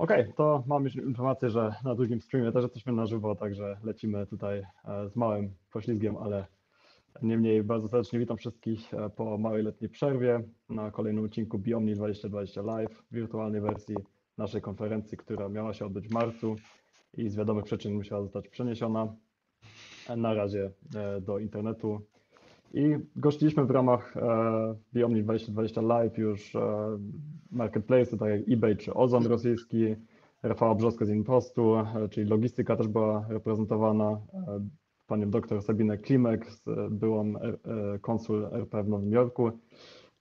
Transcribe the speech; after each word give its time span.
Okej, 0.00 0.32
to 0.36 0.64
mam 0.66 0.84
już 0.84 0.96
informację, 0.96 1.50
że 1.50 1.74
na 1.84 1.94
drugim 1.94 2.20
streamie 2.20 2.52
też 2.52 2.62
jesteśmy 2.62 2.92
na 2.92 3.06
żywo, 3.06 3.34
także 3.34 3.76
lecimy 3.84 4.26
tutaj 4.26 4.58
e, 4.58 5.08
z 5.08 5.16
małym 5.16 5.54
poślizgiem, 5.72 6.16
ale 6.16 6.46
niemniej 7.22 7.62
bardzo 7.62 7.88
serdecznie 7.88 8.18
witam 8.18 8.36
wszystkich 8.36 8.94
e, 8.94 9.10
po 9.10 9.38
małej 9.38 9.62
letniej 9.62 9.90
przerwie 9.90 10.42
na 10.68 10.90
kolejnym 10.90 11.24
odcinku 11.24 11.58
Biomni 11.58 11.94
2020 11.94 12.62
Live, 12.62 13.02
wirtualnej 13.12 13.60
wersji 13.60 13.96
naszej 14.38 14.60
konferencji, 14.60 15.18
która 15.18 15.48
miała 15.48 15.74
się 15.74 15.86
odbyć 15.86 16.08
w 16.08 16.12
marcu 16.12 16.56
i 17.16 17.28
z 17.28 17.36
wiadomych 17.36 17.64
przyczyn 17.64 17.94
musiała 17.94 18.22
zostać 18.22 18.48
przeniesiona 18.48 19.14
na 20.16 20.34
razie 20.34 20.70
e, 20.94 21.20
do 21.20 21.38
internetu. 21.38 22.06
I 22.74 22.96
gościliśmy 23.16 23.64
w 23.64 23.70
ramach 23.70 24.14
Biomni 24.94 25.22
2020 25.22 25.80
Live 25.80 26.18
już 26.18 26.52
marketplace, 27.50 28.16
tak 28.18 28.30
jak 28.30 28.40
eBay 28.48 28.76
czy 28.76 28.94
Ozon 28.94 29.26
rosyjski, 29.26 29.96
Rafała 30.42 30.74
Brzoska 30.74 31.04
z 31.04 31.10
Impostu, 31.10 31.76
e, 31.76 32.08
czyli 32.08 32.30
logistyka 32.30 32.76
też 32.76 32.88
była 32.88 33.26
reprezentowana, 33.28 34.20
e, 34.34 34.68
panią 35.06 35.30
doktor 35.30 35.62
Sabinę 35.62 35.98
Klimek, 35.98 36.46
byłą 36.90 37.34
e, 37.36 37.98
konsul 37.98 38.46
RP 38.52 38.82
w 38.82 38.88
Nowym 38.88 39.12
Jorku. 39.12 39.50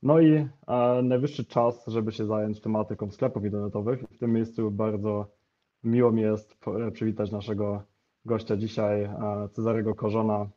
No 0.03 0.19
i 0.19 0.47
najwyższy 1.03 1.45
czas, 1.45 1.87
żeby 1.87 2.11
się 2.11 2.25
zająć 2.25 2.61
tematyką 2.61 3.11
sklepów 3.11 3.45
internetowych. 3.45 4.03
W 4.11 4.17
tym 4.17 4.33
miejscu 4.33 4.71
bardzo 4.71 5.27
miło 5.83 6.11
mi 6.11 6.21
jest 6.21 6.57
przywitać 6.93 7.31
naszego 7.31 7.83
gościa 8.25 8.57
dzisiaj, 8.57 9.09
Cezarego 9.51 9.95
Korzona, 9.95 10.49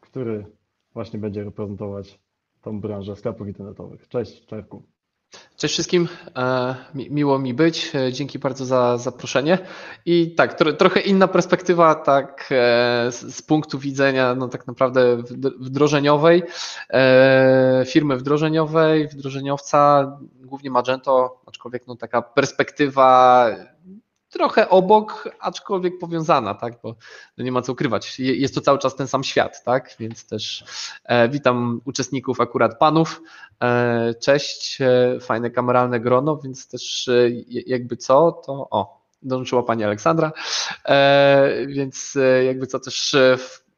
który 0.00 0.46
właśnie 0.94 1.18
będzie 1.18 1.44
reprezentować 1.44 2.18
tą 2.60 2.80
branżę 2.80 3.16
sklepów 3.16 3.46
internetowych. 3.46 4.08
Cześć, 4.08 4.46
Czerku. 4.46 4.82
Cześć 5.56 5.74
wszystkim, 5.74 6.08
e, 6.36 6.74
miło 6.94 7.38
mi 7.38 7.54
być. 7.54 7.92
E, 7.94 8.12
dzięki 8.12 8.38
bardzo 8.38 8.64
za 8.64 8.98
zaproszenie. 8.98 9.58
I 10.06 10.34
tak, 10.34 10.58
trochę 10.78 11.00
inna 11.00 11.28
perspektywa, 11.28 11.94
tak, 11.94 12.48
e, 12.50 13.12
z, 13.12 13.42
punktu 13.42 13.78
widzenia, 13.78 14.34
no 14.34 14.48
tak 14.48 14.66
naprawdę 14.66 15.16
wdrożeniowej, 15.60 16.42
firmy 17.86 18.16
wdrożeniowej, 18.16 19.08
wdrożeniowca, 19.08 20.12
głównie 20.44 20.70
Magento, 20.70 21.40
aczkolwiek 21.46 21.86
no 21.86 21.96
taka 21.96 22.22
perspektywa 22.22 23.48
trochę 24.34 24.68
obok, 24.68 25.28
aczkolwiek 25.40 25.98
powiązana, 25.98 26.54
tak, 26.54 26.74
bo 26.82 26.94
no 27.38 27.44
nie 27.44 27.52
ma 27.52 27.62
co 27.62 27.72
ukrywać. 27.72 28.18
Jest 28.18 28.54
to 28.54 28.60
cały 28.60 28.78
czas 28.78 28.96
ten 28.96 29.08
sam 29.08 29.24
świat, 29.24 29.64
tak, 29.64 29.96
więc 29.98 30.26
też 30.26 30.64
e, 31.04 31.28
witam 31.28 31.80
uczestników, 31.84 32.40
akurat 32.40 32.78
panów. 32.78 33.22
E, 33.62 34.14
cześć, 34.14 34.78
e, 34.80 35.20
fajne 35.20 35.50
kameralne 35.50 36.00
grono, 36.00 36.36
więc 36.36 36.68
też 36.68 37.08
e, 37.08 37.30
jakby 37.66 37.96
co, 37.96 38.32
to 38.32 38.52
o, 38.70 39.00
dołączyła 39.22 39.62
pani 39.62 39.84
Aleksandra, 39.84 40.32
e, 40.84 41.66
więc 41.66 42.16
e, 42.16 42.44
jakby 42.44 42.66
co 42.66 42.80
też 42.80 43.16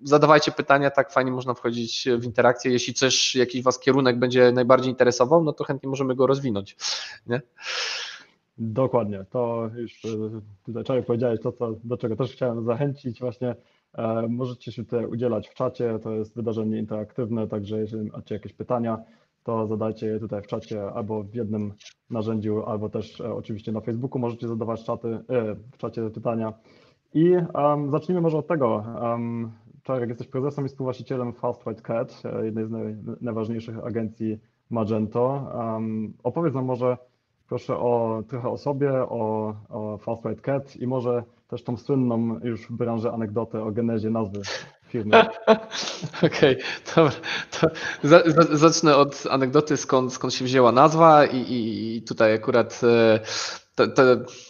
zadawajcie 0.00 0.52
pytania, 0.52 0.90
tak 0.90 1.12
fajnie 1.12 1.30
można 1.30 1.54
wchodzić 1.54 2.08
w 2.18 2.24
interakcję. 2.24 2.72
Jeśli 2.72 2.94
coś, 2.94 3.34
jakiś 3.34 3.62
Was 3.62 3.78
kierunek 3.78 4.18
będzie 4.18 4.52
najbardziej 4.52 4.90
interesował, 4.90 5.44
no 5.44 5.52
to 5.52 5.64
chętnie 5.64 5.88
możemy 5.88 6.14
go 6.14 6.26
rozwinąć. 6.26 6.76
Nie? 7.26 7.40
Dokładnie, 8.58 9.24
to 9.30 9.70
już 9.76 10.04
e, 10.04 10.08
tutaj 10.64 10.84
Czarek 10.84 11.06
powiedziałeś 11.06 11.40
to, 11.40 11.52
co, 11.52 11.74
do 11.84 11.96
czego 11.96 12.16
też 12.16 12.32
chciałem 12.32 12.64
zachęcić 12.64 13.20
właśnie. 13.20 13.54
E, 13.94 14.26
możecie 14.28 14.72
się 14.72 14.84
tutaj 14.84 15.06
udzielać 15.06 15.48
w 15.48 15.54
czacie, 15.54 15.98
to 15.98 16.12
jest 16.12 16.36
wydarzenie 16.36 16.78
interaktywne, 16.78 17.48
także 17.48 17.78
jeżeli 17.78 18.10
macie 18.10 18.34
jakieś 18.34 18.52
pytania, 18.52 18.98
to 19.42 19.66
zadajcie 19.66 20.06
je 20.06 20.20
tutaj 20.20 20.42
w 20.42 20.46
czacie 20.46 20.92
albo 20.92 21.22
w 21.22 21.34
jednym 21.34 21.72
narzędziu, 22.10 22.66
albo 22.66 22.88
też 22.88 23.20
e, 23.20 23.34
oczywiście 23.34 23.72
na 23.72 23.80
Facebooku 23.80 24.18
możecie 24.18 24.48
zadawać 24.48 24.84
czaty, 24.84 25.18
w 25.72 25.76
czacie 25.76 26.10
pytania. 26.10 26.52
I 27.14 27.32
um, 27.54 27.90
zacznijmy 27.90 28.20
może 28.20 28.38
od 28.38 28.46
tego. 28.46 28.84
Um, 29.02 29.52
Czarek, 29.82 30.08
jesteś 30.08 30.28
prezesem 30.28 30.66
i 30.66 30.68
współwłaścicielem 30.68 31.32
Fast 31.32 31.66
White 31.66 31.82
Cat, 31.82 32.22
jednej 32.42 32.66
z 32.66 32.70
naj, 32.70 32.96
najważniejszych 33.20 33.78
agencji 33.84 34.38
Magento. 34.70 35.52
Um, 35.54 36.12
opowiedz 36.22 36.54
nam 36.54 36.64
może, 36.64 36.96
Proszę 37.48 37.76
o 37.76 38.22
trochę 38.28 38.48
o 38.48 38.58
sobie, 38.58 38.92
o, 38.92 39.54
o 39.68 39.98
Fast 39.98 40.24
White 40.24 40.40
Cat 40.40 40.76
i 40.76 40.86
może 40.86 41.22
też 41.48 41.62
tą 41.62 41.76
słynną 41.76 42.40
już 42.42 42.66
w 42.66 42.72
branży 42.72 43.10
anegdotę 43.10 43.62
o 43.62 43.72
genezie 43.72 44.10
nazwy 44.10 44.40
firmy. 44.88 45.20
Okej, 46.26 46.56
okay. 46.56 46.58
To 46.94 47.10
za, 48.02 48.22
za, 48.26 48.56
zacznę 48.56 48.96
od 48.96 49.24
anegdoty, 49.30 49.76
skąd, 49.76 50.12
skąd 50.12 50.34
się 50.34 50.44
wzięła 50.44 50.72
nazwa 50.72 51.24
i, 51.24 51.36
i, 51.36 51.96
i 51.96 52.02
tutaj 52.02 52.34
akurat 52.34 52.80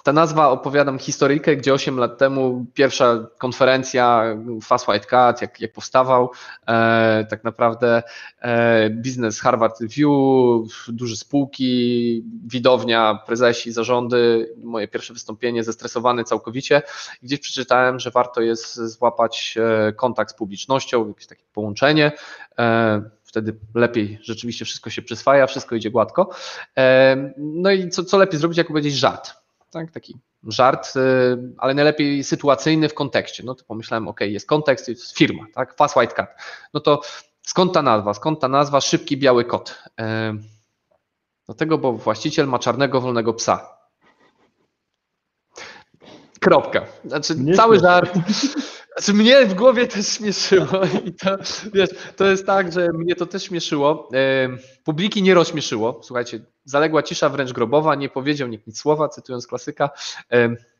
ta, 0.04 0.12
nazwa 0.12 0.48
opowiadam 0.48 0.98
historyjkę, 0.98 1.56
gdzie 1.56 1.74
8 1.74 1.98
lat 1.98 2.18
temu 2.18 2.66
pierwsza 2.74 3.26
konferencja 3.38 4.24
Fast 4.62 4.88
White 4.88 5.06
Cat, 5.06 5.42
jak, 5.42 5.60
jak 5.60 5.72
powstawał, 5.72 6.30
e, 6.66 7.26
tak 7.30 7.44
naprawdę 7.44 8.02
e, 8.40 8.90
biznes 8.90 9.40
Harvard 9.40 9.80
Review, 9.80 10.08
duże 10.88 11.16
spółki, 11.16 12.24
widownia, 12.46 13.18
prezesi, 13.26 13.72
zarządy, 13.72 14.54
moje 14.62 14.88
pierwsze 14.88 15.12
wystąpienie, 15.12 15.64
zestresowany 15.64 16.24
całkowicie. 16.24 16.82
Gdzieś 17.22 17.40
przeczytałem, 17.40 18.00
że 18.00 18.10
warto 18.10 18.40
jest 18.40 18.74
złapać 18.74 19.54
e, 19.58 19.92
kontakt 19.92 20.30
z 20.30 20.34
publicznością, 20.34 21.08
jakieś 21.08 21.26
takie 21.26 21.44
połączenie. 21.52 22.12
E, 22.58 23.15
wtedy 23.36 23.58
lepiej 23.74 24.18
rzeczywiście 24.22 24.64
wszystko 24.64 24.90
się 24.90 25.02
przyswaja, 25.02 25.46
wszystko 25.46 25.74
idzie 25.74 25.90
gładko. 25.90 26.30
No 27.36 27.70
i 27.70 27.88
co, 27.88 28.04
co 28.04 28.18
lepiej 28.18 28.40
zrobić, 28.40 28.58
jak 28.58 28.66
powiedzieć 28.66 28.94
żart. 28.94 29.34
Tak, 29.70 29.90
taki 29.90 30.16
żart, 30.46 30.96
y, 30.96 31.00
ale 31.58 31.74
najlepiej 31.74 32.24
sytuacyjny 32.24 32.88
w 32.88 32.94
kontekście. 32.94 33.42
No 33.46 33.54
to 33.54 33.64
pomyślałem, 33.64 34.08
ok, 34.08 34.20
jest 34.20 34.48
kontekst, 34.48 34.88
jest 34.88 35.18
firma, 35.18 35.46
tak, 35.54 35.76
Fast 35.76 35.96
White 35.96 36.14
Cat. 36.14 36.28
No 36.74 36.80
to 36.80 37.00
skąd 37.42 37.74
ta 37.74 37.82
nazwa? 37.82 38.14
Skąd 38.14 38.40
ta 38.40 38.48
nazwa 38.48 38.80
Szybki 38.80 39.16
Biały 39.16 39.44
Kot? 39.44 39.82
Dlatego, 41.46 41.78
bo 41.78 41.92
właściciel 41.92 42.46
ma 42.46 42.58
czarnego 42.58 43.00
wolnego 43.00 43.34
psa. 43.34 43.78
Kropka. 46.40 46.86
Znaczy, 47.04 47.34
cały 47.56 47.78
żart. 47.78 48.14
Znaczy 48.98 49.14
mnie 49.14 49.46
w 49.46 49.54
głowie 49.54 49.86
też 49.86 50.08
śmieszyło 50.08 50.80
i 51.06 51.12
to, 51.14 51.36
wiesz, 51.74 51.90
to 52.16 52.26
jest 52.26 52.46
tak, 52.46 52.72
że 52.72 52.88
mnie 52.92 53.16
to 53.16 53.26
też 53.26 53.42
śmieszyło. 53.42 54.08
Publiki 54.84 55.22
nie 55.22 55.34
rozśmieszyło. 55.34 56.00
Słuchajcie, 56.02 56.40
zaległa 56.66 57.02
cisza 57.02 57.28
wręcz 57.28 57.52
grobowa, 57.52 57.94
nie 57.94 58.08
powiedział 58.08 58.48
nikt 58.48 58.66
nic 58.66 58.78
słowa, 58.78 59.08
cytując 59.08 59.46
klasyka 59.46 59.90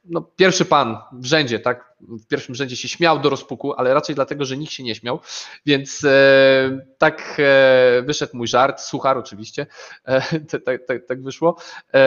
no, 0.09 0.23
pierwszy 0.37 0.65
pan 0.65 0.99
w 1.13 1.25
rzędzie, 1.25 1.61
tak, 1.61 1.97
w 2.01 2.27
pierwszym 2.27 2.55
rzędzie 2.55 2.77
się 2.77 2.89
śmiał 2.89 3.19
do 3.21 3.31
rozpuku, 3.31 3.73
ale 3.73 3.95
raczej 3.95 4.15
dlatego, 4.15 4.45
że 4.45 4.57
nikt 4.57 4.73
się 4.73 4.83
nie 4.83 4.95
śmiał, 4.95 5.21
więc 5.67 6.05
e, 6.05 6.81
tak 6.99 7.37
e, 7.39 8.03
wyszedł 8.03 8.37
mój 8.37 8.47
żart, 8.47 8.81
suchar 8.81 9.19
oczywiście, 9.19 9.67
e, 10.05 10.23
tak, 10.67 10.87
tak, 10.87 11.07
tak 11.09 11.23
wyszło. 11.23 11.57
E, 11.95 12.01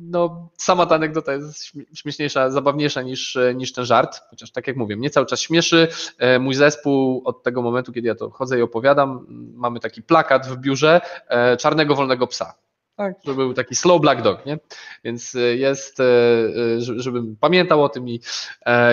no, 0.00 0.48
sama 0.56 0.86
ta 0.86 0.94
anegdota 0.94 1.32
jest 1.32 1.72
śmieszniejsza, 1.94 2.50
zabawniejsza 2.50 3.02
niż, 3.02 3.38
niż 3.54 3.72
ten 3.72 3.84
żart, 3.84 4.20
chociaż 4.30 4.50
tak 4.50 4.66
jak 4.66 4.76
mówię, 4.76 4.96
mnie 4.96 5.10
cały 5.10 5.26
czas 5.26 5.40
śmieszy. 5.40 5.88
E, 6.18 6.38
mój 6.38 6.54
zespół 6.54 7.22
od 7.24 7.42
tego 7.42 7.62
momentu, 7.62 7.92
kiedy 7.92 8.08
ja 8.08 8.14
to 8.14 8.30
chodzę 8.30 8.58
i 8.58 8.62
opowiadam, 8.62 9.26
mamy 9.54 9.80
taki 9.80 10.02
plakat 10.02 10.46
w 10.46 10.56
biurze 10.56 11.00
e, 11.28 11.56
czarnego 11.56 11.94
wolnego 11.94 12.23
psa 12.26 12.54
tak, 12.96 13.14
żeby 13.24 13.36
był 13.36 13.54
taki 13.54 13.74
slow 13.74 14.00
black 14.00 14.22
dog, 14.22 14.46
nie? 14.46 14.58
Więc 15.04 15.34
e, 15.34 15.38
jest, 15.38 16.00
e, 16.00 16.04
e, 16.04 16.80
żebym 16.80 17.36
pamiętał 17.40 17.84
o 17.84 17.88
tym 17.88 18.08
i 18.08 18.20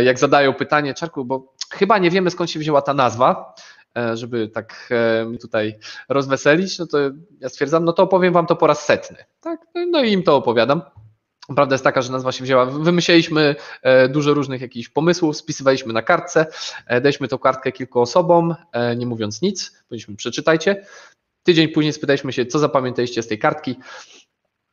jak 0.04 0.20
zadają 0.20 0.54
pytanie, 0.54 0.94
Czarku, 0.94 1.26
bo 1.26 1.54
chyba 1.72 1.98
nie 1.98 2.12
wiemy 2.12 2.32
skąd 2.32 2.52
się 2.52 2.60
wzięła 2.60 2.82
ta 2.82 2.94
nazwa, 2.94 3.56
żeby 4.14 4.48
tak 4.48 4.94
tutaj 5.42 5.80
rozweselić, 6.10 6.80
no 6.80 6.88
to 6.88 6.98
ja 7.40 7.50
stwierdzam, 7.50 7.86
no 7.86 7.94
to 7.94 8.04
opowiem 8.04 8.34
wam 8.34 8.46
to 8.46 8.56
po 8.56 8.68
raz 8.68 8.86
setny, 8.86 9.18
tak? 9.42 9.60
No, 9.76 9.86
no 9.92 10.04
i 10.04 10.12
im 10.12 10.24
to 10.24 10.36
opowiadam. 10.36 10.82
Prawda 11.56 11.74
jest 11.74 11.84
taka, 11.84 12.02
że 12.02 12.12
nazwa 12.12 12.32
się 12.32 12.44
wzięła. 12.44 12.66
Wymyśleliśmy 12.66 13.56
dużo 14.10 14.34
różnych 14.34 14.62
jakichś 14.62 14.90
pomysłów, 14.90 15.38
spisywaliśmy 15.38 15.94
na 15.94 16.02
kartce, 16.02 16.46
daliśmy 16.90 17.28
tą 17.28 17.38
kartkę 17.38 17.72
kilku 17.72 18.02
osobom, 18.02 18.56
nie 18.98 19.06
mówiąc 19.06 19.42
nic, 19.42 19.72
powiedzieliśmy 19.72 20.16
przeczytajcie. 20.16 20.86
Tydzień 21.44 21.68
później 21.68 21.94
spytaliśmy 21.94 22.34
się, 22.34 22.46
co 22.46 22.60
zapamiętaliście 22.60 23.24
z 23.24 23.28
tej 23.28 23.40
kartki. 23.40 23.76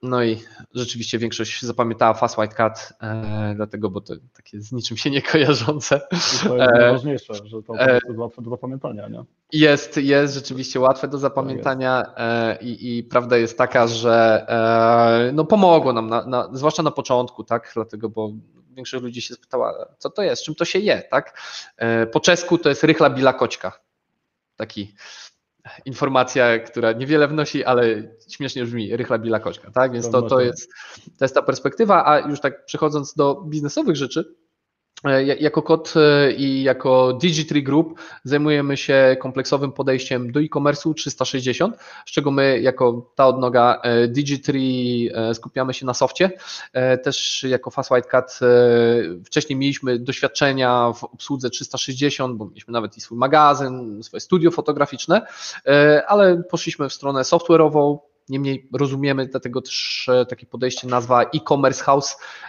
No 0.02 0.22
i 0.24 0.38
rzeczywiście 0.74 1.18
większość 1.18 1.62
zapamiętała 1.62 2.14
Fast 2.14 2.38
White 2.38 2.54
Cat, 2.54 2.92
e, 3.00 3.52
dlatego, 3.56 3.90
bo 3.90 4.00
to 4.00 4.14
takie 4.32 4.60
z 4.60 4.72
niczym 4.72 4.96
się 4.96 5.10
nie 5.10 5.22
kojarzące. 5.22 6.00
to 6.10 6.16
jest 6.16 6.44
e, 6.46 6.78
najważniejsze, 6.78 7.34
że 7.44 7.62
to 7.62 7.80
e, 7.80 7.94
jest 8.08 8.18
łatwe 8.18 8.42
do 8.42 8.50
zapamiętania, 8.50 9.08
nie? 9.08 9.24
Jest, 9.52 9.96
jest 9.96 10.34
rzeczywiście 10.34 10.80
łatwe 10.80 11.08
do 11.08 11.18
zapamiętania 11.18 12.04
e, 12.16 12.58
i, 12.60 12.98
i, 12.98 13.04
prawda 13.04 13.36
jest 13.36 13.58
taka, 13.58 13.86
że 13.86 14.46
e, 15.28 15.32
no 15.32 15.44
pomogło 15.44 15.92
nam, 15.92 16.06
na, 16.06 16.26
na, 16.26 16.48
zwłaszcza 16.52 16.82
na 16.82 16.90
początku, 16.90 17.44
tak, 17.44 17.70
dlatego, 17.74 18.08
bo 18.08 18.30
większość 18.70 19.02
ludzi 19.02 19.22
się 19.22 19.34
spytała, 19.34 19.86
co 19.98 20.10
to 20.10 20.22
jest, 20.22 20.42
czym 20.42 20.54
to 20.54 20.64
się 20.64 20.78
je, 20.78 21.02
tak? 21.10 21.40
E, 21.76 22.06
po 22.06 22.20
czesku 22.20 22.58
to 22.58 22.68
jest 22.68 22.84
rychla 22.84 23.10
bila 23.10 23.32
koćka, 23.32 23.80
taki 24.56 24.94
informacja, 25.84 26.58
która 26.58 26.92
niewiele 26.92 27.28
wnosi, 27.28 27.64
ale 27.64 28.14
śmiesznie 28.30 28.64
brzmi, 28.64 28.96
rychla 28.96 29.18
bila 29.18 29.40
koczka, 29.40 29.70
tak? 29.70 29.92
Więc 29.92 30.10
to, 30.10 30.22
to, 30.22 30.40
jest, 30.40 30.70
to 31.18 31.24
jest 31.24 31.34
ta 31.34 31.42
perspektywa, 31.42 32.06
a 32.06 32.18
już 32.18 32.40
tak 32.40 32.64
przechodząc 32.64 33.14
do 33.14 33.42
biznesowych 33.46 33.96
rzeczy, 33.96 34.34
jako 35.40 35.62
KOT 35.62 35.94
e, 35.96 36.32
i 36.32 36.62
jako 36.62 37.12
Digitree 37.12 37.62
Group 37.62 38.00
zajmujemy 38.24 38.76
się 38.76 39.16
kompleksowym 39.20 39.72
podejściem 39.72 40.32
do 40.32 40.40
e-commerce'u 40.40 40.94
360, 40.94 41.76
z 42.06 42.10
czego 42.10 42.30
my 42.30 42.60
jako 42.60 43.12
ta 43.14 43.26
odnoga 43.26 43.80
e, 43.82 44.08
Digitree 44.08 45.10
skupiamy 45.34 45.74
się 45.74 45.86
na 45.86 45.94
softie. 45.94 46.30
Też 47.02 47.46
jako 47.48 47.70
Fast 47.70 47.90
White 47.90 48.22
wcześniej 49.24 49.58
mieliśmy 49.58 49.98
doświadczenia 49.98 50.92
w 50.92 51.04
obsłudze 51.04 51.50
360, 51.50 52.36
bo 52.36 52.46
mieliśmy 52.46 52.72
nawet 52.72 52.96
i 52.96 53.00
swój 53.00 53.18
magazyn, 53.18 54.02
swoje 54.02 54.20
studio 54.20 54.50
fotograficzne, 54.50 55.26
ale 56.06 56.42
poszliśmy 56.50 56.88
w 56.88 56.92
stronę 56.92 57.22
software'ową, 57.22 57.98
Niemniej 58.28 58.68
rozumiemy 58.72 59.26
dlatego 59.26 59.60
też 59.62 60.08
e, 60.08 60.26
takie 60.26 60.46
podejście, 60.46 60.88
nazwa 60.88 61.22
e-commerce 61.22 61.84
house, 61.84 62.16
e, 62.16 62.47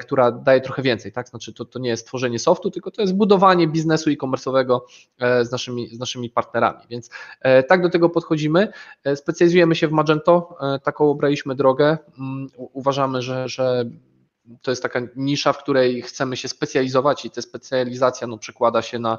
która 0.00 0.32
daje 0.32 0.60
trochę 0.60 0.82
więcej, 0.82 1.12
tak? 1.12 1.28
Znaczy 1.28 1.52
to, 1.52 1.64
to 1.64 1.78
nie 1.78 1.88
jest 1.88 2.06
tworzenie 2.06 2.38
softu, 2.38 2.70
tylko 2.70 2.90
to 2.90 3.02
jest 3.02 3.14
budowanie 3.14 3.68
biznesu 3.68 4.10
e-commerce'owego 4.10 4.80
e, 5.18 5.44
z 5.44 5.52
naszymi, 5.52 5.88
z 5.96 5.98
naszymi 5.98 6.30
partnerami. 6.30 6.80
Więc 6.90 7.10
tak 7.68 7.82
do 7.82 7.90
tego 7.90 8.10
podchodzimy. 8.10 8.68
Specjalizujemy 9.14 9.74
się 9.74 9.88
w 9.88 9.92
Magento, 9.92 10.58
taką 10.82 11.10
obraliśmy 11.10 11.54
drogę. 11.54 11.98
Mm, 12.18 12.48
uważamy, 12.56 13.22
że, 13.22 13.48
że 13.48 13.84
to 14.62 14.70
jest 14.70 14.82
taka 14.82 15.00
nisza, 15.16 15.52
w 15.52 15.58
której 15.58 16.02
chcemy 16.02 16.36
się 16.36 16.48
specjalizować 16.48 17.24
i 17.24 17.30
ta 17.30 17.42
specjalizacja 17.42 18.26
no, 18.26 18.38
przekłada 18.38 18.82
się 18.82 18.98
na 18.98 19.18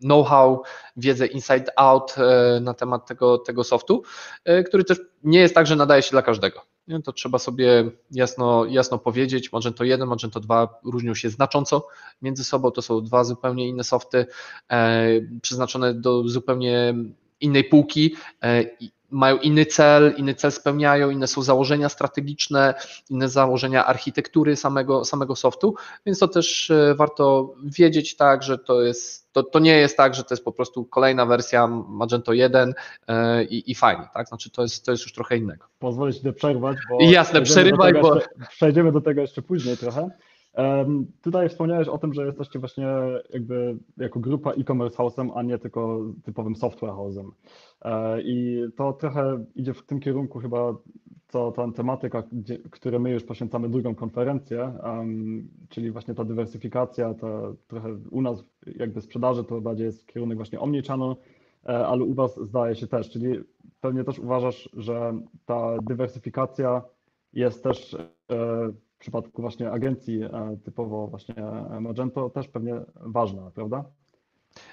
know-how, 0.00 0.62
wiedzę 0.96 1.26
inside 1.26 1.64
out 1.76 2.14
e, 2.18 2.60
na 2.60 2.74
temat 2.74 3.06
tego, 3.06 3.38
tego 3.38 3.64
softu, 3.64 4.02
e, 4.44 4.62
który 4.62 4.84
też 4.84 5.00
nie 5.22 5.38
jest 5.38 5.54
tak, 5.54 5.66
że 5.66 5.76
nadaje 5.76 6.02
się 6.02 6.10
dla 6.10 6.22
każdego. 6.22 6.73
To 7.04 7.12
trzeba 7.12 7.38
sobie 7.38 7.90
jasno, 8.10 8.64
jasno 8.64 8.98
powiedzieć. 8.98 9.52
Magento 9.52 9.84
1, 9.84 10.08
Magento 10.08 10.40
2 10.40 10.80
różnią 10.84 11.14
się 11.14 11.30
znacząco 11.30 11.86
między 12.22 12.44
sobą. 12.44 12.70
To 12.70 12.82
są 12.82 13.00
dwa 13.00 13.24
zupełnie 13.24 13.68
inne 13.68 13.84
softy, 13.84 14.26
e, 14.70 15.06
przeznaczone 15.42 15.94
do 15.94 16.28
zupełnie 16.28 16.94
innej 17.40 17.64
półki 17.64 18.14
mają 19.14 19.36
inny 19.36 19.66
cel, 19.66 20.14
inny 20.16 20.34
cel 20.34 20.52
spełniają, 20.52 21.10
inne 21.10 21.26
są 21.26 21.42
założenia 21.42 21.88
strategiczne, 21.88 22.74
inne 23.10 23.28
założenia 23.28 23.86
architektury 23.86 24.56
samego, 24.56 25.04
samego 25.04 25.36
softu, 25.36 25.74
więc 26.06 26.18
to 26.18 26.28
też 26.28 26.70
e, 26.70 26.94
warto 26.94 27.54
wiedzieć 27.64 28.16
tak, 28.16 28.42
że 28.42 28.58
to 28.58 28.82
jest, 28.82 29.32
to, 29.32 29.42
to 29.42 29.58
nie 29.58 29.76
jest 29.76 29.96
tak, 29.96 30.14
że 30.14 30.24
to 30.24 30.34
jest 30.34 30.44
po 30.44 30.52
prostu 30.52 30.84
kolejna 30.84 31.26
wersja 31.26 31.66
Magento 31.88 32.32
1 32.32 32.74
e, 33.08 33.44
i, 33.44 33.70
i 33.70 33.74
fajnie, 33.74 34.08
tak, 34.14 34.28
znaczy 34.28 34.50
to 34.50 34.62
jest, 34.62 34.84
to 34.84 34.90
jest 34.92 35.04
już 35.04 35.12
trochę 35.12 35.36
innego. 35.36 35.64
Pozwolę 35.78 36.14
Ci 36.14 36.32
przerwać, 36.32 36.76
bo 36.90 36.98
Jasne, 37.00 37.42
przerywaj, 37.42 37.92
bo... 37.92 38.14
Jeszcze, 38.14 38.30
przejdziemy 38.50 38.92
do 38.92 39.00
tego 39.00 39.20
jeszcze 39.20 39.42
później 39.42 39.76
trochę. 39.76 40.10
Tutaj 41.22 41.48
wspomniałeś 41.48 41.88
o 41.88 41.98
tym, 41.98 42.14
że 42.14 42.26
jesteście 42.26 42.58
właśnie 42.58 42.86
jakby 43.30 43.76
jako 43.96 44.20
grupa 44.20 44.52
e-commerce 44.52 44.96
house'em, 44.96 45.30
a 45.34 45.42
nie 45.42 45.58
tylko 45.58 46.00
typowym 46.24 46.56
software 46.56 46.92
house'em. 46.92 47.30
E, 47.82 48.22
I 48.22 48.64
to 48.76 48.92
trochę 48.92 49.44
idzie 49.54 49.74
w 49.74 49.86
tym 49.86 50.00
kierunku 50.00 50.38
chyba, 50.38 50.74
co 51.28 51.52
ta 51.52 51.72
tematyka, 51.72 52.22
gdzie, 52.32 52.58
które 52.58 52.98
my 52.98 53.10
już 53.10 53.24
poświęcamy 53.24 53.68
drugą 53.68 53.94
konferencję, 53.94 54.72
um, 54.84 55.48
czyli 55.68 55.90
właśnie 55.90 56.14
ta 56.14 56.24
dywersyfikacja, 56.24 57.14
to 57.14 57.54
trochę 57.66 57.88
u 58.10 58.22
nas 58.22 58.44
jakby 58.76 59.00
sprzedaży 59.00 59.44
to 59.44 59.60
bardziej 59.60 59.84
jest 59.84 60.06
kierunek 60.06 60.38
właśnie 60.38 60.60
omnichannel, 60.60 61.16
e, 61.66 61.86
ale 61.86 62.04
u 62.04 62.14
Was 62.14 62.40
zdaje 62.40 62.74
się 62.74 62.86
też, 62.86 63.10
czyli 63.10 63.38
pewnie 63.80 64.04
też 64.04 64.18
uważasz, 64.18 64.68
że 64.76 65.18
ta 65.46 65.78
dywersyfikacja 65.82 66.82
jest 67.32 67.62
też 67.62 67.96
e, 69.04 69.10
przypadku 69.10 69.42
właśnie 69.42 69.70
agencji 69.70 70.22
e, 70.22 70.56
typowo 70.64 71.06
właśnie 71.06 71.34
Magento 71.80 72.30
też 72.30 72.48
pewnie 72.48 72.74
ważna, 72.96 73.50
prawda? 73.54 73.84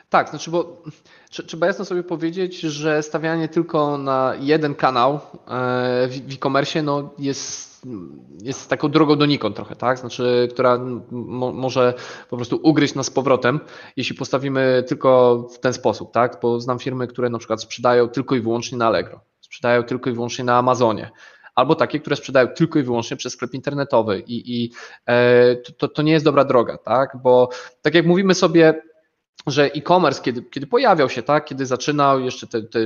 Tak, 0.10 0.30
znaczy, 0.30 0.52
bo 0.52 0.84
trzeba 1.30 1.68
jasno 1.68 1.86
sobie 1.86 2.04
powiedzieć, 2.04 2.60
że 2.60 3.04
stawianie 3.04 3.48
tylko 3.48 3.98
na 3.98 4.34
jeden 4.40 4.76
kanał 4.76 5.14
e, 5.14 5.20
w 6.08 6.34
e-commerce 6.34 6.84
no 6.84 7.14
jest, 7.20 7.88
jest 8.42 8.70
taką 8.70 8.90
drogą 8.90 9.16
donikąd 9.16 9.56
trochę, 9.56 9.76
tak? 9.76 10.00
Znaczy, 10.00 10.48
która 10.52 10.80
mo 11.12 11.52
może 11.52 11.94
po 12.30 12.36
prostu 12.36 12.60
ugryźć 12.64 12.96
nas 12.96 13.06
z 13.06 13.10
powrotem, 13.10 13.60
jeśli 13.98 14.16
postawimy 14.16 14.84
tylko 14.88 15.38
w 15.54 15.60
ten 15.60 15.74
sposób, 15.74 16.12
tak? 16.12 16.40
Bo 16.42 16.60
znam 16.60 16.80
firmy, 16.80 17.08
które 17.08 17.30
na 17.30 17.38
przykład 17.38 17.62
sprzedają 17.62 18.10
tylko 18.10 18.36
i 18.36 18.42
wyłącznie 18.42 18.78
na 18.78 18.88
Allegro, 18.88 19.20
sprzedają 19.42 19.84
tylko 19.84 20.10
i 20.10 20.14
wyłącznie 20.14 20.46
na 20.46 20.58
Amazonie, 20.58 21.12
albo 21.56 21.76
takie, 21.76 22.00
które 22.00 22.16
sprzedają 22.16 22.48
tylko 22.48 22.80
i 22.80 22.84
wyłącznie 22.84 23.18
przez 23.18 23.34
sklep 23.34 23.54
internetowy. 23.54 24.20
I, 24.20 24.64
i 24.64 24.72
e, 25.06 25.56
to, 25.56 25.88
to 25.88 26.02
nie 26.02 26.12
jest 26.12 26.26
dobra 26.26 26.46
droga, 26.46 26.78
tak? 26.78 27.18
Bo 27.24 27.50
tak 27.82 27.96
jak 27.96 28.06
mówimy 28.06 28.34
sobie, 28.34 28.82
że 29.48 29.66
e-commerce, 29.66 30.22
kiedy, 30.22 30.44
kiedy 30.44 30.68
pojawiał 30.68 31.10
się, 31.10 31.24
tak, 31.24 31.46
kiedy 31.46 31.66
zaczynał 31.66 32.20
jeszcze 32.20 32.48
te, 32.48 32.62
te 32.62 32.80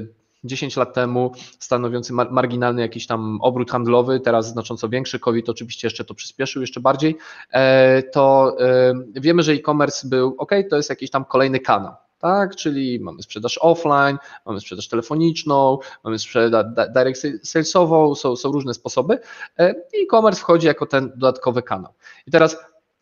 10 0.44 0.78
lat 0.78 0.94
temu, 0.94 1.32
stanowiący 1.60 2.14
marginalny 2.14 2.82
jakiś 2.82 3.08
tam 3.08 3.42
obrót 3.42 3.72
handlowy, 3.72 4.20
teraz 4.20 4.48
znacząco 4.48 4.90
większy, 4.90 5.20
COVID 5.20 5.50
oczywiście 5.50 5.88
jeszcze 5.88 6.06
to 6.06 6.14
przyspieszył 6.14 6.62
jeszcze 6.62 6.80
bardziej, 6.80 7.18
e, 7.52 8.04
to 8.04 8.56
e, 8.60 8.94
wiemy, 9.14 9.44
że 9.44 9.52
e-commerce 9.52 10.08
był 10.08 10.36
ok, 10.38 10.52
to 10.70 10.76
jest 10.76 10.90
jakiś 10.90 11.10
tam 11.10 11.26
kolejny 11.26 11.60
kanał 11.60 11.94
tak? 12.20 12.56
Czyli 12.56 13.00
mamy 13.00 13.24
sprzedaż 13.24 13.60
offline, 13.62 14.18
mamy 14.46 14.60
sprzedaż 14.60 14.88
telefoniczną, 14.88 15.78
mamy 16.04 16.20
sprzedaż 16.20 16.66
direct 16.96 17.28
salesową, 17.44 18.16
są, 18.16 18.36
są 18.36 18.52
różne 18.52 18.74
sposoby 18.74 19.20
e, 19.58 19.72
i 19.94 20.04
e-commerce 20.04 20.40
wchodzi 20.42 20.68
jako 20.68 20.86
ten 20.86 21.12
dodatkowy 21.16 21.62
kanał. 21.62 21.94
I 22.28 22.32
teraz 22.32 22.58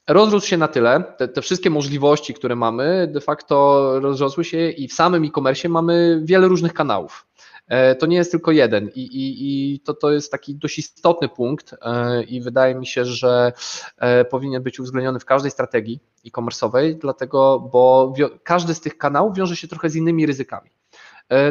rozrósł 0.08 0.48
się 0.48 0.58
na 0.58 0.68
tyle, 0.68 1.04
te, 1.18 1.28
te, 1.28 1.42
wszystkie 1.42 1.70
możliwości, 1.70 2.34
które 2.34 2.56
mamy, 2.56 3.10
de 3.12 3.22
facto 3.22 4.00
rozrosły 4.00 4.44
się 4.44 4.70
i 4.70 4.88
w 4.88 4.94
samym 4.94 5.24
e-commerce 5.24 5.70
mamy 5.70 6.22
wiele 6.24 6.48
różnych 6.48 6.74
kanałów. 6.74 7.26
E, 7.68 7.96
to 7.96 8.06
nie 8.06 8.18
jest 8.18 8.32
tylko 8.32 8.52
jeden 8.52 8.90
i, 8.96 9.02
i, 9.02 9.74
i 9.74 9.80
to, 9.80 9.94
to 9.94 10.12
jest 10.12 10.32
taki 10.32 10.56
dość 10.56 10.80
istotny 10.80 11.30
punkt 11.30 11.76
e, 11.82 12.24
i 12.24 12.42
wydaje 12.42 12.76
mi 12.76 12.88
się, 12.88 13.06
że 13.06 13.54
e, 13.98 14.26
powinien 14.26 14.64
być 14.64 14.80
uwzględniony 14.80 15.20
w 15.20 15.26
każdej 15.26 15.52
strategii 15.52 16.00
e-commerce'owej, 16.26 16.98
dlatego, 17.02 17.60
bo 17.60 18.14
każdy 18.44 18.74
z 18.74 18.82
tych 18.82 18.98
kanałów 18.98 19.38
wiąże 19.38 19.56
się 19.56 19.68
trochę 19.68 19.90
z 19.90 19.96
innymi 19.96 20.26
ryzykami 20.26 20.70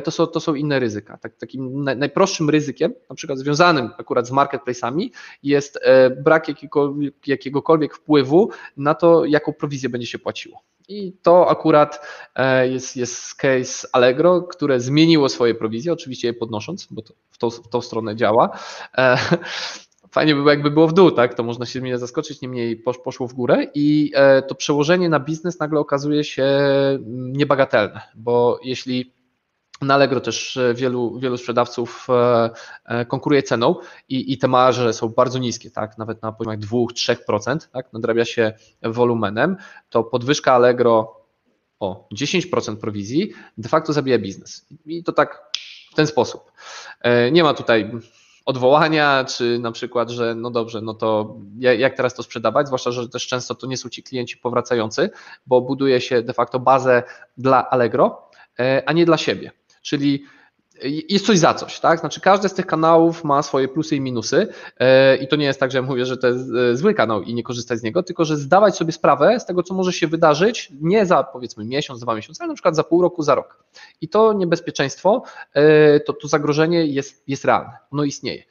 to 0.04 0.10
są, 0.10 0.26
to 0.26 0.40
są 0.40 0.54
inne 0.54 0.78
ryzyka. 0.78 1.18
Tak, 1.18 1.36
takim 1.36 1.84
najprostszym 1.84 2.50
ryzykiem, 2.50 2.94
na 3.10 3.16
przykład 3.16 3.38
związanym 3.38 3.90
akurat 3.98 4.26
z 4.26 4.32
marketplace'ami, 4.32 5.08
jest 5.42 5.80
brak 6.24 6.48
jakiegokolwiek, 6.48 7.28
jakiegokolwiek 7.28 7.94
wpływu 7.94 8.50
na 8.76 8.94
to, 8.94 9.24
jaką 9.24 9.52
prowizję 9.52 9.88
będzie 9.88 10.06
się 10.06 10.18
płaciło. 10.18 10.62
I 10.88 11.12
to 11.22 11.50
akurat 11.50 12.06
e, 12.34 12.68
jest, 12.68 12.96
jest 12.96 13.34
case 13.34 13.88
Allegro, 13.92 14.42
które 14.42 14.80
zmieniło 14.80 15.28
swoje 15.28 15.54
prowizje, 15.54 15.92
oczywiście 15.92 16.28
je 16.28 16.34
podnosząc, 16.34 16.88
bo 16.90 17.02
to 17.02 17.14
w, 17.30 17.38
tą, 17.38 17.50
w 17.50 17.68
tą 17.68 17.80
stronę 17.80 18.16
działa. 18.16 18.58
E, 18.98 19.16
fajnie 20.14 20.34
by 20.34 20.40
było, 20.40 20.50
jakby 20.50 20.70
było 20.70 20.88
w 20.88 20.92
dół, 20.92 21.10
tak? 21.10 21.34
To 21.34 21.42
można 21.42 21.66
się 21.66 21.80
mnie 21.80 21.98
zaskoczyć, 21.98 22.40
niemniej 22.40 22.76
poszło 22.76 23.28
w 23.28 23.34
górę 23.34 23.66
i 23.74 24.12
e, 24.14 24.42
to 24.42 24.54
przełożenie 24.54 25.08
na 25.08 25.20
biznes 25.20 25.58
nagle 25.58 25.80
okazuje 25.80 26.24
się 26.24 26.48
niebagatelne, 27.08 28.00
bo 28.14 28.60
jeśli 28.64 29.12
na 29.82 29.94
Allegro 29.94 30.20
też 30.20 30.56
e, 30.56 30.74
wielu, 30.74 31.18
wielu 31.18 31.36
sprzedawców 31.36 32.06
e, 32.10 32.50
e, 32.84 33.04
konkuruje 33.04 33.42
ceną 33.42 33.76
i, 34.08 34.32
i 34.32 34.38
te 34.38 34.48
marże 34.48 34.92
są 34.92 35.08
bardzo 35.08 35.38
niskie, 35.38 35.70
tak? 35.70 35.98
nawet 35.98 36.22
na 36.22 36.32
poziomach 36.32 36.58
2-3%, 36.58 37.68
tak? 37.72 37.92
nadrabia 37.92 38.24
się 38.24 38.52
wolumenem, 38.82 39.56
to 39.90 40.04
podwyżka 40.04 40.52
Allegro 40.52 41.22
o 41.80 42.08
10% 42.14 42.76
prowizji 42.76 43.32
de 43.58 43.68
facto 43.68 43.92
zabija 43.92 44.18
biznes. 44.18 44.66
I 44.86 45.04
to 45.04 45.12
tak 45.12 45.50
w 45.92 45.94
ten 45.94 46.06
sposób. 46.06 46.52
Nie 47.32 47.42
ma 47.42 47.54
tutaj 47.54 47.90
odwołania, 48.44 49.24
czy 49.24 49.58
na 49.58 49.72
przykład, 49.72 50.10
że 50.10 50.34
no 50.34 50.50
dobrze, 50.50 50.80
no 50.80 50.94
to 50.94 51.36
jak 51.58 51.96
teraz 51.96 52.14
to 52.14 52.22
sprzedawać, 52.22 52.66
zwłaszcza, 52.66 52.90
że 52.90 53.08
też 53.08 53.26
często 53.26 53.54
to 53.54 53.66
nie 53.66 53.76
są 53.76 53.88
ci 53.88 54.02
klienci 54.02 54.36
powracający, 54.36 55.10
bo 55.46 55.60
buduje 55.60 56.00
się 56.00 56.22
de 56.22 56.32
facto 56.32 56.58
bazę 56.58 57.02
dla 57.36 57.70
Allegro, 57.70 58.30
a 58.86 58.92
nie 58.92 59.06
dla 59.06 59.16
siebie 59.16 59.52
czyli 59.82 60.24
jest 61.08 61.26
coś 61.26 61.38
za 61.38 61.54
coś, 61.54 61.80
tak? 61.80 62.00
Znaczy 62.00 62.20
każdy 62.20 62.48
z 62.48 62.54
tych 62.54 62.66
kanałów 62.66 63.24
ma 63.24 63.42
swoje 63.42 63.68
plusy 63.68 63.96
i 63.96 64.00
minusy 64.00 64.48
e, 64.78 65.16
i 65.16 65.28
to 65.28 65.36
nie 65.36 65.44
jest 65.44 65.60
tak, 65.60 65.70
że 65.70 65.78
ja 65.78 65.82
mówię, 65.82 66.06
że 66.06 66.16
to 66.16 66.26
jest 66.26 66.50
e, 66.54 66.76
zły 66.76 66.94
kanał 66.94 67.22
i 67.22 67.34
nie 67.34 67.42
korzystać 67.42 67.78
z 67.78 67.82
niego, 67.82 68.02
tylko 68.02 68.24
że 68.24 68.36
zdawać 68.36 68.76
sobie 68.76 68.92
sprawę 68.92 69.40
z 69.40 69.46
tego, 69.46 69.62
co 69.62 69.74
może 69.74 69.92
się 69.92 70.06
wydarzyć 70.06 70.72
nie 70.80 71.06
za 71.06 71.22
powiedzmy 71.24 71.64
miesiąc, 71.64 72.00
dwa 72.00 72.14
miesiące, 72.14 72.44
ale 72.44 72.48
na 72.48 72.54
przykład 72.54 72.76
za 72.76 72.84
pół 72.84 73.02
roku, 73.02 73.22
za 73.22 73.34
rok. 73.34 73.64
I 74.00 74.08
to 74.08 74.32
niebezpieczeństwo, 74.32 75.22
e, 75.54 76.00
to, 76.00 76.12
to 76.12 76.28
zagrożenie 76.28 76.86
jest, 76.86 77.22
jest 77.28 77.44
realne, 77.44 77.76
ono 77.90 78.04
istnieje. 78.04 78.42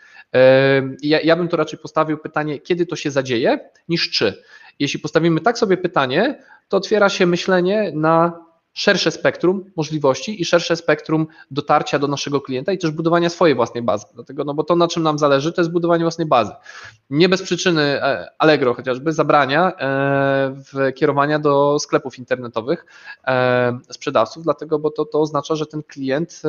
Ja, 1.04 1.22
ja 1.22 1.36
bym 1.36 1.48
to 1.48 1.58
raczej 1.58 1.80
postawił 1.80 2.18
pytanie, 2.18 2.60
kiedy 2.60 2.86
to 2.86 2.96
się 2.96 3.12
zadzieje, 3.12 3.70
niż 3.90 4.10
czy. 4.10 4.44
Jeśli 4.80 5.00
postawimy 5.00 5.42
tak 5.42 5.58
sobie 5.58 5.78
pytanie, 5.78 6.44
to 6.70 6.78
otwiera 6.78 7.10
się 7.10 7.26
myślenie 7.26 7.92
na 7.96 8.46
szersze 8.74 9.12
spektrum 9.12 9.66
możliwości 9.76 10.42
i 10.42 10.46
szersze 10.46 10.76
spektrum 10.76 11.28
dotarcia 11.52 12.00
do 12.00 12.08
naszego 12.08 12.42
klienta 12.42 12.72
i 12.72 12.78
też 12.78 12.92
budowania 12.92 13.30
swojej 13.30 13.56
własnej 13.56 13.84
bazy. 13.84 14.06
Dlatego, 14.14 14.44
no 14.44 14.54
bo 14.54 14.64
to 14.64 14.76
na 14.76 14.88
czym 14.88 15.04
nam 15.04 15.20
zależy, 15.20 15.54
to 15.54 15.62
jest 15.62 15.72
budowanie 15.72 16.04
własnej 16.04 16.28
bazy. 16.28 16.52
Nie 17.10 17.30
bez 17.30 17.42
przyczyny 17.42 17.82
e, 17.82 18.32
Allegro 18.38 18.74
chociażby 18.74 19.14
zabrania 19.14 19.72
e, 19.78 20.94
kierowania 20.94 21.40
do 21.40 21.80
sklepów 21.80 22.20
internetowych 22.20 22.86
e, 23.28 23.80
sprzedawców, 23.92 24.44
dlatego, 24.44 24.80
bo 24.80 24.92
to, 24.92 25.06
to 25.06 25.22
oznacza, 25.22 25.56
że 25.56 25.66
ten 25.66 25.84
klient 25.84 26.42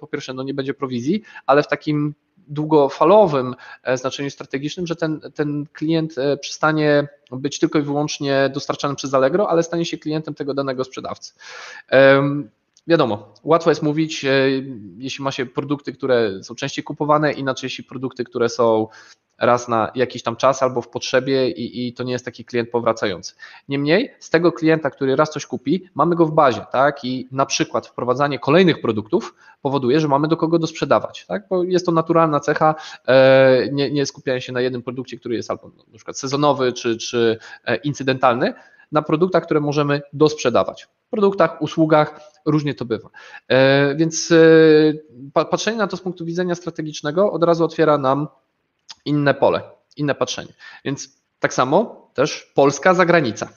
po 0.00 0.06
pierwsze 0.06 0.34
no 0.34 0.42
nie 0.42 0.54
będzie 0.54 0.74
prowizji, 0.74 1.22
ale 1.46 1.62
w 1.62 1.68
takim 1.68 2.14
długofalowym 2.50 3.54
e, 3.82 3.96
znaczeniu 3.96 4.30
strategicznym, 4.30 4.86
że 4.86 4.96
ten, 4.96 5.20
ten 5.34 5.66
klient 5.72 6.18
e, 6.18 6.36
przestanie 6.36 7.08
być 7.32 7.58
tylko 7.58 7.78
i 7.78 7.82
wyłącznie 7.82 8.50
dostarczany 8.54 8.94
przez 8.94 9.14
Allegro, 9.14 9.48
ale 9.48 9.62
stanie 9.62 9.84
się 9.84 9.98
klientem 9.98 10.34
tego 10.34 10.54
danego 10.54 10.84
sprzedawcy. 10.84 11.32
Wiadomo, 12.86 13.34
łatwo 13.44 13.70
jest 13.70 13.82
mówić, 13.82 14.24
e, 14.24 14.30
jeśli 14.96 15.24
ma 15.24 15.32
się 15.32 15.46
produkty, 15.46 15.92
które 15.92 16.42
są 16.42 16.54
częściej 16.54 16.84
kupowane, 16.84 17.32
inaczej 17.32 17.66
jeśli 17.66 17.84
produkty, 17.84 18.24
które 18.24 18.48
są 18.48 18.88
raz 19.40 19.68
na 19.68 19.90
jakiś 19.94 20.22
tam 20.22 20.36
czas 20.36 20.62
albo 20.62 20.82
w 20.82 20.88
potrzebie 20.88 21.50
i, 21.50 21.88
i, 21.88 21.92
to 21.92 22.02
nie 22.02 22.12
jest 22.12 22.24
taki 22.24 22.44
klient 22.44 22.70
powracający. 22.70 23.34
Niemniej 23.68 24.14
z 24.18 24.30
tego 24.30 24.52
klienta, 24.52 24.90
który 24.90 25.16
raz 25.16 25.30
coś 25.30 25.46
kupi, 25.46 25.84
mamy 25.94 26.16
go 26.16 26.26
w 26.26 26.32
bazie, 26.32 26.66
tak? 26.72 27.04
I 27.04 27.28
na 27.32 27.46
przykład 27.46 27.86
wprowadzanie 27.86 28.38
kolejnych 28.38 28.80
produktów 28.80 29.34
powoduje, 29.62 30.00
że 30.00 30.08
mamy 30.08 30.28
do 30.28 30.36
kogo 30.36 30.58
dosprzedawać, 30.58 31.26
tak? 31.26 31.48
Bo 31.48 31.64
jest 31.64 31.86
to 31.86 31.92
naturalna 31.92 32.40
cecha, 32.40 32.74
e, 33.06 33.68
nie, 33.72 33.90
nie 33.90 34.06
skupianie 34.06 34.40
się 34.40 34.52
na 34.52 34.60
jednym 34.60 34.82
produkcie, 34.82 35.16
który 35.16 35.34
jest 35.34 35.50
albo 35.50 35.68
na 35.68 35.96
przykład 35.96 36.18
sezonowy 36.18 36.72
czy, 36.72 36.96
czy 36.96 37.38
e, 37.64 37.76
incydentalny, 37.76 38.54
na 38.92 39.02
produktach, 39.02 39.44
które 39.44 39.60
możemy 39.60 40.02
dosprzedawać. 40.12 40.88
Produktach, 41.10 41.62
usługach 41.62 42.20
różnie 42.46 42.74
to 42.74 42.84
bywa. 42.84 43.08
E, 43.48 43.94
więc 43.94 44.32
patrzenie 45.50 45.78
na 45.78 45.86
to 45.86 45.96
z 45.96 46.00
punktu 46.00 46.24
widzenia 46.24 46.54
strategicznego 46.54 47.32
od 47.32 47.44
razu 47.44 47.64
otwiera 47.64 47.98
nam 47.98 48.28
inne 49.04 49.34
pole, 49.34 49.62
inne 49.96 50.14
patrzenie. 50.14 50.52
Więc 50.84 51.08
tak 51.38 51.54
samo 51.54 52.10
też 52.14 52.52
Polska 52.54 52.94
zagranica. 52.94 53.48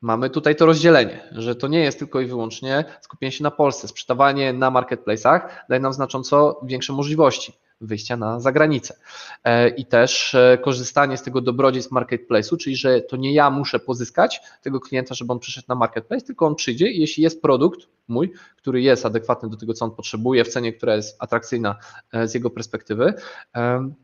Mamy 0.00 0.30
tutaj 0.30 0.56
to 0.56 0.66
rozdzielenie, 0.66 1.28
że 1.32 1.56
to 1.56 1.68
nie 1.68 1.80
jest 1.80 1.98
tylko 1.98 2.20
i 2.20 2.26
wyłącznie 2.26 2.84
skupienie 3.00 3.32
się 3.32 3.42
na 3.42 3.50
Polsce. 3.50 3.88
Sprzedawanie 3.88 4.52
na 4.52 4.70
marketplace'ach 4.70 5.40
daje 5.68 5.80
nam 5.80 5.92
znacząco 5.92 6.60
większe 6.64 6.92
możliwości 6.92 7.52
wyjścia 7.82 8.16
na 8.16 8.40
zagranicę. 8.40 8.96
E, 9.44 9.68
I 9.68 9.86
też 9.86 10.34
e, 10.34 10.58
korzystanie 10.62 11.16
z 11.16 11.22
tego 11.22 11.40
dobrodziejstw 11.40 11.92
marketplace'u, 11.92 12.56
czyli 12.56 12.76
że 12.76 13.00
to 13.00 13.16
nie 13.16 13.32
ja 13.32 13.50
muszę 13.50 13.78
pozyskać 13.78 14.40
tego 14.62 14.80
klienta, 14.80 15.14
żeby 15.14 15.32
on 15.32 15.38
przyszedł 15.38 15.66
na 15.68 15.74
marketplace, 15.74 16.26
tylko 16.26 16.46
on 16.46 16.54
przyjdzie 16.54 16.90
i 16.90 17.00
jeśli 17.00 17.22
jest 17.22 17.42
produkt 17.42 17.80
mój, 18.08 18.32
który 18.56 18.82
jest 18.82 19.06
adekwatny 19.06 19.48
do 19.48 19.56
tego, 19.56 19.74
co 19.74 19.84
on 19.84 19.90
potrzebuje, 19.90 20.44
w 20.44 20.48
cenie, 20.48 20.72
która 20.72 20.96
jest 20.96 21.16
atrakcyjna 21.18 21.76
e, 22.12 22.28
z 22.28 22.34
jego 22.34 22.50
perspektywy, 22.50 23.14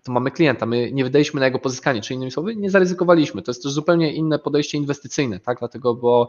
to 0.03 0.13
mamy 0.13 0.31
klienta. 0.31 0.67
My 0.67 0.93
nie 0.93 1.05
wydaliśmy 1.05 1.41
na 1.41 1.47
jego 1.47 1.59
pozyskanie, 1.59 2.01
czyli 2.01 2.17
innymi 2.17 2.31
słowy, 2.31 2.57
nie 2.57 2.71
zaryzykowaliśmy. 2.71 3.43
To 3.43 3.51
jest 3.51 3.63
też 3.63 3.73
zupełnie 3.73 4.15
inne 4.15 4.39
podejście 4.39 4.79
inwestycyjne, 4.79 5.41
tak? 5.41 5.59
dlatego, 5.59 5.95
bo 5.95 6.29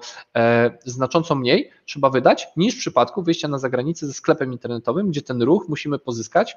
znacząco 0.86 1.36
mniej 1.36 1.70
trzeba 1.86 2.10
wydać 2.10 2.48
niż 2.58 2.76
w 2.76 2.80
przypadku 2.80 3.24
wyjścia 3.24 3.48
na 3.48 3.58
zagranicę 3.58 4.08
ze 4.08 4.14
sklepem 4.14 4.52
internetowym, 4.52 5.10
gdzie 5.10 5.22
ten 5.22 5.42
ruch 5.42 5.70
musimy 5.70 6.00
pozyskać 6.00 6.56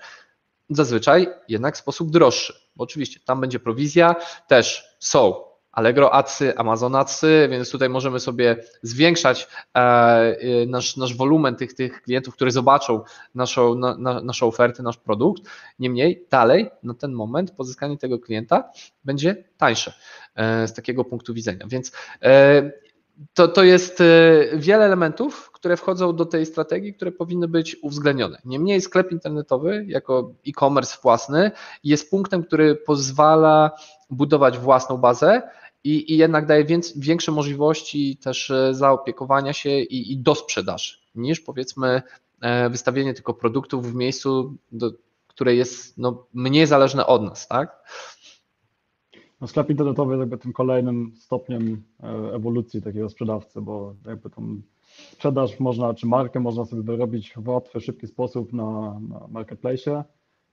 zazwyczaj 0.71 1.29
jednak 1.49 1.75
w 1.75 1.79
sposób 1.79 2.11
droższy. 2.11 2.55
Bo 2.77 2.85
oczywiście 2.85 3.21
tam 3.25 3.41
będzie 3.41 3.61
prowizja, 3.61 4.17
też 4.49 4.97
są 4.99 5.53
Allegro 5.73 6.15
Adsy, 6.15 6.57
Amazon 6.57 6.95
Adsy, 6.95 7.49
więc 7.51 7.71
tutaj 7.71 7.89
możemy 7.89 8.21
sobie 8.21 8.57
zwiększać 8.83 9.49
e, 9.75 9.79
e, 9.79 10.37
nasz, 10.67 10.97
nasz 10.97 11.17
wolumen 11.17 11.57
tych, 11.57 11.75
tych 11.75 12.03
klientów, 12.03 12.35
którzy 12.35 12.51
zobaczą 12.51 13.01
naszą, 13.35 13.75
na, 13.75 14.21
naszą 14.23 14.47
ofertę, 14.47 14.83
nasz 14.83 14.97
produkt. 14.97 15.43
Niemniej 15.79 16.27
dalej 16.31 16.71
na 16.83 16.95
ten 16.95 17.13
moment 17.13 17.51
pozyskanie 17.51 17.99
tego 17.99 18.19
klienta 18.19 18.71
będzie 19.05 19.45
tańsze 19.57 19.93
e, 20.35 20.69
z 20.69 20.73
takiego 20.75 21.05
punktu 21.05 21.35
widzenia. 21.35 21.67
Więc 21.69 21.93
to, 23.35 23.49
to 23.49 23.65
jest 23.65 24.01
e, 24.01 24.05
wiele 24.57 24.85
elementów, 24.85 25.51
które 25.53 25.77
wchodzą 25.77 26.17
do 26.17 26.27
tej 26.27 26.47
strategii, 26.47 26.95
które 26.95 27.13
powinny 27.13 27.49
być 27.49 27.77
uwzględnione. 27.83 28.39
Niemniej 28.45 28.81
sklep 28.81 29.13
internetowy 29.13 29.85
jako 29.89 30.33
e-commerce 30.49 30.99
własny 31.03 31.51
jest 31.85 32.11
punktem, 32.11 32.45
który 32.45 32.75
pozwala 32.75 33.71
budować 34.11 34.59
własną 34.59 34.97
bazę 34.97 35.43
i, 35.85 36.13
i 36.13 36.17
jednak 36.17 36.47
daje 36.47 36.65
więcej, 36.65 36.93
większe 36.97 37.33
możliwości 37.33 38.17
też 38.17 38.51
e, 38.51 38.75
zaopiekowania 38.75 39.53
się 39.53 39.71
i, 39.71 40.13
i 40.13 40.17
do 40.17 40.35
sprzedaży 40.35 40.97
niż 41.15 41.41
powiedzmy 41.41 42.03
e, 42.41 42.71
wystawienie 42.71 43.15
tylko 43.15 43.35
produktów 43.35 43.93
w 43.93 43.95
miejscu, 43.95 44.55
do, 44.73 44.91
które 45.27 45.55
jest 45.55 45.99
no, 45.99 46.27
mniej 46.35 46.67
zależne 46.67 47.07
od 47.07 47.23
nas, 47.23 47.49
tak? 47.49 47.83
No 49.43 49.49
sklep 49.49 49.71
internetowy 49.71 50.13
jest 50.13 50.21
jakby 50.21 50.39
tym 50.39 50.53
kolejnym 50.53 51.13
stopniem 51.17 51.83
e, 52.03 52.35
ewolucji 52.35 52.83
takiego 52.83 53.09
sprzedawcy, 53.09 53.61
bo 53.61 53.95
jakby 54.07 54.31
tą 54.31 54.61
sprzedaż 55.13 55.61
można, 55.61 55.95
czy 55.95 56.07
markę 56.07 56.41
można 56.41 56.65
sobie 56.65 56.83
wyrobić 56.83 57.33
w 57.37 57.49
łatwy, 57.49 57.81
szybki 57.81 58.07
sposób 58.07 58.53
na, 58.53 59.01
na 59.09 59.29
marketplace, 59.31 60.05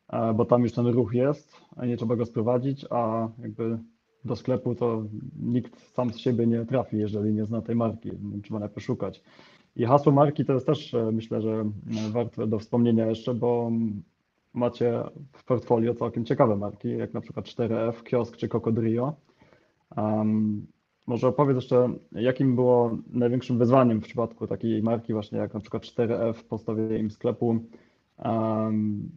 e, 0.10 0.34
bo 0.34 0.46
tam 0.46 0.64
już 0.64 0.72
ten 0.72 0.88
ruch 0.88 1.14
jest, 1.14 1.62
nie 1.88 1.98
trzeba 1.98 2.16
go 2.16 2.26
sprowadzić, 2.26 2.86
a 2.90 3.30
jakby 3.42 3.80
do 4.26 4.36
sklepu 4.36 4.76
to 4.76 5.04
nikt 5.40 5.80
sam 5.94 6.14
z 6.14 6.18
siebie 6.18 6.48
nie 6.48 6.66
trafi, 6.66 6.98
jeżeli 6.98 7.34
nie 7.34 7.46
zna 7.46 7.62
tej 7.62 7.76
marki, 7.76 8.12
trzeba 8.44 8.60
najpierw 8.60 8.86
szukać. 8.86 9.22
I 9.76 9.86
hasło 9.86 10.12
marki 10.12 10.46
to 10.46 10.54
jest 10.54 10.66
też 10.66 10.94
e, 10.94 11.12
myślę, 11.12 11.42
że 11.42 11.66
warte 12.12 12.48
do 12.48 12.60
wspomnienia 12.60 13.06
jeszcze, 13.08 13.34
bo 13.34 13.72
macie 14.54 15.04
w 15.34 15.44
portfolio 15.44 15.94
całkiem 15.94 16.26
ciekawe 16.26 16.56
marki, 16.56 16.98
jak 16.98 17.14
na 17.14 17.22
przykład 17.22 17.46
4F, 17.46 18.04
Kiosk 18.04 18.38
czy 18.38 18.48
Cocodrio. 18.48 19.14
Um, 19.98 20.68
może 21.08 21.28
opowiedz 21.28 21.56
jeszcze, 21.56 21.90
jakim 22.12 22.56
było 22.56 22.98
największym 23.08 23.58
wyzwaniem 23.58 24.02
w 24.02 24.04
przypadku 24.04 24.48
takiej 24.48 24.84
marki 24.84 25.14
właśnie 25.14 25.38
jak 25.38 25.54
na 25.54 25.60
przykład 25.60 25.84
4F, 25.84 26.34
postawienie 26.44 26.98
im 26.98 27.12
sklepu. 27.12 27.60
Um, 28.26 29.10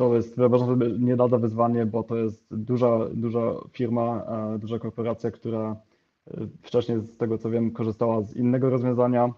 to 0.00 0.14
jest 0.14 0.36
wyobrażam 0.36 0.68
sobie 0.68 0.86
nie 0.98 1.16
lada 1.16 1.38
wyzwanie, 1.38 1.86
bo 1.86 2.02
to 2.02 2.16
jest 2.16 2.44
duża, 2.50 2.98
duża 3.14 3.54
firma, 3.72 4.24
e, 4.54 4.58
duża 4.58 4.78
korporacja, 4.78 5.30
która 5.30 5.76
e, 6.26 6.46
wcześniej 6.62 7.00
z 7.00 7.16
tego 7.16 7.38
co 7.38 7.50
wiem 7.50 7.70
korzystała 7.70 8.22
z 8.22 8.36
innego 8.36 8.70
rozwiązania, 8.70 9.34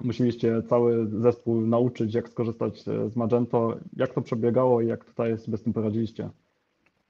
musieliście 0.00 0.62
cały 0.62 1.06
zespół 1.06 1.60
nauczyć, 1.60 2.14
jak 2.14 2.28
skorzystać 2.28 2.82
z 2.82 3.16
Magento. 3.16 3.76
Jak 3.96 4.14
to 4.14 4.22
przebiegało 4.22 4.80
i 4.80 4.86
jak 4.86 5.04
tutaj 5.04 5.38
sobie 5.38 5.58
z 5.58 5.62
tym 5.62 5.72
poradziliście? 5.72 6.30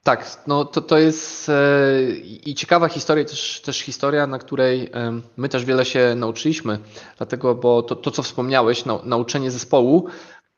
Tak, 0.03 0.43
no 0.47 0.65
to, 0.65 0.81
to 0.81 0.99
jest 0.99 1.49
e, 1.49 1.53
i 2.47 2.55
ciekawa 2.55 2.89
historia, 2.89 3.25
też, 3.25 3.61
też 3.61 3.81
historia, 3.81 4.27
na 4.27 4.39
której 4.39 4.91
my 5.37 5.49
też 5.49 5.65
wiele 5.65 5.85
się 5.85 6.15
nauczyliśmy, 6.17 6.79
dlatego, 7.19 7.55
bo 7.55 7.83
to, 7.83 7.97
to 7.97 8.11
co 8.11 8.23
wspomniałeś, 8.23 8.85
nauczenie 9.05 9.51
zespołu, 9.51 10.09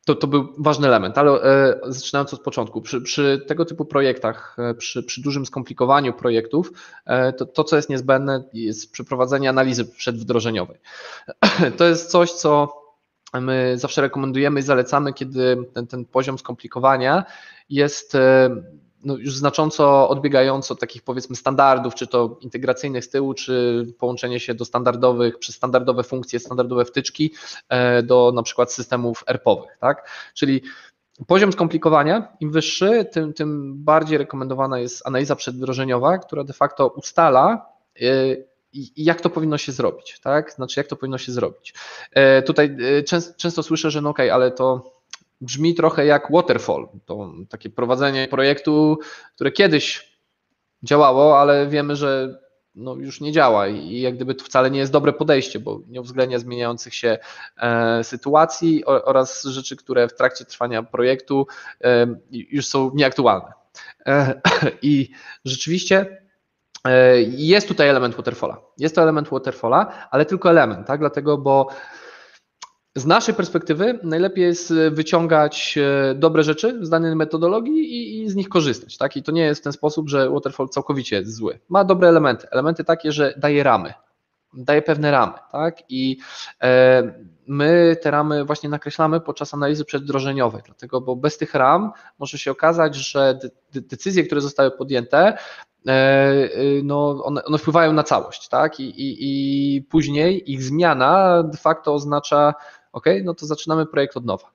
to, 0.05 0.15
to 0.15 0.27
był 0.27 0.55
ważny 0.59 0.87
element, 0.87 1.19
ale 1.19 1.33
e, 1.33 1.81
zaczynając 1.87 2.35
od 2.35 2.41
początku, 2.41 2.83
przy, 2.83 3.01
przy 3.01 3.45
tego 3.47 3.65
typu 3.65 3.85
projektach, 3.85 4.57
e, 4.59 4.75
przy, 4.75 5.03
przy, 5.03 5.23
dużym 5.23 5.47
skomplikowaniu 5.47 6.13
projektów, 6.13 6.73
e, 7.07 7.33
to, 7.33 7.47
to 7.47 7.65
co 7.65 7.77
jest 7.77 7.91
niezbędne 7.91 8.45
jest 8.53 8.93
przeprowadzenie 8.93 9.49
analizy 9.49 9.85
przedwdrożeniowej. 9.85 10.79
To 11.79 11.85
jest 11.85 12.11
coś, 12.11 12.33
co 12.33 12.83
my 13.41 13.75
zawsze 13.79 14.01
rekomendujemy 14.01 14.61
i 14.61 14.63
zalecamy, 14.63 15.13
kiedy 15.13 15.57
ten, 15.75 15.87
ten 15.87 16.05
poziom 16.05 16.39
skomplikowania 16.39 17.25
jest 17.69 18.17
no 19.05 19.17
już 19.17 19.37
znacząco 19.37 20.09
odbiegając 20.09 20.71
od 20.71 20.81
takich 20.81 21.03
powiedzmy 21.03 21.37
standardów, 21.37 21.95
czy 21.95 22.07
to 22.07 22.39
integracyjnych 22.41 23.05
z 23.05 23.11
tyłu, 23.11 23.35
czy 23.35 23.87
połączenie 23.99 24.41
się 24.41 24.55
do 24.55 24.65
standardowych, 24.65 25.39
przez 25.39 25.55
standardowe 25.55 26.03
funkcje, 26.03 26.41
standardowe 26.41 26.85
wtyczki 26.85 27.35
e, 27.69 28.03
do 28.03 28.33
na 28.35 28.43
przykład 28.43 28.73
systemów 28.73 29.25
ERP-owych, 29.27 29.79
tak? 29.81 30.11
Czyli 30.35 30.63
Poziom 31.27 31.53
skomplikowania, 31.53 32.37
im 32.41 32.51
wyższy, 32.51 33.05
tym, 33.05 33.33
tym 33.33 33.75
bardziej 33.85 34.19
rekomendowana 34.19 34.79
jest 34.79 35.07
analiza 35.07 35.37
przedwdrożeniowa, 35.37 36.19
która 36.19 36.45
de 36.45 36.53
facto 36.53 36.89
ustala, 36.89 37.67
e, 38.01 38.05
jak 38.97 39.21
to 39.21 39.31
powinno 39.31 39.59
się 39.59 39.73
zrobić, 39.73 40.21
tak? 40.21 40.53
Znaczy, 40.53 40.81
jak 40.81 40.87
to 40.87 40.97
powinno 40.97 41.19
się 41.19 41.33
zrobić. 41.33 41.75
E, 42.13 42.43
tutaj 42.43 42.77
często, 43.07 43.35
często 43.37 43.63
słyszę, 43.63 43.91
że 43.91 44.01
no 44.01 44.11
okej, 44.11 44.31
okay, 44.31 44.35
ale 44.35 44.51
to 44.51 44.93
brzmi 45.43 45.75
trochę 45.75 46.07
jak 46.07 46.33
waterfall. 46.33 46.89
To 47.05 47.33
takie 47.49 47.71
prowadzenie 47.71 48.29
projektu, 48.29 48.99
które 49.35 49.53
kiedyś 49.53 50.13
działało, 50.83 51.41
ale 51.41 51.67
wiemy, 51.67 51.97
że 51.97 52.39
no 52.75 52.95
już 52.95 53.21
nie 53.21 53.33
działa 53.33 53.69
i 53.69 54.01
jak 54.01 54.17
gdyby 54.17 54.35
to 54.35 54.45
wcale 54.45 54.71
nie 54.71 54.79
jest 54.79 54.93
dobre 54.93 55.13
podejście, 55.13 55.61
bo 55.61 55.81
nie 55.89 56.01
uwzględnia 56.01 56.39
zmieniających 56.39 56.95
się 56.95 57.19
e, 57.57 58.05
sytuacji 58.05 58.85
oraz 58.85 59.45
rzeczy, 59.45 59.77
które 59.77 60.09
w 60.09 60.15
trakcie 60.15 60.45
trwania 60.45 60.83
projektu 60.83 61.47
e, 61.85 62.07
już 62.31 62.67
są 62.67 62.91
nieaktualne. 62.95 63.53
E, 64.07 64.41
I 64.83 65.11
rzeczywiście 65.45 66.23
jest 67.27 67.69
tutaj 67.69 67.89
element 67.89 68.15
waterfalla. 68.15 68.61
Jest 68.79 68.95
to 68.95 69.03
element 69.03 69.29
waterfalla, 69.29 70.09
ale 70.11 70.27
tylko 70.27 70.51
element, 70.51 70.87
tak? 70.87 71.01
Dlatego, 71.01 71.39
bo 71.39 71.69
z 72.95 73.07
naszej 73.07 73.35
perspektywy 73.35 73.99
najlepiej 74.03 74.45
jest 74.45 74.75
wyciągać 74.91 75.79
dobre 76.15 76.43
rzeczy 76.43 76.79
z 76.83 76.91
danej 76.91 77.17
metodologii 77.17 77.81
i, 77.81 78.23
i, 78.23 78.31
z 78.31 78.35
nich 78.35 78.49
korzystać. 78.49 78.97
Tak? 78.97 79.17
I 79.17 79.23
to 79.23 79.33
nie 79.33 79.43
jest 79.43 79.61
w 79.61 79.65
ten 79.65 79.73
sposób, 79.73 80.09
że 80.09 80.31
waterfall 80.31 80.69
całkowicie 80.69 81.17
jest 81.17 81.35
zły. 81.35 81.59
Ma 81.69 81.85
dobre 81.85 82.09
elementy. 82.09 82.47
Elementy 82.51 82.85
takie, 82.85 83.13
że 83.13 83.35
daje 83.37 83.63
ramy. 83.63 83.95
Daje 84.55 84.83
pewne 84.83 85.11
ramy. 85.11 85.33
Tak? 85.53 85.83
I 85.89 86.19
e, 86.63 87.03
my 87.47 87.97
te 88.03 88.11
ramy 88.11 88.45
właśnie 88.45 88.69
nakreślamy 88.69 89.21
podczas 89.21 89.55
analizy 89.55 89.85
przedwdrożeniowej, 89.85 90.63
dlatego, 90.67 91.01
bo 91.01 91.17
bez 91.17 91.39
tych 91.39 91.55
ram 91.55 91.93
może 92.19 92.39
się 92.39 92.51
okazać, 92.51 92.95
że 92.95 93.39
decyzje, 93.73 94.25
które 94.25 94.41
zostały 94.41 94.71
podjęte, 94.71 95.39
e, 95.89 96.49
no 96.83 97.25
one, 97.25 97.45
one 97.45 97.59
wpływają 97.59 97.93
na 97.93 98.03
całość, 98.03 98.49
tak? 98.49 98.81
I, 98.81 98.85
i, 98.85 99.17
I 99.77 99.83
później 99.83 100.53
ich 100.53 100.63
zmiana 100.63 101.43
de 101.43 101.59
facto 101.59 101.95
oznacza, 101.95 102.55
ok, 102.93 103.07
no 103.25 103.35
to 103.35 103.47
zaczynamy 103.47 103.87
projekt 103.87 104.17
od 104.17 104.25
nowa. 104.25 104.52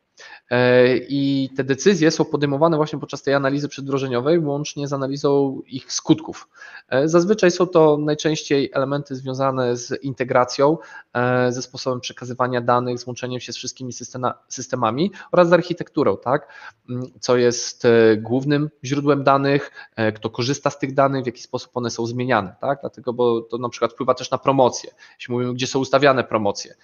E, 0.52 0.98
I 0.98 1.50
te 1.58 1.64
decyzje 1.64 2.12
są 2.12 2.26
podejmowane 2.26 2.78
właśnie 2.78 3.00
podczas 3.00 3.24
tej 3.24 3.34
analizy 3.34 3.70
przedwdrożeniowej, 3.70 4.40
łącznie 4.40 4.88
z 4.88 4.94
analizą 4.94 5.62
ich 5.68 5.94
skutków. 5.94 6.50
E, 6.90 7.08
zazwyczaj 7.08 7.52
są 7.52 7.68
to 7.68 7.98
najczęściej 7.98 8.72
elementy 8.74 9.16
związane 9.16 9.78
z 9.78 10.04
integracją, 10.04 10.78
e, 11.14 11.52
ze 11.52 11.62
sposobem 11.62 12.00
przekazywania 12.00 12.62
danych, 12.62 13.00
z 13.00 13.08
łączeniem 13.08 13.40
się 13.40 13.54
z 13.54 13.58
wszystkimi 13.58 13.94
systemami 14.50 15.12
oraz 15.32 15.50
z 15.50 15.54
architekturą, 15.54 16.18
tak? 16.18 16.48
Mm, 16.90 17.04
co 17.20 17.38
jest 17.38 17.88
głównym 18.18 18.70
źródłem 18.84 19.24
danych, 19.24 19.72
kto 20.16 20.30
korzysta 20.30 20.70
z 20.70 20.80
tych 20.80 20.94
danych, 20.94 21.24
w 21.24 21.26
jaki 21.26 21.42
sposób 21.42 21.72
one 21.74 21.90
są 21.90 22.06
zmieniane, 22.06 22.56
tak? 22.62 22.80
Dlatego, 22.82 23.14
bo 23.14 23.42
to 23.42 23.58
na 23.58 23.70
przykład 23.70 23.94
wpływa 23.94 24.14
też 24.14 24.32
na 24.32 24.38
promocje. 24.38 24.92
Jeśli 25.20 25.34
mówimy, 25.34 25.54
gdzie 25.54 25.68
są 25.68 25.80
ustawiane 25.80 26.24
promocje, 26.24 26.76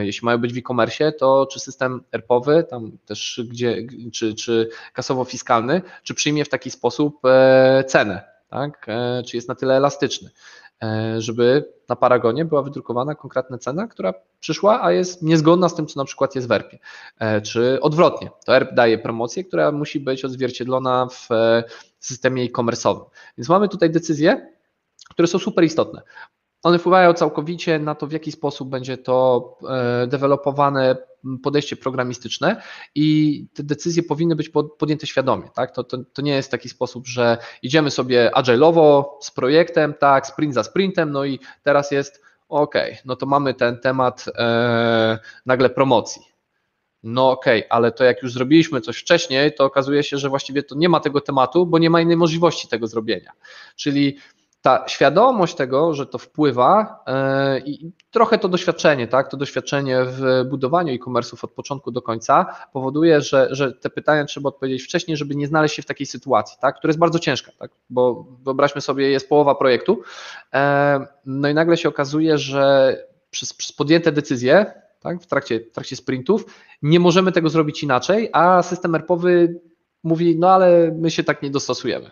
jeśli 0.00 0.24
mają 0.24 0.38
być 0.38 0.52
w 0.52 0.56
e-commerce, 0.56 1.12
to 1.12 1.46
czy 1.52 1.60
system 1.60 2.04
ERP-owy, 2.12 2.64
tam 2.70 2.98
też 3.06 3.40
gdzie, 3.48 3.76
czy, 4.12 4.34
czy 4.34 4.68
kasowo-fiskalny, 4.94 5.82
czy 6.02 6.14
przyjmie 6.14 6.44
w 6.44 6.48
taki 6.48 6.70
sposób 6.70 7.18
e, 7.24 7.84
cenę, 7.86 8.24
tak? 8.48 8.86
E, 8.88 9.22
czy 9.22 9.36
jest 9.36 9.48
na 9.48 9.54
tyle 9.54 9.76
elastyczny, 9.76 10.30
e, 10.82 11.14
żeby 11.20 11.72
na 11.88 11.96
Paragonie 11.96 12.44
była 12.44 12.62
wydrukowana 12.62 13.14
konkretna 13.14 13.58
cena, 13.58 13.86
która 13.86 14.14
przyszła, 14.40 14.82
a 14.82 14.92
jest 14.92 15.22
niezgodna 15.22 15.68
z 15.68 15.74
tym, 15.74 15.86
co 15.86 16.00
na 16.00 16.04
przykład 16.04 16.34
jest 16.34 16.48
w 16.48 16.52
ERP-ie, 16.52 16.80
czy 17.40 17.80
odwrotnie. 17.80 18.30
To 18.46 18.56
ERP 18.56 18.74
daje 18.74 18.98
promocję, 18.98 19.44
która 19.44 19.72
musi 19.72 20.00
być 20.00 20.24
odzwierciedlona 20.24 21.08
w 21.10 21.28
systemie 22.00 22.42
e-commerce'owym. 22.42 23.04
Więc 23.38 23.48
mamy 23.48 23.68
tutaj 23.68 23.90
decyzje, 23.90 24.52
które 25.08 25.28
są 25.28 25.38
super 25.38 25.64
istotne. 25.64 26.02
One 26.62 26.78
wpływają 26.78 27.12
całkowicie 27.12 27.78
na 27.78 27.94
to, 27.94 28.06
w 28.06 28.12
jaki 28.12 28.32
sposób 28.32 28.68
będzie 28.68 28.96
to 28.96 29.58
dewelopowane 30.06 30.96
podejście 31.42 31.76
programistyczne 31.76 32.62
i 32.94 33.46
te 33.54 33.62
decyzje 33.62 34.02
powinny 34.02 34.36
być 34.36 34.50
podjęte 34.78 35.06
świadomie. 35.06 35.48
Tak? 35.54 35.70
To, 35.70 35.84
to, 35.84 35.98
to 36.12 36.22
nie 36.22 36.34
jest 36.34 36.50
taki 36.50 36.68
sposób, 36.68 37.06
że 37.06 37.38
idziemy 37.62 37.90
sobie 37.90 38.30
agile'owo 38.36 39.04
z 39.20 39.30
projektem, 39.30 39.94
tak, 39.94 40.26
sprint 40.26 40.54
za 40.54 40.62
sprintem, 40.62 41.12
no 41.12 41.24
i 41.24 41.38
teraz 41.62 41.90
jest 41.90 42.22
ok, 42.48 42.74
no 43.04 43.16
to 43.16 43.26
mamy 43.26 43.54
ten 43.54 43.78
temat 43.80 44.24
e, 44.34 45.18
nagle 45.46 45.70
promocji. 45.70 46.22
No 47.02 47.30
okej, 47.30 47.58
okay, 47.58 47.70
ale 47.70 47.92
to 47.92 48.04
jak 48.04 48.22
już 48.22 48.32
zrobiliśmy 48.32 48.80
coś 48.80 48.98
wcześniej, 48.98 49.54
to 49.54 49.64
okazuje 49.64 50.02
się, 50.02 50.18
że 50.18 50.28
właściwie 50.28 50.62
to 50.62 50.74
nie 50.74 50.88
ma 50.88 51.00
tego 51.00 51.20
tematu, 51.20 51.66
bo 51.66 51.78
nie 51.78 51.90
ma 51.90 52.00
innej 52.00 52.16
możliwości 52.16 52.68
tego 52.68 52.86
zrobienia. 52.86 53.32
Czyli 53.76 54.16
ta 54.62 54.84
świadomość 54.88 55.54
tego, 55.54 55.94
że 55.94 56.06
to 56.06 56.18
wpływa 56.18 57.02
e, 57.06 57.58
i 57.58 57.92
trochę 58.10 58.38
to 58.38 58.48
doświadczenie, 58.48 59.08
tak, 59.08 59.30
to 59.30 59.36
doświadczenie 59.36 59.98
w 60.04 60.44
budowaniu 60.50 60.94
e-commerce'ów 60.94 61.44
od 61.44 61.52
początku 61.52 61.90
do 61.90 62.02
końca 62.02 62.46
powoduje, 62.72 63.20
że, 63.20 63.48
że 63.50 63.72
te 63.72 63.90
pytania 63.90 64.24
trzeba 64.24 64.48
odpowiedzieć 64.48 64.82
wcześniej, 64.82 65.16
żeby 65.16 65.36
nie 65.36 65.46
znaleźć 65.46 65.74
się 65.74 65.82
w 65.82 65.86
takiej 65.86 66.06
sytuacji, 66.06 66.58
tak, 66.60 66.78
która 66.78 66.88
jest 66.88 66.98
bardzo 66.98 67.18
ciężka, 67.18 67.52
tak, 67.58 67.70
bo 67.90 68.26
wyobraźmy 68.42 68.80
sobie, 68.80 69.10
jest 69.10 69.28
połowa 69.28 69.54
projektu, 69.54 70.02
e, 70.54 71.06
no 71.26 71.48
i 71.48 71.54
nagle 71.54 71.76
się 71.76 71.88
okazuje, 71.88 72.38
że 72.38 72.96
przez, 73.30 73.54
przez 73.54 73.72
podjęte 73.72 74.12
decyzje, 74.12 74.72
tak, 75.00 75.22
w 75.22 75.26
trakcie, 75.26 75.60
w 75.60 75.72
trakcie 75.72 75.96
sprintów, 75.96 76.44
nie 76.82 77.00
możemy 77.00 77.32
tego 77.32 77.48
zrobić 77.48 77.82
inaczej, 77.82 78.28
a 78.32 78.62
system 78.62 78.94
ERP-owy 78.94 79.60
mówi, 80.02 80.38
no 80.38 80.50
ale 80.50 80.92
my 80.98 81.10
się 81.10 81.24
tak 81.24 81.42
nie 81.42 81.50
dostosujemy, 81.50 82.10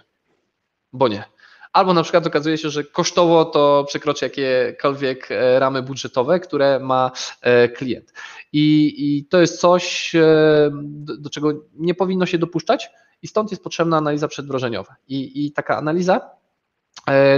bo 0.93 1.09
nie 1.09 1.36
albo 1.77 1.95
na 1.95 2.03
przykład 2.03 2.27
okazuje 2.27 2.59
się, 2.59 2.71
że 2.71 2.85
kosztowo 2.85 3.45
to 3.45 3.85
przekroczy 3.89 4.25
jakiekolwiek 4.25 5.31
e, 5.31 5.59
ramy 5.59 5.83
budżetowe, 5.83 6.41
które 6.41 6.81
ma 6.81 7.11
e, 7.41 7.69
klient. 7.69 8.13
I, 8.53 8.95
i 8.99 9.25
to 9.25 9.41
jest 9.41 9.61
coś, 9.61 10.15
e, 10.15 10.71
do, 10.73 11.17
do, 11.17 11.31
czego 11.31 11.53
nie 11.75 11.95
powinno 11.95 12.27
się 12.27 12.39
dopuszczać 12.39 12.91
i 13.23 13.29
stąd 13.29 13.51
jest 13.51 13.63
potrzebna 13.63 13.97
analiza 13.97 14.29
przedwdrożeniowa. 14.29 14.97
I, 15.09 15.47
i 15.47 15.53
taka 15.53 15.77
analiza 15.77 16.31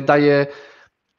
daje 0.03 0.47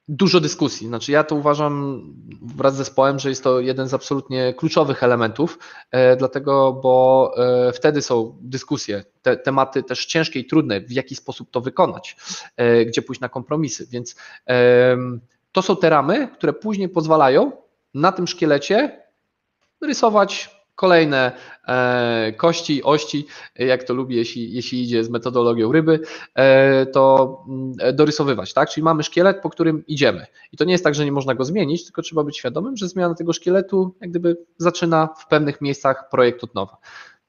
dużo 0.10 0.40
dyskusji. 0.40 0.88
Znaczy 0.88 1.12
ja 1.12 1.24
to 1.24 1.36
uważam 1.36 2.04
wraz 2.42 2.74
z 2.74 2.78
zespołem, 2.78 3.20
że 3.20 3.30
jest 3.30 3.44
to 3.44 3.60
jeden 3.60 3.88
z 3.88 3.94
absolutnie 3.94 4.54
kluczowych 4.54 5.04
elementów, 5.04 5.60
e, 5.92 6.16
dlatego, 6.16 6.74
bo 6.74 7.34
e, 7.38 7.72
wtedy 7.74 8.02
są 8.02 8.38
dyskusje, 8.42 9.04
te 9.22 9.38
tematy 9.38 9.84
też 9.84 10.06
ciężkie 10.06 10.40
i 10.40 10.46
trudne, 10.46 10.82
w 10.82 10.92
jaki 10.92 11.16
sposób 11.16 11.52
to 11.52 11.62
wykonać, 11.62 12.18
e, 12.58 12.86
gdzie 12.86 13.02
pójść 13.02 13.22
na 13.22 13.30
kompromisy, 13.30 13.88
więc 13.92 14.16
to 15.52 15.62
są 15.62 15.76
te 15.76 15.90
ramy, 15.90 16.28
które 16.28 16.54
później 16.54 16.90
pozwalają 16.90 17.52
na 17.94 18.12
tym 18.12 18.28
szkielecie 18.28 19.04
rysować 19.82 20.59
kolejne 20.80 21.32
e, 21.68 22.34
kości, 22.38 22.84
ości, 22.84 23.28
jak 23.56 23.84
to 23.84 23.94
lubię, 23.94 24.18
jeśli, 24.18 24.54
jeśli 24.54 24.84
idzie 24.84 25.04
z 25.04 25.10
metodologią 25.10 25.72
ryby, 25.72 26.00
e, 26.36 26.86
to 26.86 27.38
mm, 27.48 27.96
dorysowywać, 27.96 28.54
tak? 28.54 28.70
Czyli 28.70 28.84
mamy 28.84 29.04
szkielet, 29.04 29.42
po 29.42 29.50
którym 29.50 29.84
idziemy. 29.88 30.26
I 30.52 30.58
to 30.58 30.66
nie 30.66 30.72
jest 30.72 30.84
tak, 30.84 30.96
że 30.96 31.06
nie 31.06 31.12
można 31.12 31.36
go 31.36 31.46
zmienić, 31.46 31.86
tylko 31.86 32.02
trzeba 32.02 32.24
być 32.24 32.38
świadomym, 32.38 32.78
że 32.78 32.88
zmiana 32.88 33.16
tego 33.16 33.34
szkieletu 33.34 33.96
jak 34.02 34.10
gdyby 34.10 34.38
zaczyna 34.58 35.10
w 35.18 35.28
pewnych 35.28 35.62
miejscach 35.62 36.10
projekt 36.10 36.44
od 36.44 36.56
nowa 36.56 36.78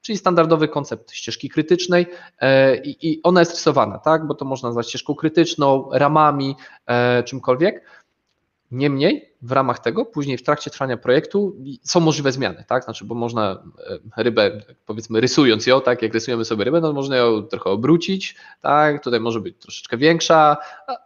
czyli 0.01 0.17
standardowy 0.17 0.67
koncept 0.67 1.11
ścieżki 1.11 1.49
krytycznej 1.49 2.05
e, 2.39 2.77
i 2.85 3.19
ona 3.23 3.39
jest 3.39 3.51
rysowana, 3.51 3.99
tak, 3.99 4.27
bo 4.27 4.35
to 4.35 4.45
można 4.45 4.69
nazwać 4.69 4.89
ścieżką 4.89 5.15
krytyczną, 5.15 5.89
ramami, 5.91 6.55
czymkolwiek. 7.25 7.85
Niemniej 8.71 9.30
w 9.41 9.51
ramach 9.51 9.79
tego, 9.79 10.05
później 10.05 10.37
w 10.37 10.43
trakcie 10.43 10.71
trwania 10.71 10.97
projektu 10.97 11.55
są 11.83 11.99
możliwe 11.99 12.31
zmiany, 12.31 12.63
tak? 12.67 12.83
Znaczy, 12.83 13.05
bo 13.05 13.15
można 13.15 13.63
e, 14.17 14.23
rybę, 14.23 14.61
powiedzmy, 14.85 15.21
rysując 15.21 15.67
ją, 15.67 15.81
tak, 15.81 16.01
jak 16.01 16.13
rysujemy 16.13 16.45
sobie 16.45 16.63
rybę, 16.63 16.81
no 16.81 16.93
można 16.93 17.15
ją 17.17 17.43
trochę 17.43 17.69
obrócić, 17.69 18.35
tak, 18.61 19.03
tutaj 19.03 19.19
może 19.19 19.39
być 19.41 19.57
troszeczkę 19.59 19.97
większa, 19.97 20.57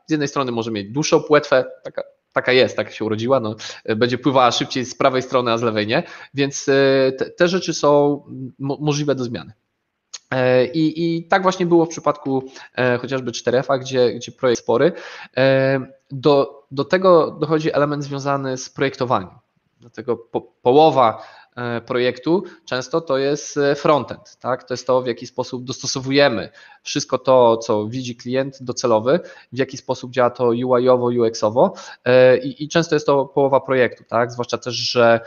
z 0.08 0.12
jednej 0.12 0.28
strony 0.28 0.52
może 0.52 0.71
mieć 0.71 0.91
dłuższą 0.91 1.24
płetwę, 1.24 1.65
taka, 1.84 2.04
taka 2.34 2.52
jest, 2.52 2.76
tak 2.76 2.91
się 2.91 3.06
urodziła, 3.06 3.39
no, 3.39 3.56
będzie 3.95 4.17
pływała 4.17 4.52
szybciej 4.52 4.86
z 4.86 4.95
prawej 4.95 5.21
strony, 5.21 5.52
a 5.52 5.58
z 5.58 5.62
lewej 5.62 5.88
nie, 5.88 6.04
więc 6.34 6.69
e, 6.69 7.12
te, 7.12 7.30
te 7.30 7.48
rzeczy 7.48 7.74
są 7.74 8.24
możliwe 8.60 9.15
do 9.15 9.24
zmiany. 9.24 9.54
E, 10.32 10.65
I, 10.65 11.15
I, 11.17 11.28
tak 11.28 11.43
właśnie 11.43 11.65
było 11.65 11.86
w 11.86 11.89
przypadku 11.89 12.43
e, 12.76 12.98
chociażby 12.98 13.32
4F, 13.32 13.80
gdzie, 13.80 14.13
gdzie 14.13 14.32
projekt 14.32 14.62
spory. 14.62 14.91
E, 15.38 15.80
do, 16.12 16.64
do 16.76 16.86
tego 16.86 17.32
dochodzi 17.32 17.74
element 17.74 18.04
związany 18.04 18.58
z 18.58 18.70
projektowaniem. 18.70 19.30
Dlatego 19.80 20.18
po, 20.18 20.42
połowa 20.42 21.24
projektu 21.86 22.44
często 22.66 23.02
to 23.02 23.18
jest 23.18 23.60
frontend, 23.76 24.38
tak? 24.40 24.64
To 24.64 24.74
jest 24.74 24.88
to, 24.88 25.02
w 25.02 25.08
jaki 25.08 25.28
sposób 25.28 25.64
dostosowujemy 25.64 26.50
wszystko 26.84 27.18
to, 27.18 27.58
co 27.58 27.88
widzi 27.88 28.16
klient 28.16 28.58
docelowy, 28.62 29.20
w 29.54 29.58
jaki 29.58 29.78
sposób 29.78 30.12
działa 30.12 30.30
to 30.30 30.46
UI-owo, 30.48 31.06
UX-owo 31.06 31.74
i, 32.44 32.64
i 32.64 32.70
często 32.70 32.96
jest 32.96 33.06
to 33.06 33.26
połowa 33.26 33.60
projektu, 33.60 34.04
tak? 34.08 34.32
Zwłaszcza 34.32 34.58
też, 34.58 34.76
że 34.76 35.20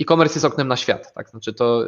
e-commerce 0.00 0.34
jest 0.34 0.44
oknem 0.44 0.68
na 0.68 0.76
świat, 0.76 1.14
tak? 1.14 1.30
Znaczy 1.30 1.52
to, 1.52 1.84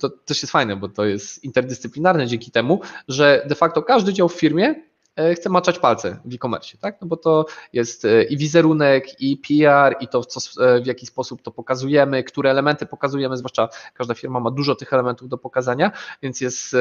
to 0.00 0.10
też 0.10 0.42
jest 0.42 0.52
fajne, 0.52 0.76
bo 0.76 0.88
to 0.88 1.04
jest 1.04 1.44
interdyscyplinarne 1.44 2.26
dzięki 2.26 2.50
temu, 2.50 2.80
że 3.08 3.44
de 3.48 3.54
facto 3.54 3.82
każdy 3.82 4.12
dział 4.12 4.28
w 4.28 4.34
firmie 4.34 4.74
e, 5.16 5.34
chce 5.34 5.50
maczać 5.50 5.78
palce 5.78 6.20
w 6.24 6.34
e-commerce, 6.34 6.78
tak? 6.78 7.00
No 7.00 7.06
bo 7.06 7.16
to 7.16 7.46
jest 7.72 8.04
e, 8.04 8.24
i 8.24 8.36
wizerunek, 8.36 9.20
i 9.20 9.36
PR, 9.36 9.96
i 10.00 10.08
to, 10.08 10.24
co, 10.24 10.64
e, 10.64 10.80
w 10.80 10.86
jaki 10.86 11.06
sposób 11.06 11.42
to 11.42 11.50
pokazujemy, 11.50 12.24
które 12.24 12.50
elementy 12.50 12.86
pokazujemy, 12.86 13.36
zwłaszcza 13.36 13.68
każda 13.94 14.14
firma 14.14 14.40
ma 14.40 14.50
dużo 14.50 14.74
tych 14.74 14.92
elementów 14.92 15.28
do 15.28 15.38
pokazania, 15.38 15.92
więc 16.22 16.40
jest 16.40 16.76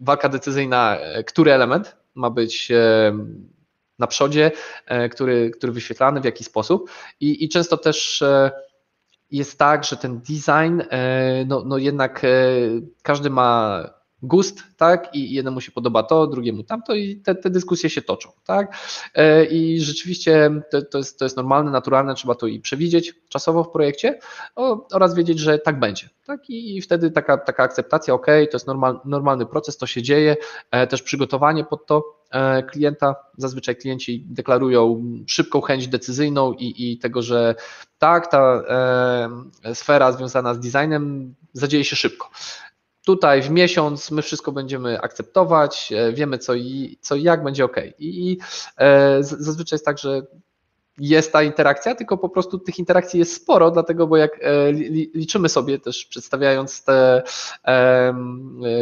walka 0.00 0.28
decyzyjna, 0.28 0.98
który 1.26 1.52
element 1.52 1.96
ma 2.14 2.30
być 2.30 2.72
na 3.98 4.06
przodzie, 4.06 4.50
który, 5.10 5.50
który 5.50 5.72
wyświetlany, 5.72 6.20
w 6.20 6.24
jaki 6.24 6.44
sposób 6.44 6.90
i, 7.20 7.44
i 7.44 7.48
często 7.48 7.76
też 7.76 8.24
jest 9.30 9.58
tak, 9.58 9.84
że 9.84 9.96
ten 9.96 10.20
design, 10.20 10.82
no, 11.46 11.62
no 11.66 11.78
jednak 11.78 12.22
każdy 13.02 13.30
ma 13.30 13.82
gust, 14.22 14.62
tak, 14.76 15.14
i 15.14 15.32
jednemu 15.32 15.60
się 15.60 15.72
podoba 15.72 16.02
to, 16.02 16.26
drugiemu 16.26 16.62
tamto 16.62 16.94
i 16.94 17.16
te, 17.16 17.34
te 17.34 17.50
dyskusje 17.50 17.90
się 17.90 18.02
toczą, 18.02 18.30
tak, 18.44 18.76
e, 19.14 19.44
i 19.44 19.80
rzeczywiście 19.80 20.50
to, 20.70 20.82
to, 20.82 20.98
jest, 20.98 21.18
to 21.18 21.24
jest 21.24 21.36
normalne, 21.36 21.70
naturalne, 21.70 22.14
trzeba 22.14 22.34
to 22.34 22.46
i 22.46 22.60
przewidzieć 22.60 23.14
czasowo 23.28 23.64
w 23.64 23.70
projekcie 23.70 24.18
oraz 24.92 25.14
wiedzieć, 25.14 25.38
że 25.38 25.58
tak 25.58 25.80
będzie, 25.80 26.08
tak, 26.24 26.50
i 26.50 26.82
wtedy 26.82 27.10
taka, 27.10 27.38
taka 27.38 27.62
akceptacja, 27.62 28.14
ok, 28.14 28.26
to 28.26 28.56
jest 28.56 28.66
normal, 28.66 29.00
normalny 29.04 29.46
proces, 29.46 29.76
to 29.76 29.86
się 29.86 30.02
dzieje, 30.02 30.36
e, 30.70 30.86
też 30.86 31.02
przygotowanie 31.02 31.64
pod 31.64 31.86
to 31.86 32.04
e, 32.30 32.62
klienta, 32.62 33.14
zazwyczaj 33.36 33.76
klienci 33.76 34.24
deklarują 34.28 35.02
szybką 35.26 35.60
chęć 35.60 35.88
decyzyjną 35.88 36.52
i, 36.52 36.92
i 36.92 36.98
tego, 36.98 37.22
że 37.22 37.54
tak, 37.98 38.30
ta 38.30 38.62
e, 39.64 39.74
sfera 39.74 40.12
związana 40.12 40.54
z 40.54 40.60
designem 40.60 41.34
zadzieje 41.52 41.84
się 41.84 41.96
szybko 41.96 42.30
tutaj 43.08 43.42
w 43.42 43.50
miesiąc 43.50 44.10
my 44.10 44.22
wszystko 44.22 44.52
będziemy 44.52 45.00
akceptować, 45.00 45.92
e, 45.92 46.12
wiemy 46.12 46.38
co 46.38 46.54
i, 46.54 46.98
co 47.00 47.16
i 47.16 47.22
jak 47.22 47.42
będzie 47.42 47.64
ok. 47.64 47.76
I, 47.98 48.30
i 48.30 48.38
e, 48.78 49.18
zazwyczaj 49.22 49.76
jest 49.76 49.84
tak, 49.84 49.98
że 49.98 50.22
jest 50.98 51.32
ta 51.32 51.42
interakcja, 51.42 51.94
tylko 51.94 52.18
po 52.18 52.28
prostu 52.28 52.58
tych 52.58 52.78
interakcji 52.78 53.18
jest 53.18 53.32
sporo, 53.32 53.70
dlatego, 53.70 54.06
bo 54.06 54.16
jak 54.16 54.38
e, 54.42 54.72
liczymy 55.14 55.48
sobie 55.48 55.78
też 55.78 56.04
przedstawiając 56.04 56.84
te, 56.84 57.22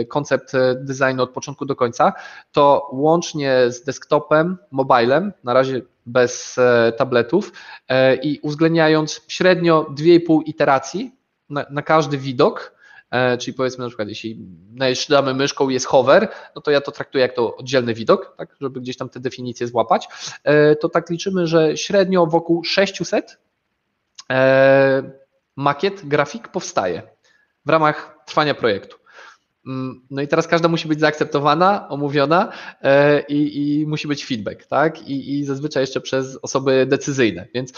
koncept 0.09 0.53
designu 0.75 1.23
od 1.23 1.31
początku 1.31 1.67
do 1.67 1.77
końca, 1.77 2.13
to 2.53 2.91
łącznie 2.93 3.65
z 3.69 3.85
desktopem, 3.85 4.57
mobilem, 4.71 5.33
na 5.45 5.55
razie 5.55 5.83
bez 6.07 6.57
tabletów 6.97 7.53
i 8.23 8.41
uwzględniając 8.43 9.21
średnio 9.29 9.87
2,5 9.99 10.41
iteracji 10.47 11.17
na, 11.51 11.67
na 11.71 11.83
każdy 11.83 12.19
widok, 12.19 12.76
czyli 13.39 13.55
powiedzmy 13.55 13.85
na 13.85 13.89
przykład, 13.89 14.09
jeśli 14.09 14.39
najeżdżamy 14.73 15.35
myszką 15.35 15.69
jest 15.69 15.87
hover, 15.87 16.29
no 16.57 16.63
to 16.63 16.71
ja 16.71 16.81
to 16.81 16.93
traktuję 16.93 17.23
jak 17.23 17.35
to 17.35 17.57
oddzielny 17.57 17.95
widok, 17.95 18.35
tak, 18.39 18.57
żeby 18.61 18.81
gdzieś 18.81 18.97
tam 18.97 19.09
te 19.09 19.21
definicje 19.21 19.67
złapać, 19.67 20.09
e, 20.45 20.77
to 20.77 20.89
tak 20.89 21.11
liczymy, 21.11 21.47
że 21.47 21.77
średnio 21.77 22.27
wokół 22.27 22.65
600 22.65 23.39
e, 24.31 25.03
makiet, 25.57 26.09
grafik 26.09 26.49
powstaje 26.49 27.03
w 27.67 27.69
ramach 27.69 28.19
trwania 28.27 28.55
projektu. 28.55 28.97
Mm, 29.67 30.07
no 30.11 30.23
i 30.23 30.29
teraz 30.29 30.47
każda 30.47 30.69
musi 30.69 30.89
być 30.89 31.01
zaakceptowana, 31.01 31.89
omówiona 31.89 32.53
i, 33.29 33.81
i 33.81 33.87
musi 33.87 34.09
być 34.09 34.27
feedback, 34.27 34.67
tak? 34.67 35.09
I, 35.09 35.39
I 35.39 35.45
zazwyczaj 35.45 35.83
jeszcze 35.83 36.01
przez 36.01 36.39
osoby 36.43 36.87
decyzyjne. 36.87 37.47
Więc 37.55 37.73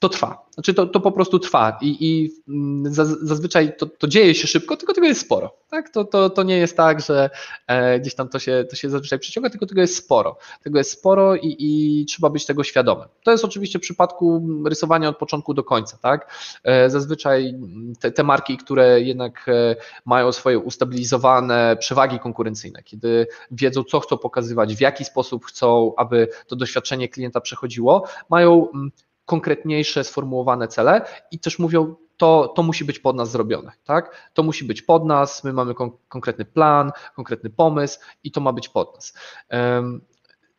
to 0.00 0.08
trwa. 0.08 0.46
Znaczy 0.50 0.74
to, 0.74 0.86
to 0.86 1.00
po 1.00 1.12
prostu 1.12 1.38
trwa 1.38 1.78
i, 1.80 1.96
i 2.00 2.30
mm, 2.48 2.94
zazwyczaj 3.22 3.76
to, 3.76 3.86
to 3.86 4.08
dzieje 4.08 4.34
się 4.34 4.48
szybko, 4.48 4.76
tylko 4.76 4.94
tego 4.94 5.06
jest 5.06 5.20
sporo. 5.20 5.56
Tak? 5.70 5.90
To, 5.90 6.04
to, 6.04 6.30
to 6.30 6.42
nie 6.42 6.58
jest 6.58 6.76
tak, 6.76 7.00
że 7.00 7.30
e, 7.66 8.00
gdzieś 8.00 8.14
tam 8.14 8.28
to 8.28 8.38
się, 8.38 8.64
to 8.70 8.76
się 8.76 8.90
zazwyczaj 8.90 9.18
przyciąga, 9.18 9.50
tylko 9.50 9.66
tego 9.66 9.80
jest 9.80 9.96
sporo. 9.96 10.38
Tego 10.62 10.78
jest 10.78 10.90
sporo 10.90 11.36
i, 11.36 11.56
i 11.58 12.04
trzeba 12.06 12.30
być 12.30 12.46
tego 12.46 12.64
świadomym. 12.64 13.08
To 13.24 13.30
jest 13.30 13.44
oczywiście 13.44 13.78
w 13.78 13.82
przypadku 13.82 14.48
rysowania 14.66 15.08
od 15.08 15.16
początku 15.16 15.54
do 15.54 15.64
końca. 15.64 15.98
Tak? 15.98 16.34
E, 16.64 16.90
zazwyczaj 16.90 17.54
te, 18.00 18.12
te 18.12 18.22
marki, 18.22 18.56
które 18.56 19.00
jednak 19.00 19.48
e, 19.48 19.76
mają 20.04 20.32
swoje 20.32 20.58
ustabilizowane 20.58 21.76
przewagi 21.80 22.18
konkurencyjne, 22.18 22.82
kiedy 22.82 23.26
wiedzą, 23.50 23.84
co 23.84 24.00
chcą 24.00 24.18
pokazywać, 24.18 24.76
w 24.76 24.80
jaki 24.80 25.04
sposób 25.04 25.44
chcą, 25.44 25.92
aby 25.96 26.28
to 26.46 26.56
doświadczenie 26.56 27.08
klienta 27.08 27.40
przechodziło, 27.40 28.04
mają 28.30 28.70
mm, 28.74 28.90
konkretniejsze, 29.30 30.04
sformułowane 30.04 30.68
cele 30.68 31.00
i 31.30 31.38
też 31.38 31.58
mówią, 31.58 31.94
to, 32.16 32.52
to 32.56 32.62
musi 32.62 32.84
być 32.84 32.98
pod 32.98 33.16
nas 33.16 33.30
zrobione, 33.30 33.72
tak? 33.84 34.30
To 34.34 34.42
musi 34.42 34.64
być 34.64 34.82
pod 34.82 35.06
nas, 35.06 35.44
my 35.44 35.52
mamy 35.52 35.74
kon 35.74 35.90
konkretny 36.08 36.44
plan, 36.44 36.92
konkretny 37.16 37.50
pomysł 37.50 37.98
i 38.24 38.30
to 38.30 38.40
ma 38.40 38.52
być 38.52 38.68
pod 38.68 38.94
nas. 38.94 39.14
Um, 39.50 40.00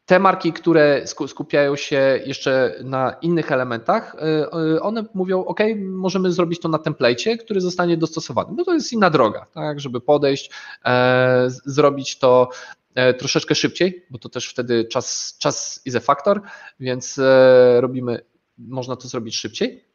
te 0.05 0.19
marki, 0.19 0.53
które 0.53 1.07
skupiają 1.27 1.75
się 1.75 2.19
jeszcze 2.25 2.75
na 2.84 3.15
innych 3.21 3.51
elementach, 3.51 4.15
y, 4.15 4.75
y, 4.75 4.81
one 4.81 5.03
mówią, 5.13 5.45
OK, 5.45 5.60
możemy 5.79 6.31
zrobić 6.31 6.60
to 6.60 6.69
na 6.69 6.79
templecie, 6.79 7.38
który 7.38 7.62
zostanie 7.62 7.97
dostosowany. 7.97 8.53
No 8.57 8.63
to 8.65 8.73
jest 8.73 8.93
inna 8.93 9.10
droga, 9.10 9.45
tak, 9.53 9.79
żeby 9.79 10.01
podejść, 10.01 10.51
e, 10.86 11.45
zrobić 11.49 12.19
to 12.19 12.49
e, 12.95 13.13
troszeczkę 13.13 13.55
szybciej, 13.55 14.05
bo 14.10 14.19
to 14.19 14.29
też 14.29 14.49
wtedy 14.49 14.86
czas, 14.86 15.36
czas 15.39 15.81
is 15.86 15.95
a 15.95 15.99
factor, 15.99 16.41
więc 16.79 17.19
e, 17.19 17.81
robimy 17.81 18.31
można 18.67 18.95
to 18.95 19.08
zrobić 19.08 19.36
szybciej. 19.36 19.86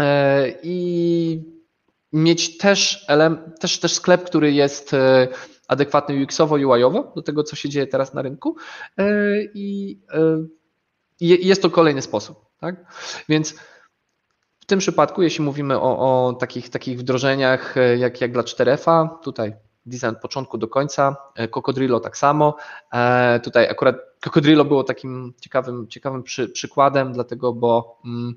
E, 0.00 0.48
I 0.62 1.44
mieć 2.12 2.58
też, 2.58 3.06
też, 3.60 3.80
też 3.80 3.92
sklep, 3.92 4.24
który 4.24 4.52
jest 4.52 4.94
e, 4.94 5.28
adekwatny 5.68 6.14
UX-owo, 6.24 6.54
UI-owo 6.54 7.12
do 7.16 7.22
tego, 7.22 7.42
co 7.42 7.56
się 7.56 7.68
dzieje 7.68 7.86
teraz 7.86 8.14
na 8.14 8.22
rynku. 8.22 8.56
E, 8.98 9.04
I 9.54 9.98
jest 11.20 11.62
to 11.62 11.70
kolejny 11.70 12.02
sposób. 12.02 12.46
Tak? 12.60 12.94
Więc 13.28 13.54
w 14.60 14.66
tym 14.66 14.78
przypadku, 14.78 15.22
jeśli 15.22 15.44
mówimy 15.44 15.80
o, 15.80 15.98
o 15.98 16.32
takich, 16.32 16.70
takich 16.70 16.98
wdrożeniach 16.98 17.74
jak, 17.98 18.20
jak 18.20 18.32
dla 18.32 18.42
4FA, 18.42 19.08
tutaj 19.22 19.54
design 19.86 20.10
od 20.10 20.20
początku 20.20 20.58
do 20.58 20.68
końca, 20.68 21.16
Cocodrillo 21.50 22.00
tak 22.00 22.16
samo. 22.16 22.56
Tutaj 23.42 23.68
akurat 23.68 23.96
Cocodrillo 24.20 24.64
było 24.64 24.84
takim 24.84 25.32
ciekawym, 25.40 25.88
ciekawym 25.88 26.22
przy, 26.22 26.48
przykładem, 26.48 27.12
dlatego, 27.12 27.52
bo 27.52 28.00
mm, 28.04 28.34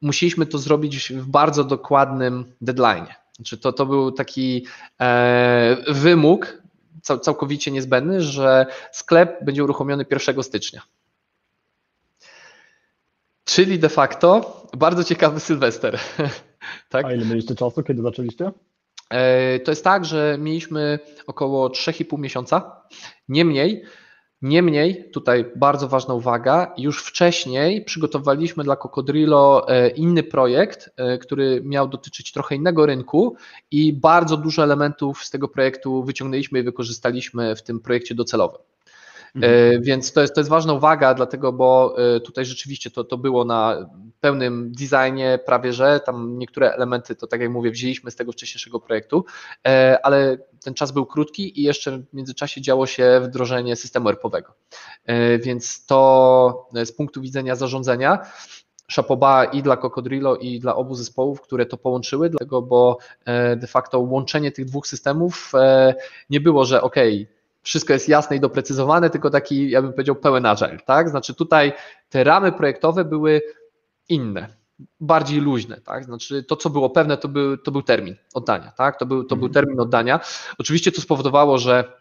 musieliśmy 0.00 0.46
to 0.46 0.58
zrobić 0.58 1.12
w 1.12 1.26
bardzo 1.26 1.64
dokładnym 1.64 2.52
deadline. 2.60 3.06
Znaczy 3.36 3.58
to, 3.58 3.72
to 3.72 3.86
był 3.86 4.12
taki 4.12 4.66
e, 5.00 5.76
wymóg 5.88 6.62
cał, 7.02 7.18
całkowicie 7.18 7.70
niezbędny, 7.70 8.22
że 8.22 8.66
sklep 8.92 9.44
będzie 9.44 9.64
uruchomiony 9.64 10.06
1 10.10 10.42
stycznia. 10.42 10.82
Czyli 13.44 13.78
de 13.78 13.88
facto 13.88 14.62
bardzo 14.76 15.04
ciekawy 15.04 15.40
Sylwester. 15.40 15.98
tak? 16.90 17.04
A 17.04 17.12
ile 17.12 17.26
mieliście 17.26 17.54
czasu, 17.54 17.82
kiedy 17.82 18.02
zaczęliście? 18.02 18.52
E, 19.10 19.60
to 19.60 19.70
jest 19.70 19.84
tak, 19.84 20.04
że 20.04 20.36
mieliśmy 20.40 20.98
około 21.26 21.68
3,5 21.68 22.18
miesiąca. 22.18 22.82
Niemniej 23.28 23.84
Niemniej, 24.42 25.10
tutaj 25.12 25.44
bardzo 25.56 25.88
ważna 25.88 26.14
uwaga, 26.14 26.74
już 26.76 27.04
wcześniej 27.04 27.84
przygotowaliśmy 27.84 28.64
dla 28.64 28.76
Cocodrillo 28.76 29.68
e, 29.68 29.88
inny 29.88 30.22
projekt, 30.22 30.90
e, 30.96 31.18
który 31.18 31.60
miał 31.64 31.88
dotyczyć 31.88 32.32
trochę 32.32 32.54
innego 32.54 32.86
rynku 32.86 33.36
i 33.70 33.92
bardzo 33.92 34.36
dużo 34.36 34.62
elementów 34.62 35.24
z 35.24 35.30
tego 35.30 35.48
projektu 35.48 36.04
wyciągnęliśmy 36.04 36.58
i 36.58 36.62
wykorzystaliśmy 36.62 37.56
w 37.56 37.62
tym 37.62 37.80
projekcie 37.80 38.14
docelowym. 38.14 38.60
Mhm. 39.34 39.82
Więc 39.82 40.12
to 40.12 40.20
jest, 40.20 40.34
to 40.34 40.40
jest 40.40 40.50
ważna 40.50 40.72
uwaga, 40.72 41.14
dlatego, 41.14 41.52
bo 41.52 41.96
tutaj 42.24 42.44
rzeczywiście 42.44 42.90
to, 42.90 43.04
to 43.04 43.18
było 43.18 43.44
na 43.44 43.90
pełnym 44.20 44.72
designie 44.72 45.38
prawie, 45.46 45.72
że 45.72 46.00
tam 46.00 46.38
niektóre 46.38 46.72
elementy, 46.72 47.14
to 47.14 47.26
tak 47.26 47.40
jak 47.40 47.50
mówię, 47.50 47.70
wzięliśmy 47.70 48.10
z 48.10 48.16
tego 48.16 48.32
wcześniejszego 48.32 48.80
projektu, 48.80 49.24
e, 49.66 49.98
ale 50.02 50.38
ten 50.64 50.74
czas 50.74 50.92
był 50.92 51.06
krótki 51.06 51.60
i 51.60 51.62
jeszcze 51.62 51.98
w 51.98 52.14
międzyczasie 52.14 52.60
działo 52.60 52.86
się 52.86 53.20
wdrożenie 53.24 53.76
systemu 53.76 54.08
ERP-owego. 54.08 54.52
Więc 55.42 55.86
to 55.86 56.68
z 56.84 56.92
punktu 56.92 57.20
widzenia 57.20 57.56
zarządzania 57.56 58.18
szapoba 58.88 59.44
i 59.44 59.62
dla 59.62 59.76
Cocodrillo 59.76 60.36
i 60.36 60.60
dla 60.60 60.76
obu 60.76 60.94
zespołów, 60.94 61.40
które 61.40 61.66
to 61.66 61.76
połączyły, 61.76 62.30
dlatego, 62.30 62.62
bo 62.62 62.98
de 63.56 63.66
facto 63.66 64.00
łączenie 64.00 64.52
tych 64.52 64.64
dwóch 64.64 64.86
systemów 64.86 65.52
nie 66.30 66.40
było, 66.40 66.64
że 66.64 66.82
ok, 66.82 66.96
wszystko 67.62 67.92
jest 67.92 68.08
jasne 68.08 68.36
i 68.36 68.40
doprecyzowane, 68.40 69.10
tylko 69.10 69.30
taki, 69.30 69.70
ja 69.70 69.82
bym 69.82 69.92
powiedział, 69.92 70.14
pełen 70.14 70.46
agile, 70.46 70.78
tak? 70.86 71.08
Znaczy 71.08 71.34
tutaj 71.34 71.72
te 72.08 72.24
ramy 72.24 72.52
projektowe 72.52 73.04
były 73.04 73.42
inne, 74.08 74.48
bardziej 75.00 75.40
luźne, 75.40 75.80
tak? 75.80 76.04
Znaczy 76.04 76.42
to, 76.42 76.56
co 76.56 76.70
było 76.70 76.90
pewne, 76.90 77.16
to 77.16 77.28
był, 77.28 77.56
to 77.56 77.70
był 77.70 77.82
termin 77.82 78.16
oddania, 78.34 78.72
tak? 78.72 78.98
To 78.98 79.06
był, 79.06 79.24
to 79.24 79.36
był 79.36 79.46
mhm. 79.46 79.52
termin 79.52 79.80
oddania. 79.80 80.20
Oczywiście 80.58 80.92
to 80.92 81.00
spowodowało, 81.00 81.58
że 81.58 81.97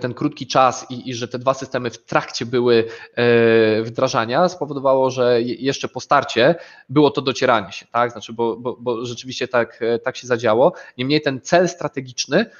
ten 0.00 0.14
krótki 0.14 0.46
czas 0.46 0.86
i, 0.90 1.10
i, 1.10 1.14
że 1.14 1.28
te 1.28 1.38
dwa 1.38 1.54
systemy 1.54 1.90
w 1.90 2.04
trakcie 2.04 2.46
były 2.46 2.84
e, 3.14 3.82
wdrażania 3.82 4.48
spowodowało, 4.48 5.10
że 5.10 5.42
jeszcze 5.42 5.88
po 5.88 6.00
starcie 6.00 6.54
było 6.88 7.10
to 7.10 7.22
docieranie 7.22 7.72
się, 7.72 7.86
tak? 7.86 8.12
Znaczy, 8.12 8.32
bo, 8.32 8.56
bo, 8.56 8.76
bo 8.80 9.06
rzeczywiście 9.06 9.48
tak, 9.48 9.82
e, 9.82 9.98
tak 9.98 10.16
się 10.16 10.26
zadziało. 10.26 10.72
Niemniej 10.98 11.20
ten 11.20 11.40
cel 11.40 11.68
strategiczny, 11.68 12.50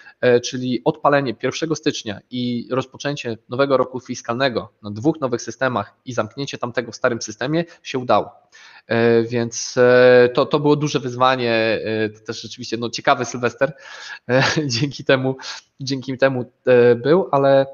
czyli 0.45 0.81
odpalenie 0.85 1.35
1 1.43 1.77
stycznia 1.77 2.21
i 2.31 2.69
rozpoczęcie 2.71 3.39
nowego 3.49 3.77
roku 3.77 4.01
fiskalnego 4.01 4.73
na 4.83 4.91
dwóch 4.91 5.21
nowych 5.21 5.43
systemach 5.43 5.95
i 6.05 6.13
zamknięcie 6.13 6.59
tamtego 6.59 6.93
w 6.93 6.97
starym 6.97 7.23
systemie 7.23 7.65
się 7.83 7.99
udało. 7.99 8.31
E, 8.89 9.23
więc 9.23 9.75
e, 9.77 10.29
to, 10.35 10.47
to 10.47 10.61
było 10.61 10.77
duże 10.77 11.01
wyzwanie, 11.01 11.81
e, 11.85 12.09
to 12.09 12.21
też 12.21 12.43
rzeczywiście 12.43 12.77
no, 12.77 12.91
ciekawy 12.91 13.25
Sylwester 13.25 13.73
dzięki 14.67 15.05
temu, 15.05 15.37
dzięki 15.81 16.19
temu 16.19 16.45
był, 16.97 17.29
ale 17.31 17.67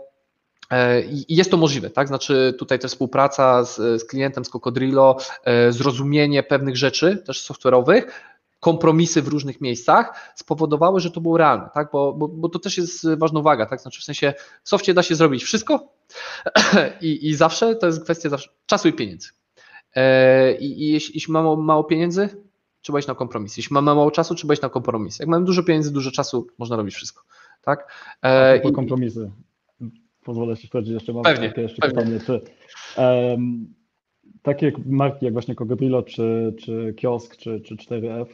jest 1.29 1.51
to 1.51 1.57
możliwe, 1.57 1.91
tak? 1.91 2.09
Znaczy 2.09 2.55
tutaj 2.59 2.79
też 2.79 2.91
współpraca 2.91 3.65
z, 3.65 3.77
z 3.77 4.05
klientem, 4.05 4.45
z 4.45 4.49
Cocodrillo, 4.49 5.17
zrozumienie 5.71 6.43
pewnych 6.43 6.77
rzeczy 6.77 7.17
też 7.27 7.51
software'owych, 7.51 8.03
kompromisy 8.61 9.23
w 9.23 9.29
różnych 9.29 9.61
miejscach 9.61 10.33
spowodowały, 10.35 11.01
że 11.01 11.11
to 11.11 11.21
było 11.21 11.39
realne, 11.39 11.69
tak? 11.75 11.89
bo, 11.93 12.13
bo, 12.13 12.29
bo 12.29 12.49
to 12.49 12.59
też 12.59 12.79
jest 12.79 13.09
ważna 13.19 13.41
uwaga, 13.41 13.67
tak? 13.67 13.81
znaczy 13.81 14.01
w 14.01 14.05
sensie 14.05 14.35
w 14.63 14.69
softie 14.69 14.95
da 14.95 15.03
się 15.03 15.15
zrobić 15.15 15.45
wszystko 15.45 15.89
i, 17.01 17.29
i 17.29 17.35
zawsze 17.35 17.75
to 17.75 17.87
jest 17.87 18.05
kwestia 18.05 18.29
zawsze 18.29 18.49
czasu 18.67 18.89
i 18.89 18.93
pieniędzy. 18.93 19.29
E, 19.95 20.55
I, 20.57 20.83
i 20.83 20.93
jeśli, 20.93 21.15
jeśli 21.15 21.33
mamy 21.33 21.57
mało 21.57 21.85
pieniędzy, 21.85 22.29
trzeba 22.81 22.99
iść 22.99 23.09
na 23.09 23.15
kompromis. 23.15 23.57
Jeśli 23.57 23.75
mamy 23.75 23.95
mało 23.95 24.11
czasu, 24.11 24.35
trzeba 24.35 24.55
iść 24.55 24.63
na 24.63 24.69
kompromis. 24.69 25.19
Jak 25.19 25.29
mamy 25.29 25.45
dużo 25.45 25.63
pieniędzy, 25.63 25.93
dużo 25.93 26.11
czasu, 26.11 26.47
można 26.59 26.77
robić 26.77 26.95
wszystko. 26.95 27.23
Tak? 27.63 27.93
E, 28.23 28.59
i, 28.59 28.73
kompromisy. 28.73 29.31
Pozwolę 30.25 30.57
się 30.57 30.69
wchodzić 30.69 30.95
jeszcze, 30.95 31.13
mam 31.13 31.23
pewnie, 31.23 31.49
takie 31.49 31.61
jeszcze 31.61 31.83
pewnie. 31.83 31.99
pytanie, 31.99 32.21
czy 32.21 32.41
um, 33.01 33.75
takie 34.43 34.73
marki 34.87 35.25
jak 35.25 35.33
właśnie 35.33 35.55
Cogodrillo, 35.55 36.03
czy, 36.03 36.55
czy 36.59 36.95
Kiosk, 36.97 37.37
czy, 37.37 37.61
czy 37.61 37.77
4F, 37.77 38.27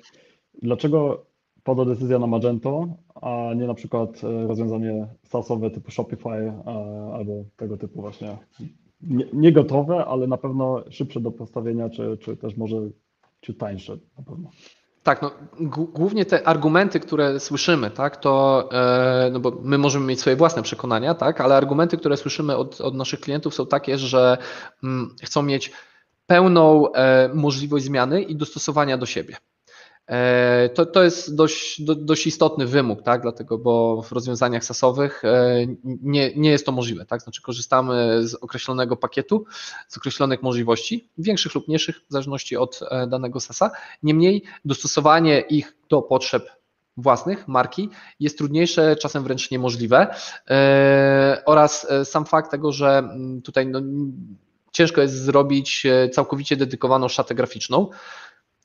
dlaczego 0.62 1.26
pada 1.64 1.84
decyzja 1.84 2.18
na 2.18 2.26
Magento, 2.26 2.86
a 3.14 3.54
nie 3.56 3.66
na 3.66 3.74
przykład 3.74 4.24
e, 4.24 4.46
rozwiązanie 4.46 5.06
SaaSowe 5.24 5.70
typu 5.70 5.90
Shopify 5.90 6.52
albo 7.14 7.44
tego 7.56 7.76
typu 7.76 8.00
właśnie 8.00 8.36
nie, 9.02 9.26
nie, 9.32 9.52
gotowe, 9.52 10.04
ale 10.04 10.26
na 10.26 10.36
pewno 10.36 10.82
szybsze 10.90 11.20
do 11.20 11.30
postawienia, 11.30 11.90
czy, 11.90 12.18
czy 12.20 12.36
też 12.36 12.56
może 12.56 12.76
ciut 13.42 13.58
tańsze 13.58 13.96
na 14.18 14.24
pewno. 14.24 14.50
Tak, 15.02 15.22
no, 15.22 15.30
głównie 15.94 16.24
te 16.24 16.48
argumenty, 16.48 17.00
które 17.00 17.40
słyszymy, 17.40 17.90
tak, 17.90 18.16
to 18.16 18.68
e, 18.72 19.30
no 19.32 19.40
bo 19.40 19.52
my 19.62 19.78
możemy 19.78 20.06
mieć 20.06 20.20
swoje 20.20 20.36
własne 20.36 20.62
przekonania, 20.62 21.14
tak, 21.14 21.40
ale 21.40 21.56
argumenty, 21.56 21.96
które 21.96 22.16
słyszymy 22.16 22.56
od, 22.56 22.80
od 22.80 22.94
naszych 22.94 23.20
klientów 23.20 23.54
są 23.54 23.66
takie, 23.66 23.98
że 23.98 24.38
mm, 24.84 25.14
chcą 25.22 25.42
mieć 25.42 25.72
pełną 26.26 26.92
e, 26.92 27.30
możliwość 27.34 27.84
zmiany 27.84 28.22
i 28.22 28.36
dostosowania 28.36 28.98
do 28.98 29.06
siebie. 29.06 29.36
E, 30.10 30.68
to, 30.74 30.86
to 30.86 31.02
jest 31.02 31.34
dość, 31.34 31.82
do, 31.82 31.94
dość 31.94 32.26
istotny 32.26 32.66
wymóg, 32.66 33.02
tak? 33.02 33.22
dlatego, 33.22 33.58
bo 33.58 34.02
w 34.02 34.12
rozwiązaniach 34.12 34.64
sasowych 34.64 35.24
e, 35.24 35.66
nie, 35.84 36.32
nie 36.36 36.50
jest 36.50 36.66
to 36.66 36.72
możliwe. 36.72 37.06
Tak? 37.06 37.22
Znaczy 37.22 37.42
korzystamy 37.42 38.28
z 38.28 38.34
określonego 38.34 38.96
pakietu, 38.96 39.44
z 39.88 39.96
określonych 39.96 40.42
możliwości, 40.42 41.08
większych 41.18 41.54
lub 41.54 41.68
mniejszych, 41.68 41.96
w 42.08 42.12
zależności 42.12 42.56
od 42.56 42.80
e, 42.90 43.06
danego 43.06 43.40
sasa. 43.40 43.70
Niemniej 44.02 44.42
dostosowanie 44.64 45.40
ich 45.40 45.76
do 45.88 46.02
potrzeb 46.02 46.50
własnych, 46.96 47.48
marki, 47.48 47.90
jest 48.20 48.38
trudniejsze, 48.38 48.96
czasem 48.96 49.24
wręcz 49.24 49.50
niemożliwe. 49.50 50.14
Oraz 51.46 51.86
sam 52.04 52.26
fakt 52.26 52.50
tego, 52.50 52.72
że 52.72 52.98
mm, 52.98 53.42
tutaj 53.42 53.66
no, 53.66 53.80
ciężko 54.72 55.00
jest 55.00 55.14
zrobić 55.14 55.86
całkowicie 56.12 56.56
dedykowaną 56.56 57.08
szatę 57.08 57.34
graficzną, 57.34 57.90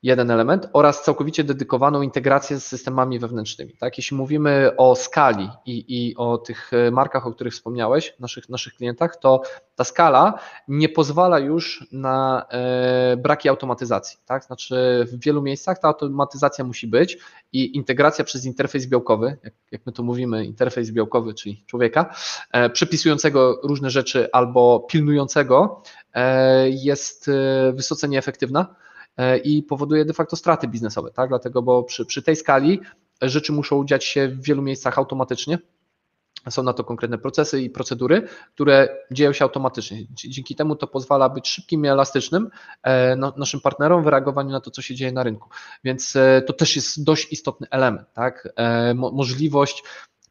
jeden 0.05 0.31
element, 0.31 0.69
oraz 0.73 1.03
całkowicie 1.03 1.43
dedykowaną 1.43 2.01
integrację 2.01 2.59
z 2.59 2.67
systemami 2.67 3.19
wewnętrznymi. 3.19 3.73
Tak? 3.73 3.97
Jeśli 3.97 4.17
mówimy 4.17 4.71
o 4.77 4.95
skali 4.95 5.49
i, 5.65 5.85
i 5.87 6.15
o 6.15 6.37
tych 6.37 6.73
e, 6.73 6.91
markach, 6.91 7.27
o 7.27 7.31
których 7.31 7.53
wspomniałeś, 7.53 8.13
naszych, 8.19 8.49
naszych 8.49 8.73
klientach, 8.73 9.17
to 9.17 9.41
ta 9.75 9.83
skala 9.83 10.39
nie 10.67 10.89
pozwala 10.89 11.39
już 11.39 11.87
na 11.91 12.45
e, 12.49 13.17
braki 13.17 13.49
automatyzacji. 13.49 14.19
Tak? 14.25 14.43
Znaczy 14.43 15.05
w 15.11 15.23
wielu 15.23 15.41
miejscach 15.41 15.79
ta 15.79 15.87
automatyzacja 15.87 16.65
musi 16.65 16.87
być 16.87 17.17
i 17.53 17.77
integracja 17.77 18.25
przez 18.25 18.45
interfejs 18.45 18.87
białkowy, 18.87 19.37
jak, 19.43 19.53
jak 19.71 19.85
my 19.85 19.91
tu 19.91 20.03
mówimy, 20.03 20.45
interfejs 20.45 20.91
białkowy, 20.91 21.33
czyli 21.33 21.63
człowieka, 21.65 22.15
e, 22.51 22.69
przepisującego 22.69 23.59
różne 23.63 23.89
rzeczy 23.89 24.29
albo 24.31 24.79
pilnującego, 24.79 25.81
e, 26.13 26.69
jest 26.69 27.27
e, 27.27 27.73
wysoce 27.73 28.07
nieefektywna 28.07 28.75
i 29.43 29.63
powoduje 29.63 30.05
de 30.05 30.13
facto 30.13 30.35
straty 30.35 30.67
biznesowe, 30.67 31.11
tak? 31.11 31.29
Dlatego, 31.29 31.61
bo 31.61 31.83
przy, 31.83 32.05
przy 32.05 32.23
tej 32.23 32.35
skali 32.35 32.81
rzeczy 33.21 33.53
muszą 33.53 33.85
dziać 33.85 34.05
się 34.05 34.27
w 34.27 34.43
wielu 34.43 34.61
miejscach 34.61 34.97
automatycznie. 34.97 35.57
Są 36.49 36.63
na 36.63 36.73
to 36.73 36.83
konkretne 36.83 37.17
procesy 37.17 37.61
i 37.61 37.69
procedury, 37.69 38.27
które 38.53 38.97
dzieją 39.11 39.33
się 39.33 39.45
automatycznie. 39.45 39.97
Dzięki 40.13 40.55
temu 40.55 40.75
to 40.75 40.87
pozwala 40.87 41.29
być 41.29 41.47
szybkim 41.47 41.85
i 41.85 41.87
elastycznym 41.87 42.49
e, 42.83 43.15
naszym 43.15 43.61
partnerom 43.61 44.03
w 44.03 44.07
reagowaniu 44.07 44.49
na 44.49 44.61
to, 44.61 44.71
co 44.71 44.81
się 44.81 44.95
dzieje 44.95 45.11
na 45.11 45.23
rynku. 45.23 45.49
Więc 45.83 46.15
e, 46.15 46.41
to 46.41 46.53
też 46.53 46.75
jest 46.75 47.03
dość 47.03 47.31
istotny 47.31 47.67
element, 47.71 48.07
tak? 48.13 48.53
Możliwość 48.95 49.83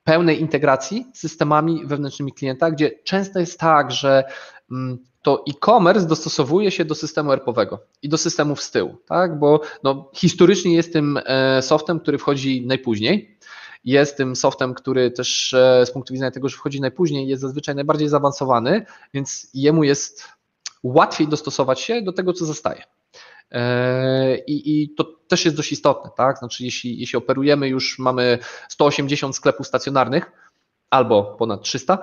pełnej 0.04 0.40
integracji 0.40 1.06
z 1.12 1.18
systemami 1.18 1.86
wewnętrznymi 1.86 2.32
klienta, 2.32 2.70
gdzie 2.70 2.90
często 3.04 3.40
jest 3.40 3.60
tak, 3.60 3.90
że 3.90 4.24
mm, 4.70 4.98
to 5.24 5.44
e-commerce 5.48 6.06
dostosowuje 6.06 6.70
się 6.70 6.84
do 6.84 6.94
systemu 6.94 7.32
ERP-owego 7.32 7.78
i 8.02 8.08
do 8.08 8.18
systemów 8.18 8.62
z 8.62 8.70
tyłu, 8.70 8.96
tak? 9.06 9.38
bo 9.38 9.60
no, 9.82 10.10
historycznie 10.14 10.74
jest 10.74 10.92
tym 10.92 11.20
e, 11.26 11.62
softem, 11.62 12.00
który 12.00 12.18
wchodzi 12.18 12.66
najpóźniej, 12.66 13.38
jest 13.84 14.16
tym 14.16 14.36
softem, 14.36 14.74
który 14.74 15.10
też 15.10 15.54
e, 15.54 15.86
z 15.86 15.90
punktu 15.90 16.12
widzenia 16.12 16.30
tego, 16.30 16.48
że 16.48 16.56
wchodzi 16.56 16.80
najpóźniej, 16.80 17.28
jest 17.28 17.42
zazwyczaj 17.42 17.74
najbardziej 17.74 18.08
zaawansowany, 18.08 18.86
więc 19.14 19.50
jemu 19.54 19.84
jest 19.84 20.28
łatwiej 20.82 21.28
dostosować 21.28 21.80
się 21.80 22.02
do 22.02 22.12
tego, 22.12 22.32
co 22.32 22.44
zostaje. 22.44 22.82
E, 23.50 24.38
I, 24.38 24.82
I, 24.82 24.94
to 24.94 25.04
też 25.28 25.44
jest 25.44 25.56
dość 25.56 25.72
istotne, 25.72 26.10
tak? 26.16 26.38
Znaczy, 26.38 26.64
jeśli, 26.64 27.00
jeśli 27.00 27.16
operujemy, 27.16 27.68
już 27.68 27.98
mamy 27.98 28.38
180 28.68 29.36
sklepów 29.36 29.66
stacjonarnych 29.66 30.32
albo 30.90 31.24
ponad 31.24 31.62
300 31.62 31.98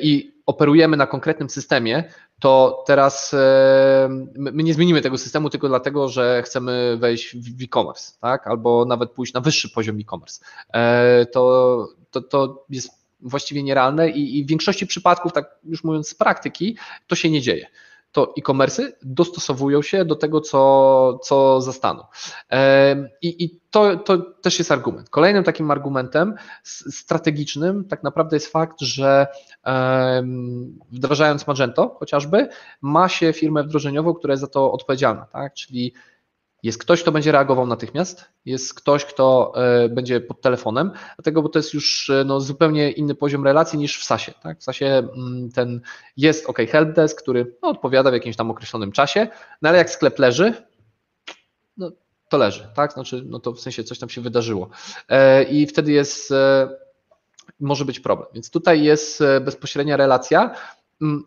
i 0.00 0.34
operujemy 0.46 0.96
na 0.96 1.06
konkretnym 1.06 1.50
systemie, 1.50 2.04
to 2.44 2.84
teraz 2.86 3.34
e, 3.34 4.08
my 4.36 4.62
nie 4.62 4.74
zmienimy 4.74 5.00
tego 5.02 5.18
systemu 5.18 5.50
tylko 5.50 5.68
dlatego, 5.68 6.08
że 6.08 6.42
chcemy 6.42 6.96
wejść 7.00 7.36
w 7.36 7.62
e-commerce, 7.62 8.12
tak? 8.20 8.46
albo 8.46 8.84
nawet 8.84 9.10
pójść 9.10 9.32
na 9.32 9.40
wyższy 9.40 9.70
poziom 9.70 9.98
e-commerce. 10.00 10.44
E, 10.74 11.26
to, 11.26 11.88
to, 12.10 12.20
to 12.20 12.64
jest 12.70 12.90
właściwie 13.20 13.62
nierealne 13.62 14.10
i, 14.10 14.38
i 14.38 14.44
w 14.44 14.48
większości 14.48 14.86
przypadków, 14.86 15.32
tak 15.32 15.58
już 15.64 15.84
mówiąc 15.84 16.08
z 16.08 16.14
praktyki, 16.14 16.76
to 17.06 17.16
się 17.16 17.30
nie 17.30 17.40
dzieje 17.40 17.66
to 18.14 18.32
e-commerce 18.38 18.92
dostosowują 19.02 19.82
się 19.82 20.04
do 20.04 20.16
tego, 20.16 20.40
co, 20.40 21.18
co 21.22 21.60
zastaną. 21.60 22.04
I, 23.22 23.44
i 23.44 23.60
to, 23.70 23.96
to 23.96 24.18
też 24.18 24.58
jest 24.58 24.72
argument. 24.72 25.10
Kolejnym 25.10 25.44
takim 25.44 25.70
argumentem 25.70 26.34
strategicznym 26.62 27.84
tak 27.84 28.02
naprawdę 28.02 28.36
jest 28.36 28.46
fakt, 28.46 28.80
że 28.80 29.26
wdrażając 30.92 31.46
Magento 31.46 31.96
chociażby, 31.98 32.48
ma 32.82 33.08
się 33.08 33.32
firmę 33.32 33.62
wdrożeniową, 33.62 34.14
która 34.14 34.32
jest 34.32 34.40
za 34.40 34.46
to 34.48 34.72
odpowiedzialna, 34.72 35.26
tak? 35.26 35.54
czyli 35.54 35.92
jest 36.64 36.78
ktoś, 36.78 37.02
kto 37.02 37.12
będzie 37.12 37.32
reagował 37.32 37.66
natychmiast, 37.66 38.24
jest 38.44 38.74
ktoś, 38.74 39.04
kto 39.04 39.52
e, 39.56 39.88
będzie 39.88 40.20
pod 40.20 40.40
telefonem, 40.40 40.90
dlatego, 41.16 41.42
bo 41.42 41.48
to 41.48 41.58
jest 41.58 41.74
już 41.74 42.10
e, 42.10 42.24
no, 42.24 42.40
zupełnie 42.40 42.90
inny 42.90 43.14
poziom 43.14 43.44
relacji 43.44 43.78
niż 43.78 43.98
w 43.98 44.04
SASie. 44.04 44.32
Tak? 44.42 44.58
W 44.58 44.64
SASie 44.64 44.86
mm, 44.86 45.50
ten 45.54 45.80
jest 46.16 46.46
OK 46.46 46.58
helpdesk, 46.58 47.22
który 47.22 47.56
no, 47.62 47.68
odpowiada 47.68 48.10
w 48.10 48.14
jakimś 48.14 48.36
tam 48.36 48.50
określonym 48.50 48.92
czasie, 48.92 49.28
no 49.62 49.68
ale 49.68 49.78
jak 49.78 49.90
sklep 49.90 50.18
leży, 50.18 50.54
no, 51.76 51.90
to 52.28 52.36
leży, 52.36 52.68
tak? 52.74 52.92
Znaczy, 52.92 53.22
no 53.26 53.38
to 53.38 53.52
w 53.52 53.60
sensie 53.60 53.84
coś 53.84 53.98
tam 53.98 54.08
się 54.08 54.20
wydarzyło. 54.20 54.68
E, 55.08 55.42
I 55.42 55.66
wtedy 55.66 55.92
jest 55.92 56.32
może 57.60 57.84
być 57.84 58.00
problem. 58.00 58.28
Więc 58.34 58.50
tutaj 58.50 58.82
jest 58.82 59.22
bezpośrednia 59.40 59.96
relacja, 59.96 60.54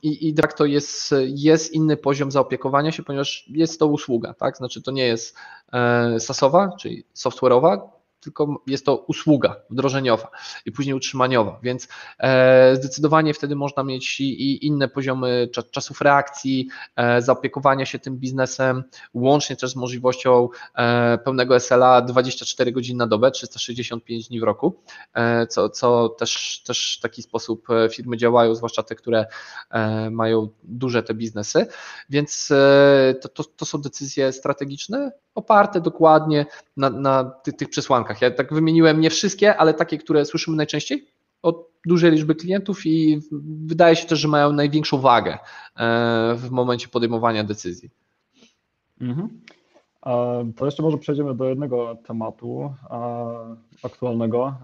i, 0.01 0.27
i 0.27 0.34
de 0.34 0.41
facto 0.41 0.65
jest, 0.65 1.15
jest 1.25 1.73
inny 1.73 1.97
poziom 1.97 2.32
zaopiekowania 2.32 2.91
się, 2.91 3.03
ponieważ 3.03 3.45
jest 3.49 3.80
to 3.80 3.88
usługa, 3.88 4.34
tak? 4.34 4.58
Znaczy 4.58 4.82
to 4.82 4.91
nie 4.91 5.06
jest 5.06 5.36
e, 5.73 6.19
sasowa, 6.19 6.71
czyli 6.80 7.03
software'owa, 7.15 7.80
tylko 8.28 8.63
jest 8.68 8.86
to 8.86 8.98
usługa 8.98 9.56
wdrożeniowa 9.70 10.32
i 10.66 10.72
później 10.72 10.96
utrzymaniowa, 10.96 11.60
więc 11.63 11.88
e, 12.20 12.76
zdecydowanie 12.76 13.34
wtedy 13.34 13.56
można 13.56 13.84
mieć 13.84 14.22
i 14.22 14.66
inne 14.66 14.88
poziomy 14.88 15.50
czasów 15.72 16.02
reakcji, 16.02 16.68
e, 16.96 17.22
zaopiekowania 17.22 17.86
się 17.86 18.00
tym 18.00 18.18
biznesem, 18.18 18.84
łącznie 19.13 19.56
też 19.56 19.72
z 19.72 19.76
możliwością 19.76 20.50
e, 20.76 21.18
pełnego 21.18 21.60
SLA 21.60 22.02
24 22.02 22.72
godziny 22.72 22.98
na 22.98 23.08
dobę, 23.08 23.32
365 23.32 24.28
dni 24.28 24.40
w 24.40 24.44
roku, 24.44 24.82
co, 25.50 25.70
co 25.70 26.10
też, 26.10 26.63
też 26.66 26.96
w 27.00 27.02
taki 27.02 27.22
sposób 27.22 27.68
firmy 27.92 28.18
działają, 28.18 28.56
zwłaszcza 28.56 28.84
te, 28.84 28.96
które 28.96 29.26
mają 30.12 30.50
duże 30.63 31.04
te 31.04 31.13
biznesy, 31.13 31.68
więc 32.10 32.50
to, 33.22 33.30
to, 33.30 33.44
to 33.44 33.66
są 33.66 33.82
decyzje 33.82 34.32
strategiczne, 34.32 35.12
oparte 35.38 35.82
dokładnie 35.82 36.46
na, 36.78 36.90
na 36.90 37.24
tych, 37.24 37.56
tych 37.56 37.70
przesłankach. 37.70 38.16
Ja 38.21 38.32
tak 38.32 38.53
wymieniłem 38.53 39.01
nie 39.01 39.10
wszystkie, 39.10 39.58
ale 39.58 39.73
takie, 39.73 39.97
które 39.97 40.25
słyszymy 40.25 40.58
najczęściej 40.58 41.08
od 41.41 41.69
dużej 41.86 42.12
liczby 42.12 42.36
klientów 42.36 42.86
i 42.86 43.19
wydaje 43.65 43.95
się 43.95 44.08
też, 44.08 44.19
że 44.19 44.27
mają 44.27 44.51
największą 44.51 44.97
wagę 44.97 45.38
e, 45.77 46.36
w 46.36 46.49
momencie 46.49 46.88
podejmowania 46.88 47.43
decyzji. 47.43 47.89
Mhm. 49.01 49.30
To 50.56 50.65
jeszcze 50.65 50.84
może 50.84 50.97
przejdziemy 50.97 51.36
do 51.36 51.45
jednego 51.45 51.97
tematu 52.08 52.73
aktualnego. 53.84 54.56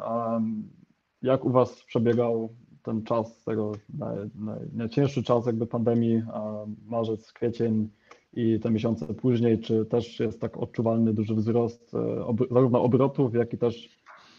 Jak 1.21 1.45
u 1.45 1.49
Was 1.49 1.83
przebiegał 1.83 2.49
ten 2.83 3.03
czas, 3.03 3.43
tego 3.43 3.71
naj, 3.99 4.17
naj, 4.35 4.59
najcięższy 4.73 5.23
czas 5.23 5.45
jakby 5.45 5.67
pandemii, 5.67 6.21
marzec, 6.85 7.33
kwiecień, 7.33 7.89
i 8.35 8.59
te 8.59 8.71
miesiące 8.71 9.13
później, 9.13 9.59
czy 9.59 9.85
też 9.85 10.19
jest 10.19 10.41
tak 10.41 10.57
odczuwalny 10.57 11.13
duży 11.13 11.35
wzrost 11.35 11.93
e, 11.93 12.25
zarówno 12.51 12.83
obrotów, 12.83 13.35
jak 13.35 13.53
i 13.53 13.57
też 13.57 13.89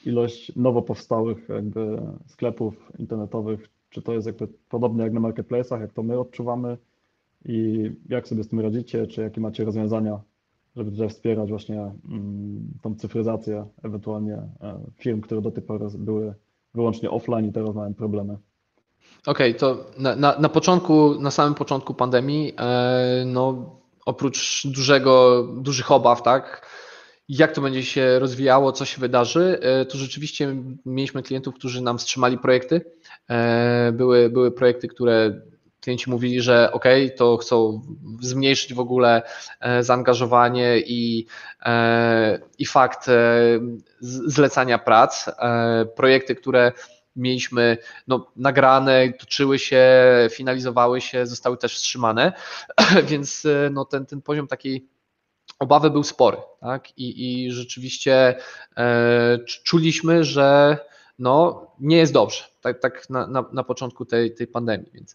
ilość 0.06 0.56
nowo 0.56 0.82
powstałych 0.82 1.48
jakby 1.48 2.02
sklepów 2.26 2.92
internetowych, 2.98 3.68
czy 3.90 4.02
to 4.02 4.12
jest 4.12 4.26
jakby 4.26 4.48
podobnie 4.68 5.02
jak 5.02 5.12
na 5.12 5.20
marketplace'ach, 5.20 5.80
jak 5.80 5.92
to 5.92 6.02
my 6.02 6.18
odczuwamy? 6.18 6.78
I 7.44 7.90
jak 8.08 8.28
sobie 8.28 8.44
z 8.44 8.48
tym 8.48 8.60
radzicie, 8.60 9.06
czy 9.06 9.20
jakie 9.20 9.40
macie 9.40 9.64
rozwiązania, 9.64 10.20
żeby 10.76 10.90
tutaj 10.90 11.08
wspierać 11.08 11.50
właśnie 11.50 11.80
mm, 11.80 12.68
tą 12.82 12.94
cyfryzację 12.94 13.66
ewentualnie 13.82 14.34
e, 14.34 14.80
firm, 14.96 15.20
które 15.20 15.42
do 15.42 15.50
tej 15.50 15.62
pory 15.62 15.86
były 15.98 16.34
wyłącznie 16.74 17.10
offline 17.10 17.46
i 17.46 17.52
teraz 17.52 17.74
mają 17.74 17.94
problemy. 17.94 18.38
Okej, 19.26 19.50
okay, 19.50 19.60
to 19.60 19.86
na, 19.98 20.16
na, 20.16 20.38
na, 20.38 20.48
początku, 20.48 21.20
na 21.20 21.30
samym 21.30 21.54
początku 21.54 21.94
pandemii, 21.94 22.52
e, 22.58 23.24
no 23.26 23.70
oprócz 24.06 24.66
dużego, 24.66 25.42
dużych 25.56 25.90
obaw, 25.90 26.22
tak, 26.22 26.66
jak 27.28 27.52
to 27.52 27.60
będzie 27.60 27.82
się 27.82 28.18
rozwijało, 28.18 28.72
co 28.72 28.84
się 28.84 29.00
wydarzy, 29.00 29.58
e, 29.62 29.84
to 29.84 29.98
rzeczywiście 29.98 30.56
mieliśmy 30.86 31.22
klientów, 31.22 31.54
którzy 31.54 31.82
nam 31.82 31.98
wstrzymali 31.98 32.38
projekty. 32.38 32.80
E, 33.30 33.92
były, 33.92 34.30
były 34.30 34.52
projekty, 34.52 34.88
które 34.88 35.40
klienci 35.80 36.10
mówili, 36.10 36.40
że 36.40 36.72
ok, 36.72 36.84
to 37.16 37.36
chcą 37.36 37.82
zmniejszyć 38.20 38.74
w 38.74 38.80
ogóle 38.80 39.22
e, 39.60 39.82
zaangażowanie 39.82 40.78
i, 40.78 41.26
i 42.58 42.66
fakt 42.66 43.10
zlecania 44.00 44.78
prac. 44.78 45.30
Projekty, 45.96 46.34
które 46.34 46.72
mieliśmy 47.16 47.78
no, 48.08 48.30
nagrane, 48.36 49.12
toczyły 49.12 49.58
się, 49.58 49.84
finalizowały 50.30 51.00
się, 51.00 51.26
zostały 51.26 51.56
też 51.56 51.74
wstrzymane, 51.74 52.32
więc 53.10 53.46
no, 53.70 53.84
ten, 53.84 54.06
ten 54.06 54.22
poziom 54.22 54.46
takiej 54.46 54.88
obawy 55.58 55.90
był 55.90 56.02
spory, 56.02 56.36
tak? 56.60 56.98
I, 56.98 57.44
i 57.44 57.52
rzeczywiście 57.52 58.36
e, 58.76 59.38
czuliśmy, 59.64 60.24
że 60.24 60.78
no, 61.18 61.66
nie 61.80 61.96
jest 61.96 62.12
dobrze, 62.12 62.44
tak, 62.60 62.80
tak 62.80 63.10
na, 63.10 63.26
na, 63.26 63.44
na 63.52 63.64
początku 63.64 64.04
tej, 64.04 64.34
tej 64.34 64.46
pandemii, 64.46 64.90
więc 64.94 65.14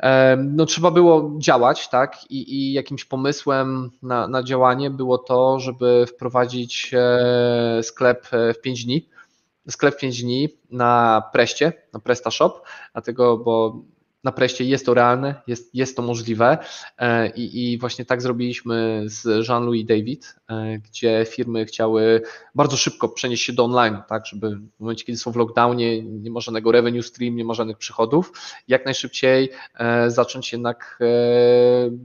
e, 0.00 0.36
no, 0.36 0.66
trzeba 0.66 0.90
było 0.90 1.32
działać, 1.38 1.88
tak? 1.88 2.30
I, 2.30 2.54
i 2.54 2.72
jakimś 2.72 3.04
pomysłem 3.04 3.90
na, 4.02 4.28
na 4.28 4.42
działanie 4.42 4.90
było 4.90 5.18
to, 5.18 5.60
żeby 5.60 6.06
wprowadzić 6.06 6.90
e, 6.94 7.82
sklep 7.82 8.26
e, 8.32 8.54
w 8.54 8.60
5 8.60 8.84
dni, 8.84 9.08
sklep 9.68 9.98
5 9.98 10.22
dni 10.22 10.48
na 10.70 11.22
Preście, 11.32 11.72
na 11.92 12.00
PrestaShop, 12.00 12.62
dlatego, 12.92 13.38
bo 13.38 13.82
na 14.26 14.32
preście 14.32 14.64
jest 14.64 14.86
to 14.86 14.94
realne, 14.94 15.34
jest, 15.46 15.74
jest 15.74 15.96
to 15.96 16.02
możliwe 16.02 16.58
e, 16.98 17.30
I, 17.30 17.72
i 17.72 17.78
właśnie 17.78 18.04
tak 18.04 18.22
zrobiliśmy 18.22 19.02
z 19.04 19.48
Jean-Louis 19.48 19.86
David, 19.86 20.36
e, 20.50 20.78
gdzie 20.78 21.26
firmy 21.28 21.64
chciały 21.64 22.22
bardzo 22.54 22.76
szybko 22.76 23.08
przenieść 23.08 23.44
się 23.44 23.52
do 23.52 23.64
online, 23.64 24.02
tak, 24.08 24.26
żeby 24.26 24.56
w 24.56 24.80
momencie, 24.80 25.04
kiedy 25.04 25.18
są 25.18 25.32
w 25.32 25.36
lockdownie, 25.36 26.02
nie 26.02 26.30
ma 26.30 26.40
żadnego 26.40 26.72
revenue 26.72 27.02
stream, 27.02 27.36
nie 27.36 27.44
ma 27.44 27.54
żadnych 27.54 27.78
przychodów, 27.78 28.32
jak 28.68 28.84
najszybciej 28.84 29.50
e, 29.78 30.10
zacząć 30.10 30.52
jednak 30.52 30.98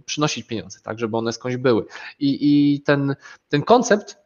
przynosić 0.06 0.48
pieniądze, 0.48 0.80
tak, 0.84 1.00
żeby 1.00 1.18
one 1.18 1.34
skądś 1.34 1.58
były. 1.58 1.86
I, 2.20 2.38
i 2.42 2.82
ten, 2.82 3.16
ten 3.50 3.62
koncept 3.62 4.21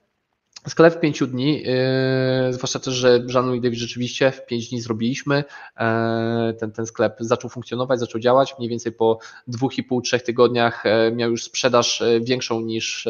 Sklep 0.68 0.94
w 0.94 1.00
pięciu 1.00 1.28
dni, 1.28 1.64
yy, 1.64 2.54
zwłaszcza 2.54 2.80
też, 2.80 2.94
że 2.94 3.24
Żanu 3.28 3.54
i 3.54 3.62
David 3.62 3.80
rzeczywiście 3.80 4.32
w 4.32 4.46
pięć 4.46 4.70
dni 4.70 4.82
zrobiliśmy. 4.82 5.44
Yy, 5.80 6.54
ten, 6.54 6.72
ten 6.72 6.86
sklep 6.86 7.18
zaczął 7.20 7.50
funkcjonować, 7.50 8.00
zaczął 8.00 8.22
działać. 8.22 8.56
Mniej 8.58 8.70
więcej 8.70 8.92
po 8.92 9.20
dwóch 9.48 9.78
i 9.78 9.84
pół, 9.84 10.02
trzech 10.02 10.24
tygodniach 10.24 10.84
yy, 10.86 11.16
miał 11.16 11.32
już 11.32 11.44
sprzedaż 11.44 12.04
większą 12.22 12.62
niż 12.62 13.08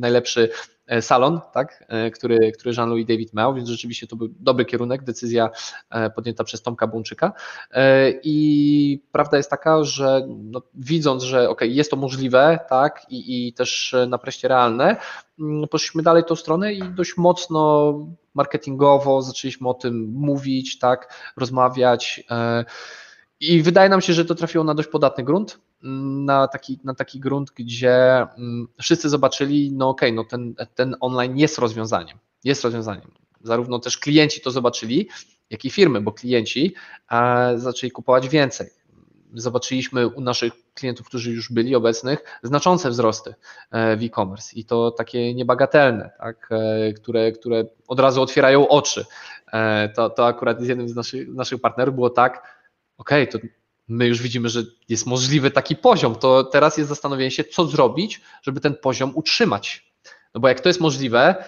najlepszy 0.00 0.48
salon, 1.00 1.40
tak, 1.52 1.84
e, 1.88 2.10
który, 2.10 2.52
który 2.52 2.74
Jean-Louis 2.74 3.06
David 3.06 3.34
miał, 3.34 3.54
więc 3.54 3.68
rzeczywiście 3.68 4.06
to 4.06 4.16
był 4.16 4.28
dobry 4.40 4.64
kierunek, 4.64 5.04
decyzja 5.04 5.50
e, 5.90 6.10
podjęta 6.10 6.44
przez 6.44 6.62
Tomka 6.62 6.86
Bączyka. 6.86 7.32
I 8.22 9.02
prawda 9.12 9.36
jest 9.36 9.50
taka, 9.50 9.84
że 9.84 10.26
no, 10.28 10.62
widząc, 10.74 11.22
że 11.22 11.48
ok, 11.48 11.60
jest 11.64 11.90
to 11.90 11.96
możliwe, 11.96 12.58
tak, 12.68 13.06
i, 13.08 13.48
i 13.48 13.52
też 13.52 13.96
na 14.08 14.18
preście 14.18 14.48
realne, 14.48 14.96
mm, 15.40 15.68
poszliśmy 15.68 16.02
dalej 16.02 16.24
tą 16.24 16.36
stronę 16.36 16.72
i 16.72 16.82
dość 16.82 17.16
mocno 17.16 17.92
marketingowo 18.34 19.22
zaczęliśmy 19.22 19.68
o 19.68 19.74
tym 19.74 20.12
mówić, 20.14 20.78
tak, 20.78 21.14
rozmawiać. 21.36 22.24
I 23.40 23.62
wydaje 23.62 23.88
nam 23.88 24.00
się, 24.00 24.12
że 24.12 24.24
to 24.24 24.34
trafiło 24.34 24.64
na 24.64 24.74
dość 24.74 24.88
podatny 24.88 25.24
grunt, 25.24 25.60
na 25.82 26.48
taki, 26.48 26.78
na 26.84 26.94
taki 26.94 27.20
grunt, 27.20 27.50
gdzie 27.50 28.16
mm, 28.38 28.68
wszyscy 28.80 29.08
zobaczyli, 29.08 29.72
no 29.72 29.88
okej, 29.88 30.10
okay, 30.10 30.16
no 30.16 30.24
ten, 30.24 30.54
ten 30.74 30.96
online 31.00 31.38
jest 31.38 31.58
rozwiązaniem, 31.58 32.18
jest 32.44 32.64
rozwiązaniem. 32.64 33.10
Zarówno 33.42 33.78
też 33.78 33.98
klienci 33.98 34.40
to 34.40 34.50
zobaczyli, 34.50 35.08
jak 35.50 35.64
i 35.64 35.70
firmy, 35.70 36.00
bo 36.00 36.12
klienci 36.12 36.74
e, 37.10 37.52
zaczęli 37.58 37.90
kupować 37.90 38.28
więcej. 38.28 38.70
Zobaczyliśmy 39.34 40.08
u 40.08 40.20
naszych 40.20 40.52
klientów, 40.74 41.06
którzy 41.06 41.30
już 41.30 41.52
byli 41.52 41.74
obecnych, 41.74 42.24
znaczące 42.42 42.90
wzrosty 42.90 43.34
e, 43.70 43.96
w 43.96 44.02
e-commerce 44.02 44.56
i 44.56 44.64
to 44.64 44.90
takie 44.90 45.34
niebagatelne, 45.34 46.10
tak, 46.18 46.48
e, 46.50 46.92
które, 46.92 47.32
które 47.32 47.64
od 47.88 48.00
razu 48.00 48.22
otwierają 48.22 48.68
oczy. 48.68 49.04
To, 49.94 50.10
to 50.10 50.26
akurat 50.26 50.60
z 50.60 50.66
jednym 50.66 50.88
z 50.88 50.94
naszych, 50.94 51.28
naszych 51.28 51.60
partnerów 51.60 51.94
było 51.94 52.10
tak, 52.10 52.55
okej, 52.98 53.28
okay, 53.28 53.40
to 53.40 53.46
my 53.88 54.06
już 54.06 54.22
widzimy, 54.22 54.48
że 54.48 54.62
jest 54.88 55.06
możliwy 55.06 55.50
taki 55.50 55.76
poziom, 55.76 56.14
to 56.14 56.44
teraz 56.44 56.76
jest 56.76 56.88
zastanowienie 56.88 57.30
się, 57.30 57.44
co 57.44 57.66
zrobić, 57.66 58.20
żeby 58.42 58.60
ten 58.60 58.74
poziom 58.74 59.12
utrzymać. 59.14 59.92
No 60.34 60.40
bo 60.40 60.48
jak 60.48 60.60
to 60.60 60.68
jest 60.68 60.80
możliwe, 60.80 61.44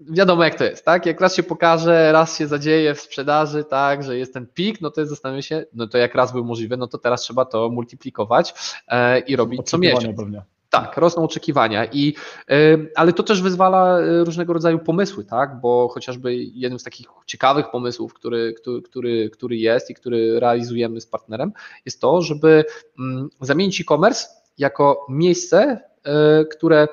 wiadomo 0.00 0.44
jak 0.44 0.54
to 0.54 0.64
jest, 0.64 0.84
tak? 0.84 1.06
Jak 1.06 1.20
raz 1.20 1.34
się 1.34 1.42
pokaże, 1.42 2.12
raz 2.12 2.38
się 2.38 2.46
zadzieje 2.46 2.94
w 2.94 3.00
sprzedaży, 3.00 3.64
tak, 3.64 4.02
że 4.02 4.18
jest 4.18 4.34
ten 4.34 4.46
pik, 4.46 4.80
no 4.80 4.90
to 4.90 5.00
jest 5.00 5.10
zastanowienie 5.10 5.42
się, 5.42 5.64
no 5.72 5.86
to 5.86 5.98
jak 5.98 6.14
raz 6.14 6.32
był 6.32 6.44
możliwy, 6.44 6.76
no 6.76 6.86
to 6.86 6.98
teraz 6.98 7.20
trzeba 7.20 7.44
to 7.44 7.70
multiplikować 7.70 8.54
e, 8.88 9.18
i 9.18 9.36
robić 9.36 9.60
co 9.64 9.78
miesiąc. 9.78 10.16
Pewnie. 10.16 10.42
Tak, 10.80 10.96
rosną 10.96 11.22
oczekiwania, 11.22 11.84
i, 11.84 12.14
ale 12.96 13.12
to 13.12 13.22
też 13.22 13.42
wyzwala 13.42 14.00
y, 14.00 14.24
różnego 14.24 14.52
rodzaju 14.52 14.78
pomysły, 14.78 15.24
tak? 15.24 15.60
bo 15.60 15.88
chociażby 15.88 16.34
jednym 16.34 16.78
z 16.78 16.84
takich 16.84 17.06
ciekawych 17.26 17.70
pomysłów, 17.70 18.14
który, 18.14 18.54
który, 18.84 19.30
który 19.30 19.56
jest 19.56 19.90
i 19.90 19.94
który 19.94 20.40
realizujemy 20.40 21.00
z 21.00 21.06
partnerem, 21.06 21.52
jest 21.84 22.00
to, 22.00 22.22
żeby 22.22 22.64
mm, 22.98 23.28
zamienić 23.40 23.80
e-commerce 23.80 24.26
jako 24.58 25.06
miejsce, 25.08 25.80
y, 26.42 26.46
które 26.46 26.88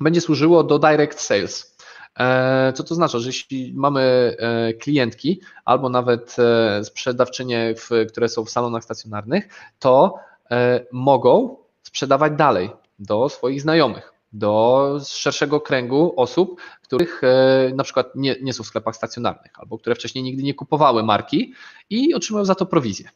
będzie 0.00 0.20
służyło 0.20 0.64
do 0.64 0.78
direct 0.78 1.20
sales. 1.20 1.78
E, 2.18 2.72
co 2.72 2.84
to 2.84 2.94
znaczy, 2.94 3.20
że 3.20 3.28
jeśli 3.28 3.72
mamy 3.76 4.36
e, 4.38 4.72
klientki 4.72 5.40
albo 5.64 5.88
nawet 5.88 6.36
e, 6.38 6.84
sprzedawczynie, 6.84 7.74
które 8.08 8.28
są 8.28 8.44
w 8.44 8.50
salonach 8.50 8.84
stacjonarnych, 8.84 9.48
to 9.78 10.14
mogą 10.92 11.56
sprzedawać 11.82 12.32
dalej 12.36 12.70
do 12.98 13.28
swoich 13.28 13.62
znajomych, 13.62 14.12
do 14.32 15.00
szerszego 15.06 15.60
kręgu 15.60 16.12
osób, 16.16 16.60
których 16.82 17.20
e, 17.24 17.72
na 17.74 17.84
przykład 17.84 18.06
nie, 18.14 18.36
nie 18.42 18.52
są 18.52 18.62
w 18.62 18.66
sklepach 18.66 18.96
stacjonarnych 18.96 19.52
albo 19.60 19.78
które 19.78 19.94
wcześniej 19.94 20.24
nigdy 20.24 20.42
nie 20.42 20.54
kupowały 20.54 21.02
marki 21.02 21.52
i 21.90 22.14
otrzymują 22.14 22.44
za 22.44 22.54
to 22.54 22.66
prowizję. 22.66 23.10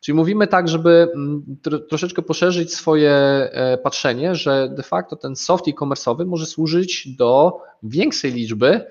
Czyli 0.00 0.16
mówimy 0.16 0.46
tak, 0.46 0.68
żeby 0.68 1.08
mm, 1.14 1.56
troszeczkę 1.88 2.22
poszerzyć 2.22 2.74
swoje 2.74 3.10
e, 3.12 3.78
patrzenie, 3.78 4.34
że 4.34 4.68
de 4.76 4.82
facto 4.82 5.16
ten 5.16 5.36
soft 5.36 5.68
e-commerce'owy 5.68 6.26
może 6.26 6.46
służyć 6.46 7.16
do 7.16 7.60
większej 7.82 8.32
liczby 8.32 8.86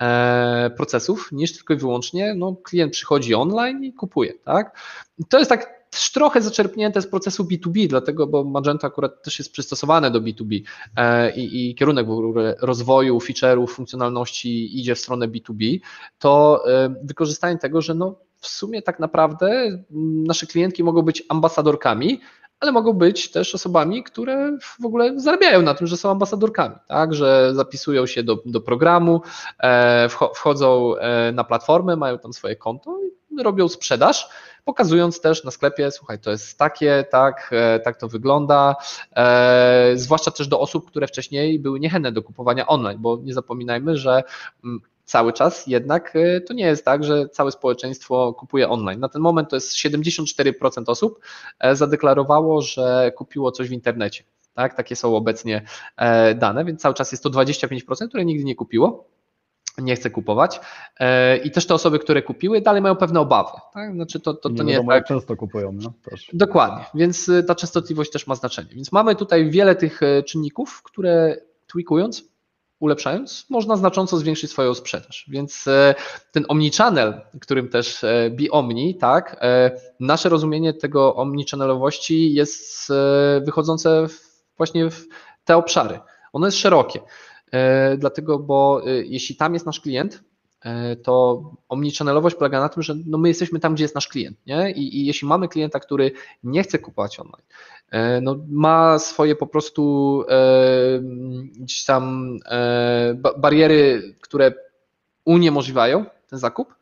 e, 0.00 0.70
procesów 0.76 1.32
niż 1.32 1.56
tylko 1.56 1.74
i 1.74 1.76
wyłącznie 1.76 2.34
no, 2.34 2.56
klient 2.62 2.92
przychodzi 2.92 3.34
online 3.34 3.84
i 3.84 3.92
kupuje. 3.92 4.32
Tak? 4.44 4.78
To 5.28 5.38
jest 5.38 5.48
tak 5.48 5.83
trochę 6.12 6.42
zaczerpnięte 6.42 7.02
z 7.02 7.06
procesu 7.06 7.44
B2B, 7.44 7.88
dlatego, 7.88 8.26
bo 8.26 8.44
Magento 8.44 8.86
akurat 8.86 9.22
też 9.22 9.38
jest 9.38 9.52
przystosowane 9.52 10.10
do 10.10 10.20
B2B 10.20 10.60
e, 10.96 11.36
i, 11.36 11.70
i 11.70 11.74
kierunek 11.74 12.06
rozwoju 12.60 13.18
feature'ów, 13.18 13.66
funkcjonalności 13.66 14.80
idzie 14.80 14.94
w 14.94 14.98
stronę 14.98 15.28
B2B, 15.28 15.78
to 16.18 16.62
e, 16.68 16.94
wykorzystanie 17.02 17.58
tego, 17.58 17.82
że 17.82 17.94
no 17.94 18.18
w 18.38 18.46
sumie 18.46 18.82
tak 18.82 19.00
naprawdę 19.00 19.78
nasze 20.26 20.46
klientki 20.46 20.84
mogą 20.84 21.02
być 21.02 21.22
ambasadorkami, 21.28 22.20
ale 22.60 22.72
mogą 22.72 22.92
być 22.92 23.30
też 23.30 23.54
osobami, 23.54 24.02
które 24.02 24.58
w 24.80 24.84
ogóle 24.84 25.20
zarabiają 25.20 25.62
na 25.62 25.74
tym, 25.74 25.86
że 25.86 25.96
są 25.96 26.10
ambasadorkami, 26.10 26.74
tak, 26.88 27.14
że 27.14 27.54
zapisują 27.54 28.06
się 28.06 28.22
do, 28.22 28.38
do 28.46 28.60
programu, 28.60 29.22
e, 29.60 30.08
wchodzą 30.34 30.94
na 31.32 31.44
platformę, 31.44 31.96
mają 31.96 32.18
tam 32.18 32.32
swoje 32.32 32.56
konto 32.56 32.98
i 33.02 33.42
robią 33.42 33.68
sprzedaż 33.68 34.28
pokazując 34.64 35.20
też 35.20 35.44
na 35.44 35.50
sklepie, 35.50 35.90
słuchaj, 35.90 36.18
to 36.18 36.30
jest 36.30 36.58
takie, 36.58 37.04
tak, 37.10 37.50
e, 37.52 37.80
tak 37.80 37.96
to 37.96 38.08
wygląda, 38.08 38.76
e, 39.16 39.92
zwłaszcza 39.94 40.30
też 40.30 40.48
do 40.48 40.60
osób, 40.60 40.86
które 40.86 41.06
wcześniej 41.06 41.58
były 41.58 41.80
niechętne 41.80 42.12
do 42.12 42.22
kupowania 42.22 42.66
online, 42.66 42.98
bo 43.00 43.16
nie 43.16 43.34
zapominajmy, 43.34 43.96
że 43.96 44.22
mm, 44.64 44.80
cały 45.04 45.32
czas 45.32 45.66
jednak 45.66 46.16
e, 46.16 46.40
to 46.40 46.54
nie 46.54 46.64
jest 46.64 46.84
tak, 46.84 47.04
że 47.04 47.28
całe 47.28 47.52
społeczeństwo 47.52 48.32
kupuje 48.32 48.68
online. 48.68 49.00
Na 49.00 49.08
ten 49.08 49.22
moment 49.22 49.48
to 49.50 49.56
jest 49.56 49.76
74% 49.76 50.84
osób 50.86 51.20
zadeklarowało, 51.72 52.62
że 52.62 53.12
kupiło 53.16 53.52
coś 53.52 53.68
w 53.68 53.72
internecie. 53.72 54.24
Tak, 54.54 54.76
takie 54.76 54.96
są 54.96 55.16
obecnie 55.16 55.62
dane, 56.36 56.64
więc 56.64 56.80
cały 56.80 56.94
czas 56.94 57.12
jest 57.12 57.24
to 57.24 57.30
25%, 57.30 58.08
które 58.08 58.24
nigdy 58.24 58.44
nie 58.44 58.54
kupiło 58.54 59.04
nie 59.78 59.96
chce 59.96 60.10
kupować. 60.10 60.60
E, 61.00 61.36
I 61.36 61.50
też 61.50 61.66
te 61.66 61.74
osoby, 61.74 61.98
które 61.98 62.22
kupiły, 62.22 62.60
dalej 62.60 62.82
mają 62.82 62.96
pewne 62.96 63.20
obawy. 63.20 63.50
Tak? 63.72 63.94
Znaczy 63.94 64.20
to, 64.20 64.34
to, 64.34 64.50
to 64.50 64.62
nie, 64.62 64.64
nie 64.64 64.72
jest 64.72 64.86
tak. 64.88 65.06
często 65.06 65.36
kupują. 65.36 65.72
No? 65.72 65.92
Też. 66.10 66.30
Dokładnie, 66.32 66.84
więc 66.94 67.28
y, 67.28 67.44
ta 67.44 67.54
częstotliwość 67.54 68.10
też 68.10 68.26
ma 68.26 68.34
znaczenie. 68.34 68.68
Więc 68.74 68.92
mamy 68.92 69.16
tutaj 69.16 69.50
wiele 69.50 69.76
tych 69.76 70.02
e, 70.02 70.22
czynników, 70.22 70.82
które 70.82 71.36
tweakując, 71.66 72.24
ulepszając, 72.80 73.46
można 73.50 73.76
znacząco 73.76 74.16
zwiększyć 74.16 74.50
swoją 74.50 74.74
sprzedaż. 74.74 75.26
Więc 75.28 75.66
e, 75.66 75.94
ten 76.32 76.44
omnichannel, 76.48 77.20
którym 77.40 77.68
też 77.68 78.04
Be 78.30 78.50
Omni, 78.50 78.94
tak, 78.94 79.40
nasze 80.00 80.28
rozumienie 80.28 80.72
tego 80.72 81.14
omnichannel'owości 81.16 82.14
jest 82.14 82.92
wychodzące 83.44 84.06
właśnie 84.56 84.90
w 84.90 85.06
te 85.44 85.56
obszary. 85.56 86.00
Ono 86.32 86.46
jest 86.46 86.58
szerokie. 86.58 87.00
E, 87.54 87.96
dlatego, 87.96 88.38
bo 88.38 88.82
e, 88.86 88.90
jeśli 88.90 89.36
tam 89.36 89.54
jest 89.54 89.66
nasz 89.66 89.80
klient, 89.80 90.24
e, 90.60 90.96
to 90.96 91.42
omnichannelowość 91.68 92.36
polega 92.36 92.60
na 92.60 92.68
tym, 92.68 92.82
że 92.82 92.94
no 93.06 93.18
my 93.18 93.28
jesteśmy 93.28 93.60
tam, 93.60 93.74
gdzie 93.74 93.84
jest 93.84 93.94
nasz 93.94 94.08
klient. 94.08 94.38
Nie? 94.46 94.70
I, 94.70 95.00
I, 95.00 95.06
jeśli 95.06 95.28
mamy 95.28 95.48
klienta, 95.48 95.80
który 95.80 96.12
nie 96.42 96.62
chce 96.62 96.78
kupować 96.78 97.20
online, 97.20 97.46
no 98.22 98.36
ma 98.48 98.98
swoje 98.98 99.36
po 99.36 99.46
prostu 99.46 100.24
e, 100.28 101.00
gdzieś 101.60 101.84
tam 101.84 102.36
e, 102.46 103.14
bariery, 103.38 104.14
które 104.20 104.52
uniemożliwiają 105.24 106.04
ten 106.30 106.38
zakup, 106.38 106.74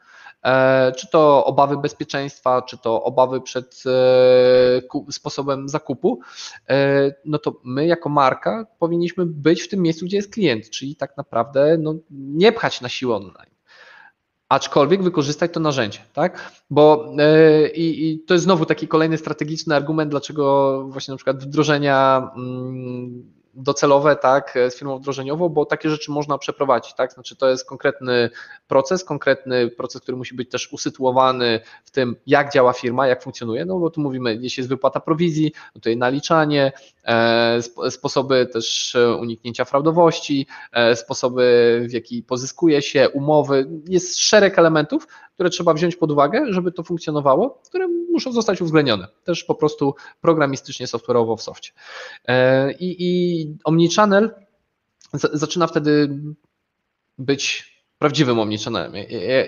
czy 0.96 1.08
to 1.10 1.44
obawy 1.44 1.76
bezpieczeństwa, 1.76 2.62
czy 2.62 2.78
to 2.78 3.04
obawy 3.04 3.40
przed 3.40 3.82
e, 3.86 5.12
sposobem 5.12 5.68
zakupu, 5.68 6.20
e, 6.68 7.14
no 7.24 7.38
to 7.38 7.60
my 7.64 7.86
jako 7.86 8.08
marka 8.08 8.66
powinniśmy 8.78 9.26
być 9.26 9.62
w 9.62 9.68
tym 9.68 9.82
miejscu, 9.82 10.04
gdzie 10.04 10.16
jest 10.16 10.32
klient, 10.32 10.70
czyli 10.70 10.96
tak 10.96 11.16
naprawdę 11.16 11.76
no, 11.78 11.94
nie 12.10 12.52
pchać 12.52 12.80
na 12.80 12.88
siłę 12.88 13.16
online 13.16 13.52
aczkolwiek 14.48 15.02
wykorzystać 15.02 15.52
to 15.52 15.60
narzędzie, 15.60 15.98
tak? 16.12 16.52
Bo 16.70 17.12
i, 17.74 18.10
i, 18.10 18.20
to 18.20 18.34
jest 18.34 18.44
znowu 18.44 18.66
taki 18.66 18.88
kolejny 18.88 19.18
strategiczny 19.18 19.74
argument, 19.76 20.10
dlaczego 20.10 20.84
właśnie 20.88 21.12
na 21.12 21.16
przykład 21.16 21.44
wdrożenia 21.44 22.30
mm, 22.36 23.41
docelowe, 23.54 24.16
tak, 24.16 24.54
z 24.70 24.76
firmą 24.76 24.98
wdrożeniową, 24.98 25.48
bo 25.48 25.66
takie 25.66 25.90
rzeczy 25.90 26.10
można 26.10 26.38
przeprowadzić, 26.38 26.94
tak, 26.94 27.12
znaczy 27.12 27.36
to 27.36 27.48
jest 27.48 27.68
konkretny 27.68 28.30
proces, 28.68 29.04
konkretny 29.04 29.68
proces, 29.68 30.02
który 30.02 30.16
musi 30.16 30.34
być 30.34 30.50
też 30.50 30.72
usytuowany 30.72 31.60
w 31.84 31.90
tym, 31.90 32.16
jak 32.26 32.52
działa 32.52 32.72
firma, 32.72 33.06
jak 33.06 33.22
funkcjonuje, 33.22 33.64
no 33.64 33.78
bo 33.78 33.90
tu 33.90 34.00
mówimy, 34.00 34.38
jeśli 34.40 34.60
jest 34.60 34.68
wypłata 34.68 35.00
prowizji, 35.00 35.52
jej 35.86 35.96
naliczanie, 35.96 36.72
e, 37.04 37.58
sposoby 37.90 38.46
też 38.46 38.96
uniknięcia 39.20 39.64
fraudowości, 39.64 40.46
e, 40.72 40.96
sposoby, 40.96 41.86
w 41.88 41.92
jaki 41.92 42.22
pozyskuje 42.22 42.82
się, 42.82 43.08
umowy, 43.08 43.68
jest 43.88 44.18
szereg 44.18 44.58
elementów, 44.58 45.06
które 45.34 45.50
trzeba 45.50 45.74
wziąć 45.74 45.96
pod 45.96 46.10
uwagę, 46.10 46.46
żeby 46.48 46.72
to 46.72 46.82
funkcjonowało, 46.82 47.60
które 47.64 47.88
muszą 48.12 48.32
zostać 48.32 48.62
uwzględnione, 48.62 49.08
też 49.24 49.44
po 49.44 49.54
prostu 49.54 49.94
programistycznie, 50.20 50.86
software'owo 50.86 51.36
w 51.36 51.42
softie. 51.42 51.70
E, 52.28 52.72
I, 52.72 52.96
i 52.98 53.56
Omnichannel 53.64 54.34
zaczyna 55.12 55.66
wtedy 55.66 56.18
być 57.18 57.72
prawdziwym 58.02 58.38
omnichannelem, 58.38 58.92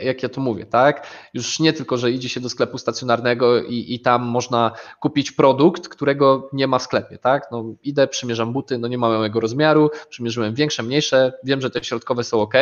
jak 0.05 0.23
ja 0.23 0.29
to 0.29 0.41
mówię, 0.41 0.67
tak? 0.67 1.07
Już 1.35 1.61
nie 1.61 1.73
tylko, 1.73 1.97
że 1.97 2.11
idzie 2.11 2.29
się 2.29 2.41
do 2.41 2.49
sklepu 2.49 2.79
stacjonarnego 2.79 3.63
i, 3.63 3.95
i 3.95 4.01
tam 4.01 4.23
można 4.23 4.73
kupić 5.01 5.33
produkt, 5.33 5.89
którego 5.89 6.51
nie 6.53 6.67
ma 6.67 6.79
w 6.79 6.83
sklepie, 6.83 7.19
tak? 7.19 7.49
No 7.53 7.65
idę, 7.83 8.09
przymierzam 8.09 8.53
buty, 8.53 8.79
no 8.79 8.89
nie 8.89 8.99
mam 8.99 9.19
mojego 9.19 9.41
rozmiaru, 9.41 9.91
przymierzyłem 10.09 10.55
większe, 10.55 10.83
mniejsze, 10.83 11.33
wiem, 11.45 11.61
że 11.61 11.71
te 11.71 11.85
środkowe 11.85 12.25
są 12.25 12.41
ok, 12.41 12.55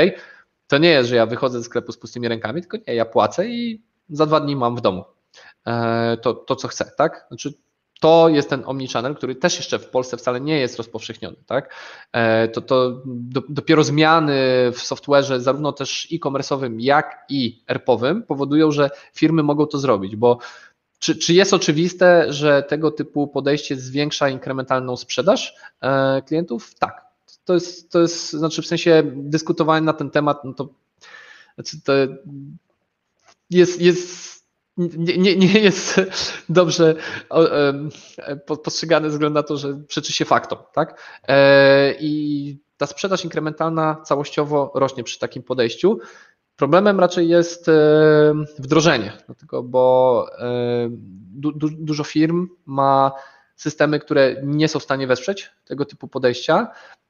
to 0.66 0.78
nie 0.78 0.90
jest, 0.90 1.08
że 1.08 1.16
ja 1.16 1.26
wychodzę 1.26 1.58
ze 1.58 1.64
sklepu 1.64 1.92
z 1.92 1.98
pustymi 1.98 2.28
rękami, 2.28 2.60
tylko 2.60 2.76
nie, 2.76 2.94
ja 2.94 3.04
płacę 3.04 3.48
i 3.48 3.82
za 4.08 4.26
dwa 4.26 4.40
dni 4.40 4.56
mam 4.56 4.76
w 4.76 4.80
domu 4.80 5.04
to, 6.22 6.34
to 6.34 6.56
co 6.56 6.68
chcę, 6.68 6.92
tak? 6.96 7.24
Znaczy, 7.28 7.54
to 8.00 8.28
jest 8.28 8.50
ten 8.50 8.62
omnichannel, 8.66 9.16
który 9.16 9.34
też 9.34 9.56
jeszcze 9.56 9.78
w 9.78 9.86
Polsce 9.86 10.16
wcale 10.16 10.40
nie 10.40 10.58
jest 10.58 10.76
rozpowszechniony. 10.76 11.36
Tak? 11.46 11.74
E, 12.12 12.48
to, 12.48 12.60
to 12.60 13.02
do, 13.06 13.42
dopiero 13.48 13.84
zmiany 13.84 14.34
w 14.72 14.78
software'ze, 14.78 15.40
zarówno 15.40 15.72
też 15.72 16.08
e-commerce'owym, 16.12 16.76
jak 16.78 17.24
i 17.28 17.64
ERP-owym, 17.68 18.22
powodują, 18.22 18.70
że 18.70 18.90
firmy 19.14 19.42
mogą 19.42 19.66
to 19.66 19.78
zrobić, 19.78 20.16
bo 20.16 20.38
czy, 20.98 21.16
czy 21.16 21.34
jest 21.34 21.54
oczywiste, 21.54 22.32
że 22.32 22.62
tego 22.62 22.90
typu 22.90 23.28
podejście 23.28 23.76
zwiększa 23.76 24.28
inkrementalną 24.28 24.96
sprzedaż 24.96 25.54
e, 25.80 26.22
klientów? 26.22 26.74
Tak 26.78 27.12
to 27.44 27.54
jest, 27.54 27.90
to 27.90 28.00
jest, 28.00 28.32
znaczy 28.32 28.62
w 28.62 28.66
sensie 28.66 29.02
dyskutowanie 29.14 29.86
na 29.86 29.92
ten 29.92 30.10
temat, 30.10 30.44
no 30.44 30.52
to, 30.52 30.68
znaczy 31.54 31.80
to 31.84 31.92
jest, 33.50 33.80
jest 33.80 34.41
nie, 34.76 35.18
nie, 35.18 35.36
nie 35.36 35.60
jest 35.60 36.00
dobrze 36.48 36.94
postrzegane 38.62 39.10
ze 39.10 39.12
względu 39.12 39.34
na 39.34 39.42
to, 39.42 39.56
że 39.56 39.74
przeczy 39.88 40.12
się 40.12 40.24
faktom, 40.24 40.58
tak? 40.72 41.20
E, 41.28 41.94
I 42.00 42.62
ta 42.76 42.86
sprzedaż 42.86 43.24
inkrementalna 43.24 44.02
całościowo 44.04 44.72
rośnie 44.74 45.04
przy 45.04 45.18
takim 45.18 45.42
podejściu. 45.42 45.98
Problemem 46.56 47.00
raczej 47.00 47.28
jest 47.28 47.70
wdrożenie, 48.58 49.12
dlatego, 49.26 49.62
bo 49.62 50.26
du, 51.32 51.52
du, 51.52 51.68
dużo 51.70 52.04
firm 52.04 52.48
ma 52.66 53.12
systemy, 53.56 54.00
które 54.00 54.36
nie 54.42 54.68
są 54.68 54.78
w 54.78 54.82
stanie 54.82 55.06
wesprzeć 55.06 55.50
tego 55.64 55.84
typu 55.84 56.08
podejścia, 56.08 56.68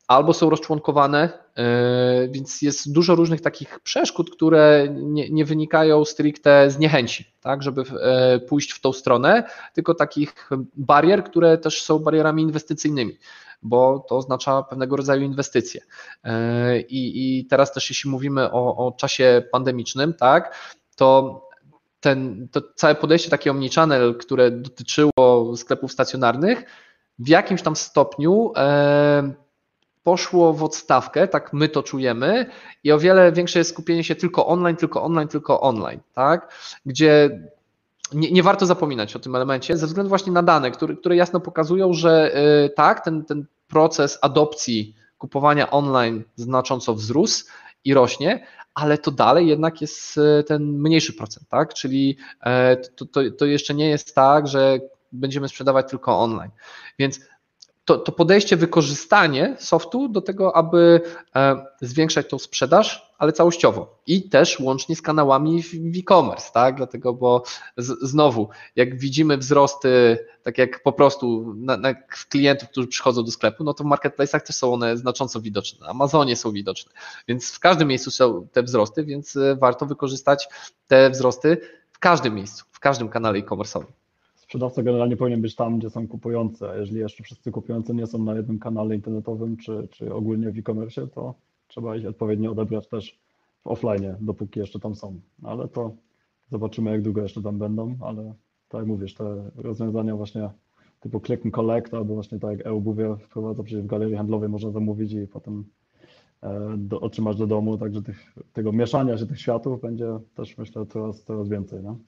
albo 0.08 0.34
są 0.34 0.50
rozczłonkowane, 0.50 1.28
e, 1.56 2.28
więc 2.28 2.62
jest 2.62 2.92
dużo 2.92 3.14
różnych 3.14 3.40
takich 3.40 3.80
przeszkód, 3.80 4.30
które 4.30 4.88
nie, 4.90 5.30
nie, 5.30 5.44
wynikają 5.44 6.04
stricte 6.04 6.70
z 6.70 6.78
niechęci, 6.78 7.24
tak, 7.40 7.62
żeby 7.62 7.82
e, 7.82 8.38
pójść 8.38 8.72
w 8.72 8.80
tą 8.80 8.92
stronę, 8.92 9.42
tylko 9.74 9.94
takich 9.94 10.50
barier, 10.76 11.24
które 11.24 11.58
też 11.58 11.82
są 11.82 11.98
barierami 11.98 12.42
inwestycyjnymi, 12.42 13.18
bo 13.62 14.06
to 14.08 14.16
oznacza 14.16 14.62
pewnego 14.62 14.96
rodzaju 14.96 15.22
inwestycje. 15.22 15.80
E, 16.24 16.80
I, 16.80 17.38
i 17.38 17.46
teraz 17.46 17.72
też 17.72 17.90
jeśli 17.90 18.10
mówimy 18.10 18.52
o, 18.52 18.86
o 18.86 18.92
czasie 18.92 19.42
pandemicznym, 19.52 20.14
tak, 20.14 20.56
to 20.96 21.40
ten, 22.00 22.48
to 22.52 22.62
całe 22.74 22.94
podejście 22.94 23.30
takie 23.30 23.50
omnichannel, 23.50 24.18
które 24.18 24.50
dotyczyło 24.50 25.56
sklepów 25.56 25.92
stacjonarnych, 25.92 26.64
w 27.18 27.28
jakimś 27.28 27.62
tam 27.62 27.76
stopniu 27.76 28.52
poszło 30.02 30.52
w 30.52 30.64
odstawkę, 30.64 31.28
tak 31.28 31.52
my 31.52 31.68
to 31.68 31.82
czujemy, 31.82 32.46
i 32.84 32.92
o 32.92 32.98
wiele 32.98 33.32
większe 33.32 33.58
jest 33.58 33.70
skupienie 33.70 34.04
się 34.04 34.14
tylko 34.14 34.46
online, 34.46 34.76
tylko 34.76 35.02
online, 35.02 35.28
tylko 35.28 35.60
online, 35.60 36.00
tak? 36.14 36.54
Gdzie 36.86 37.40
nie, 38.14 38.30
nie 38.30 38.42
warto 38.42 38.66
zapominać 38.66 39.16
o 39.16 39.18
tym 39.18 39.36
elemencie, 39.36 39.76
ze 39.76 39.86
względu 39.86 40.08
właśnie 40.08 40.32
na 40.32 40.42
dane, 40.42 40.70
które, 40.70 40.96
które 40.96 41.16
jasno 41.16 41.40
pokazują, 41.40 41.92
że 41.92 42.30
yy, 42.62 42.70
tak, 42.70 43.04
ten, 43.04 43.24
ten 43.24 43.46
proces 43.68 44.18
adopcji 44.22 44.94
kupowania 45.18 45.70
online 45.70 46.22
znacząco 46.36 46.94
wzrósł 46.94 47.44
i 47.84 47.94
rośnie, 47.94 48.46
ale 48.74 48.98
to 48.98 49.10
dalej 49.10 49.46
jednak 49.46 49.80
jest 49.80 50.16
y, 50.16 50.44
ten 50.44 50.62
mniejszy 50.62 51.12
procent, 51.12 51.48
tak? 51.48 51.74
Czyli 51.74 52.16
e, 52.42 52.76
to, 52.76 53.06
to, 53.06 53.20
to 53.38 53.46
jeszcze 53.46 53.74
nie 53.74 53.88
jest 53.88 54.14
tak, 54.14 54.48
że 54.48 54.78
będziemy 55.12 55.48
sprzedawać 55.48 55.90
tylko 55.90 56.18
online. 56.18 56.50
Więc 56.98 57.20
to, 57.84 57.98
to 57.98 58.12
podejście, 58.12 58.56
wykorzystanie 58.56 59.56
softu 59.58 60.08
do 60.08 60.20
tego, 60.20 60.56
aby 60.56 61.00
e, 61.36 61.66
zwiększać 61.80 62.28
tą 62.28 62.38
sprzedaż, 62.38 63.12
ale 63.18 63.32
całościowo. 63.32 64.02
I 64.06 64.28
też 64.28 64.60
łącznie 64.60 64.96
z 64.96 65.02
kanałami 65.02 65.62
w 65.62 65.74
e-commerce, 65.74 66.52
tak? 66.52 66.76
Dlatego, 66.76 67.14
bo 67.14 67.42
z, 67.76 67.98
znowu, 68.02 68.48
jak 68.76 68.98
widzimy 68.98 69.38
wzrosty, 69.38 70.18
tak 70.42 70.58
jak 70.58 70.82
po 70.82 70.92
prostu 70.92 71.54
na, 71.56 71.76
na 71.76 71.94
klientów, 72.30 72.68
którzy 72.68 72.88
przychodzą 72.88 73.24
do 73.24 73.30
sklepu, 73.30 73.64
no 73.64 73.74
to 73.74 73.84
w 73.84 73.86
marketplace'ach 73.86 74.40
też 74.40 74.56
są 74.56 74.72
one 74.74 74.96
znacząco 74.96 75.40
widoczne, 75.40 75.80
na 75.80 75.86
Amazonie 75.86 76.36
są 76.36 76.52
widoczne, 76.52 76.92
więc 77.28 77.52
w 77.52 77.60
każdym 77.60 77.88
miejscu 77.88 78.10
są 78.10 78.48
te 78.52 78.62
wzrosty, 78.62 79.04
więc 79.04 79.36
e, 79.36 79.56
warto 79.56 79.86
wykorzystać 79.86 80.48
te 80.86 81.10
wzrosty 81.10 81.56
w 81.92 81.98
każdym 81.98 82.34
miejscu, 82.34 82.64
w 82.72 82.80
każdym 82.80 83.08
kanale 83.08 83.38
e-commerce'owym 83.38 84.01
sprzedawca 84.52 84.82
generalnie 84.82 85.16
powinien 85.16 85.40
być 85.40 85.54
tam, 85.54 85.78
gdzie 85.78 85.90
są 85.90 86.08
kupujący, 86.08 86.68
a 86.68 86.76
jeżeli 86.76 87.00
jeszcze 87.00 87.24
wszyscy 87.24 87.52
kupujący 87.52 87.94
nie 87.94 88.06
są 88.06 88.18
na 88.18 88.34
jednym 88.34 88.58
kanale 88.58 88.94
internetowym 88.94 89.56
czy, 89.56 89.88
czy 89.90 90.14
ogólnie 90.14 90.50
w 90.50 90.58
e-commerce, 90.58 91.06
to 91.06 91.34
trzeba 91.68 91.96
ich 91.96 92.06
odpowiednio 92.06 92.50
odebrać 92.50 92.88
też 92.88 93.20
w 93.62 93.66
offline, 93.66 94.16
dopóki 94.20 94.60
jeszcze 94.60 94.80
tam 94.80 94.94
są. 94.94 95.20
Ale 95.42 95.68
to 95.68 95.94
zobaczymy, 96.50 96.90
jak 96.90 97.02
długo 97.02 97.22
jeszcze 97.22 97.42
tam 97.42 97.58
będą, 97.58 97.96
ale 98.00 98.34
tak 98.68 98.78
jak 98.78 98.88
mówisz, 98.88 99.14
te 99.14 99.50
rozwiązania 99.54 100.16
właśnie 100.16 100.50
typu 101.00 101.20
click 101.20 101.46
and 101.46 101.54
collect, 101.54 101.94
albo 101.94 102.14
właśnie 102.14 102.38
tak 102.38 102.58
jak 102.58 102.66
e-obuwie 102.66 103.16
wprowadza, 103.16 103.62
przecież 103.62 103.84
w 103.84 103.86
galerii 103.86 104.16
handlowej 104.16 104.48
można 104.48 104.70
zamówić 104.70 105.12
i 105.12 105.26
potem 105.26 105.64
e, 106.42 106.74
do, 106.78 107.00
otrzymasz 107.00 107.36
do 107.36 107.46
domu, 107.46 107.78
także 107.78 108.02
tych, 108.02 108.34
tego 108.52 108.72
mieszania 108.72 109.18
się 109.18 109.26
tych 109.26 109.40
światów 109.40 109.80
będzie 109.80 110.18
też 110.34 110.58
myślę 110.58 110.86
coraz, 110.86 111.22
coraz 111.22 111.48
więcej. 111.48 111.82
No? 111.82 111.98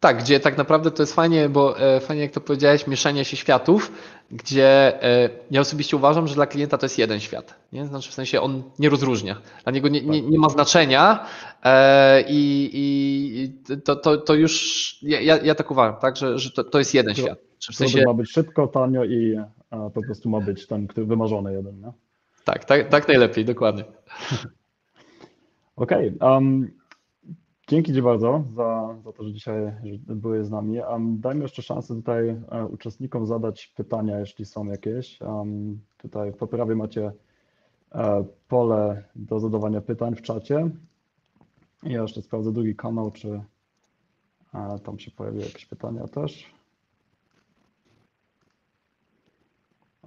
Tak, 0.00 0.18
gdzie 0.18 0.40
tak 0.40 0.56
naprawdę 0.58 0.90
to 0.90 1.02
jest 1.02 1.14
fajnie, 1.14 1.48
bo 1.48 1.80
e, 1.80 2.00
fajnie 2.00 2.22
jak 2.22 2.32
to 2.32 2.40
powiedziałeś, 2.40 2.86
mieszanie 2.86 3.24
się 3.24 3.36
światów, 3.36 3.92
gdzie 4.30 5.02
e, 5.02 5.30
ja 5.50 5.60
osobiście 5.60 5.96
uważam, 5.96 6.28
że 6.28 6.34
dla 6.34 6.46
klienta 6.46 6.78
to 6.78 6.86
jest 6.86 6.98
jeden 6.98 7.20
świat. 7.20 7.54
Nie? 7.72 7.86
Znaczy 7.86 8.10
w 8.10 8.14
sensie 8.14 8.40
on 8.40 8.62
nie 8.78 8.88
rozróżnia. 8.88 9.36
Dla 9.64 9.72
niego 9.72 9.88
nie, 9.88 10.02
nie, 10.02 10.22
nie 10.22 10.38
ma 10.38 10.48
znaczenia 10.48 11.26
e, 11.64 12.24
i, 12.28 12.70
i 12.74 13.78
to, 13.84 13.96
to, 13.96 14.16
to 14.16 14.34
już 14.34 14.98
ja, 15.02 15.20
ja, 15.36 15.54
tak 15.54 15.70
uważam, 15.70 16.00
tak, 16.00 16.16
że, 16.16 16.38
że 16.38 16.50
to, 16.50 16.64
to 16.64 16.78
jest 16.78 16.94
jeden 16.94 17.14
świat. 17.14 17.38
Czy 17.58 17.72
w 17.72 17.76
sensie, 17.76 18.04
ma 18.06 18.14
być 18.14 18.30
szybko, 18.30 18.66
tanio 18.66 19.04
i 19.04 19.38
po 19.94 20.02
prostu 20.02 20.30
ma 20.30 20.40
być 20.40 20.66
ten, 20.66 20.86
który 20.86 21.06
wymarzony 21.06 21.52
jeden, 21.52 21.80
nie? 21.80 21.92
tak, 22.44 22.64
tak, 22.64 22.88
tak 22.88 23.08
najlepiej, 23.08 23.44
dokładnie. 23.44 23.84
Okej. 25.76 26.12
um, 26.20 26.70
dzięki 27.66 27.94
Ci 27.94 28.02
bardzo 28.02 28.44
za, 28.56 28.96
za 29.04 29.12
to, 29.12 29.24
że 29.24 29.32
dzisiaj 29.32 29.72
byłeś 30.06 30.46
z 30.46 30.50
nami. 30.50 30.78
Um, 30.80 31.20
dajmy 31.20 31.42
jeszcze 31.42 31.62
szansę 31.62 31.94
tutaj 31.94 32.28
e, 32.28 32.66
uczestnikom 32.66 33.26
zadać 33.26 33.66
pytania, 33.66 34.20
jeśli 34.20 34.44
są 34.44 34.64
jakieś. 34.64 35.20
Um, 35.20 35.80
tutaj 35.96 36.32
po 36.32 36.46
prawej 36.46 36.76
macie 36.76 37.12
e, 37.94 38.24
pole 38.48 39.04
do 39.16 39.40
zadawania 39.40 39.80
pytań 39.80 40.14
w 40.14 40.22
czacie. 40.22 40.70
Ja 41.82 42.02
jeszcze 42.02 42.22
sprawdzę 42.22 42.52
drugi 42.52 42.76
kanał, 42.76 43.10
czy 43.10 43.42
e, 44.54 44.78
tam 44.84 44.98
się 44.98 45.10
pojawiły 45.10 45.44
jakieś 45.44 45.66
pytania 45.66 46.06
też. 46.08 46.56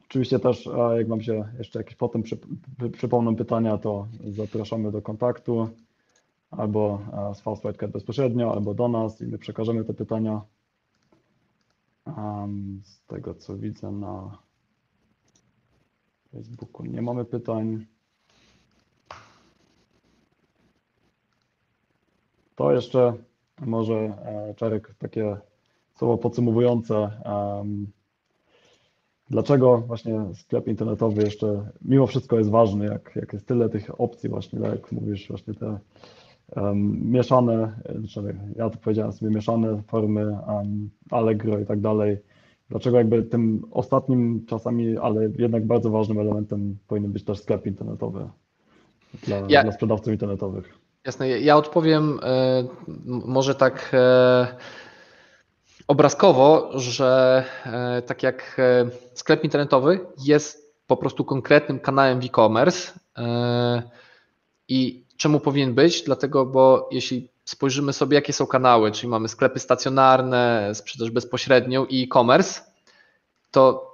Oczywiście 0.06 0.40
też, 0.40 0.70
jak 0.98 1.08
Wam 1.08 1.22
się 1.22 1.46
jeszcze 1.58 1.80
jakieś 1.80 1.96
potem 1.96 2.24
przy, 2.24 2.38
przy, 2.78 2.90
przypomną 2.90 3.36
pytania, 3.36 3.78
to 3.78 4.08
zapraszamy 4.24 4.92
do 4.92 5.02
kontaktu 5.02 5.70
albo 6.52 7.00
e, 7.32 7.36
z 7.36 7.42
Fastwhite 7.42 7.88
bezpośrednio, 7.88 8.54
albo 8.54 8.74
do 8.74 8.88
nas 8.88 9.22
i 9.22 9.26
my 9.26 9.38
przekażemy 9.38 9.86
te 9.86 9.94
pytania. 9.94 10.42
Z 12.84 13.06
tego 13.08 13.36
co 13.36 13.58
widzę 13.58 13.92
na 13.92 14.38
Facebooku 16.32 16.86
nie 16.86 17.02
mamy 17.02 17.26
pytań. 17.26 17.86
To 22.56 22.72
jeszcze 22.72 23.14
może 23.60 23.96
e, 23.96 24.54
Czarek 24.56 24.96
takie 24.98 25.38
słowo 25.96 26.18
podsumowujące. 26.18 27.22
Um, 27.26 27.92
Dlaczego 29.30 29.78
właśnie 29.78 30.26
sklep 30.34 30.68
internetowy 30.68 31.22
jeszcze 31.24 31.70
mimo 31.82 32.08
wszystko 32.08 32.38
jest 32.38 32.50
ważny, 32.50 32.86
jak, 32.86 33.16
jak 33.16 33.34
jest 33.34 33.48
tyle 33.48 33.70
tych 33.70 34.02
opcji 34.02 34.30
właśnie, 34.30 34.60
tak 34.60 34.72
jak 34.72 34.92
mówisz, 34.92 35.28
właśnie 35.28 35.54
te 35.54 35.80
um, 36.56 37.12
mieszane, 37.12 37.80
znaczy 38.00 38.36
ja 38.56 38.70
to 38.70 38.78
powiedziałem 38.78 39.12
sobie, 39.14 39.32
mieszane 39.32 39.82
formy 39.88 40.26
um, 40.48 40.90
Allegro 41.12 41.60
i 41.60 41.66
tak 41.66 41.80
dalej. 41.82 42.18
Dlaczego 42.70 42.98
jakby 42.98 43.24
tym 43.24 43.62
ostatnim 43.72 44.46
czasami, 44.46 44.98
ale 44.98 45.30
jednak 45.38 45.66
bardzo 45.66 45.90
ważnym 45.90 46.20
elementem 46.20 46.78
powinien 46.88 47.12
być 47.12 47.24
też 47.24 47.40
sklep 47.40 47.66
internetowy 47.66 48.30
dla, 49.24 49.38
Ja- 49.50 49.64
dla 49.64 49.72
sprzedawców 49.72 50.14
internetowych. 50.14 50.80
Jasne, 51.06 51.30
ja 51.30 51.58
odpowiem 51.58 52.20
e, 52.24 52.58
m- 52.88 53.22
może 53.26 53.56
tak 53.56 53.92
e, 53.94 54.48
obrazkowo, 55.88 56.72
że 56.80 57.44
e, 57.66 58.02
tak 58.02 58.24
jak 58.24 58.56
e, 58.60 58.90
sklep 59.14 59.44
internetowy 59.44 60.00
jest 60.26 60.76
po 60.88 60.98
prostu 60.98 61.26
konkretnym 61.26 61.80
kanałem 61.80 62.20
e-commerce 62.20 63.00
e, 63.18 63.84
i 64.68 65.06
czemu 65.20 65.40
powinien 65.40 65.74
być? 65.74 66.02
Dlatego, 66.02 66.46
bo 66.46 66.90
jeśli 66.92 67.30
spojrzymy 67.46 67.94
sobie, 67.94 68.16
jakie 68.16 68.34
są 68.34 68.48
kanały, 68.48 68.92
czyli 68.92 69.08
mamy 69.08 69.28
sklepy 69.28 69.60
stacjonarne, 69.60 70.72
sprzedaż 70.74 71.12
bezpośrednią 71.12 71.86
i 71.86 72.04
e-commerce, 72.04 72.62
to 73.52 73.89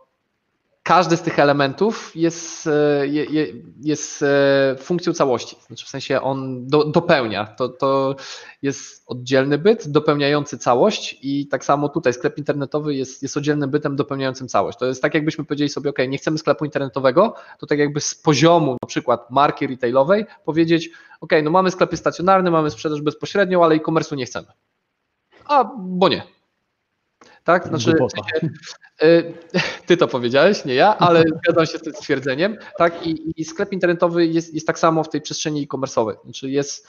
każdy 0.86 1.18
z 1.18 1.22
tych 1.22 1.40
elementów 1.40 2.12
jest, 2.16 2.68
e, 2.68 3.08
je- 3.08 3.26
je- 3.26 3.54
jest 3.82 4.24
e, 4.24 4.76
funkcją 4.80 5.14
całości. 5.14 5.56
Znaczy 5.68 5.86
w 5.86 5.90
sensie 5.90 6.22
on 6.22 6.68
do, 6.68 6.84
dopełnia. 6.84 7.46
To, 7.46 7.70
to 7.70 8.16
jest 8.62 9.04
oddzielny 9.08 9.58
byt 9.58 9.88
dopełniający 9.92 10.58
całość 10.58 11.20
i 11.22 11.48
tak 11.48 11.66
samo 11.66 11.90
tutaj 11.90 12.14
sklep 12.14 12.38
internetowy 12.38 12.96
jest, 12.96 13.24
jest 13.24 13.38
oddzielnym 13.38 13.70
bytem 13.70 13.96
dopełniającym 13.96 14.48
całość. 14.48 14.78
To 14.78 14.86
jest 14.86 15.02
tak 15.02 15.14
jakbyśmy 15.14 15.46
powiedzieli 15.46 15.70
sobie, 15.70 15.90
ok, 15.90 15.98
nie 16.08 16.18
chcemy 16.18 16.38
sklepu 16.38 16.66
internetowego, 16.66 17.34
to 17.60 17.68
tak 17.68 17.80
jakby 17.80 18.02
z 18.02 18.16
poziomu 18.16 18.78
na 18.82 18.88
przykład 18.88 19.32
marki 19.32 19.68
retailowej 19.68 20.26
powiedzieć, 20.46 20.90
ok, 21.22 21.32
no 21.44 21.52
mamy 21.52 21.72
sklepy 21.72 21.98
stacjonarne, 21.98 22.52
mamy 22.52 22.72
sprzedaż 22.72 23.02
bezpośrednią, 23.02 23.64
ale 23.64 23.76
e-commerce'u 23.76 24.16
nie 24.16 24.26
chcemy. 24.26 24.48
A, 25.46 25.72
bo 25.78 26.10
nie. 26.10 26.35
Tak? 27.46 27.68
Znaczy. 27.68 27.92
Y, 29.04 29.34
Ty 29.88 29.98
to 29.98 30.08
powiedziałeś, 30.08 30.66
nie 30.66 30.74
ja, 30.74 30.98
ale 30.98 31.24
zgadzam 31.44 31.66
się 31.66 31.78
z 31.78 31.82
tym 31.82 31.94
stwierdzeniem. 31.94 32.58
Tak, 32.78 33.08
i, 33.08 33.42
i 33.42 33.46
sklep 33.46 33.74
internetowy 33.74 34.26
jest, 34.26 34.54
jest 34.54 34.68
tak 34.68 34.80
samo 34.80 35.04
w 35.04 35.10
tej 35.10 35.22
przestrzeni 35.22 35.64
e-commerce'owej. 35.64 36.16
Znaczy 36.24 36.50
jest 36.50 36.88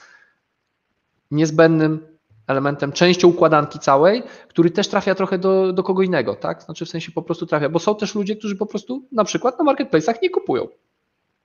niezbędnym 1.31 2.07
elementem, 2.47 2.91
częścią 2.91 3.27
układanki 3.27 3.79
całej, 3.79 4.23
który 4.47 4.71
też 4.71 4.87
trafia 4.87 5.15
trochę 5.15 5.37
do, 5.37 5.73
do 5.73 5.83
kogo 5.83 6.03
innego, 6.03 6.35
tak? 6.35 6.63
Znaczy 6.63 6.85
w 6.85 6.89
sensie 6.89 7.11
po 7.11 7.21
prostu 7.21 7.45
trafia, 7.45 7.69
bo 7.69 7.79
są 7.79 7.95
też 7.95 8.15
ludzie, 8.15 8.35
którzy 8.35 8.55
po 8.55 8.65
prostu 8.65 9.03
na 9.11 9.23
przykład 9.23 9.59
na 9.59 9.65
marketplace'ach 9.73 10.15
nie 10.23 10.29
kupują. 10.29 10.67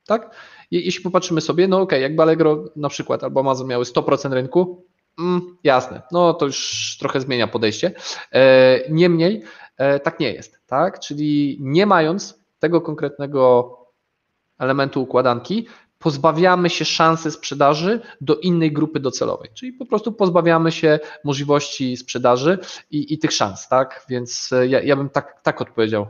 Tak? 0.06 0.34
Je- 0.70 0.80
Jeśli 0.80 1.02
popatrzymy 1.04 1.40
sobie, 1.40 1.68
no 1.68 1.80
okej, 1.80 2.02
jakby 2.02 2.22
Allegro 2.22 2.64
na 2.76 2.88
przykład 2.88 3.24
albo 3.24 3.40
Amazon 3.40 3.66
miały 3.66 3.84
100% 3.84 4.32
rynku, 4.32 4.84
mm, 5.18 5.56
jasne, 5.64 6.02
no 6.12 6.34
to 6.34 6.46
już 6.46 6.96
trochę 7.00 7.20
zmienia 7.20 7.46
podejście. 7.46 7.92
E, 8.32 8.80
niemniej 8.90 9.42
e, 9.76 10.00
tak 10.00 10.20
nie 10.20 10.32
jest, 10.32 10.60
tak? 10.66 11.00
Czyli 11.00 11.58
nie 11.60 11.86
mając 11.86 12.42
tego 12.58 12.80
konkretnego 12.80 13.76
elementu 14.58 15.02
układanki, 15.02 15.66
pozbawiamy 15.98 16.70
się 16.70 16.84
szansy 16.84 17.30
sprzedaży 17.30 18.00
do 18.20 18.36
innej 18.36 18.72
grupy 18.72 19.00
docelowej, 19.00 19.50
czyli 19.54 19.72
po 19.72 19.86
prostu 19.86 20.12
pozbawiamy 20.12 20.72
się 20.72 20.98
możliwości 21.24 21.96
sprzedaży 21.96 22.58
i, 22.90 23.14
i 23.14 23.18
tych 23.18 23.32
szans, 23.32 23.68
tak? 23.68 24.06
Więc 24.08 24.52
e, 24.52 24.66
ja, 24.66 24.82
ja 24.82 24.96
bym 24.96 25.08
tak, 25.10 25.42
tak 25.42 25.60
odpowiedział 25.60 26.06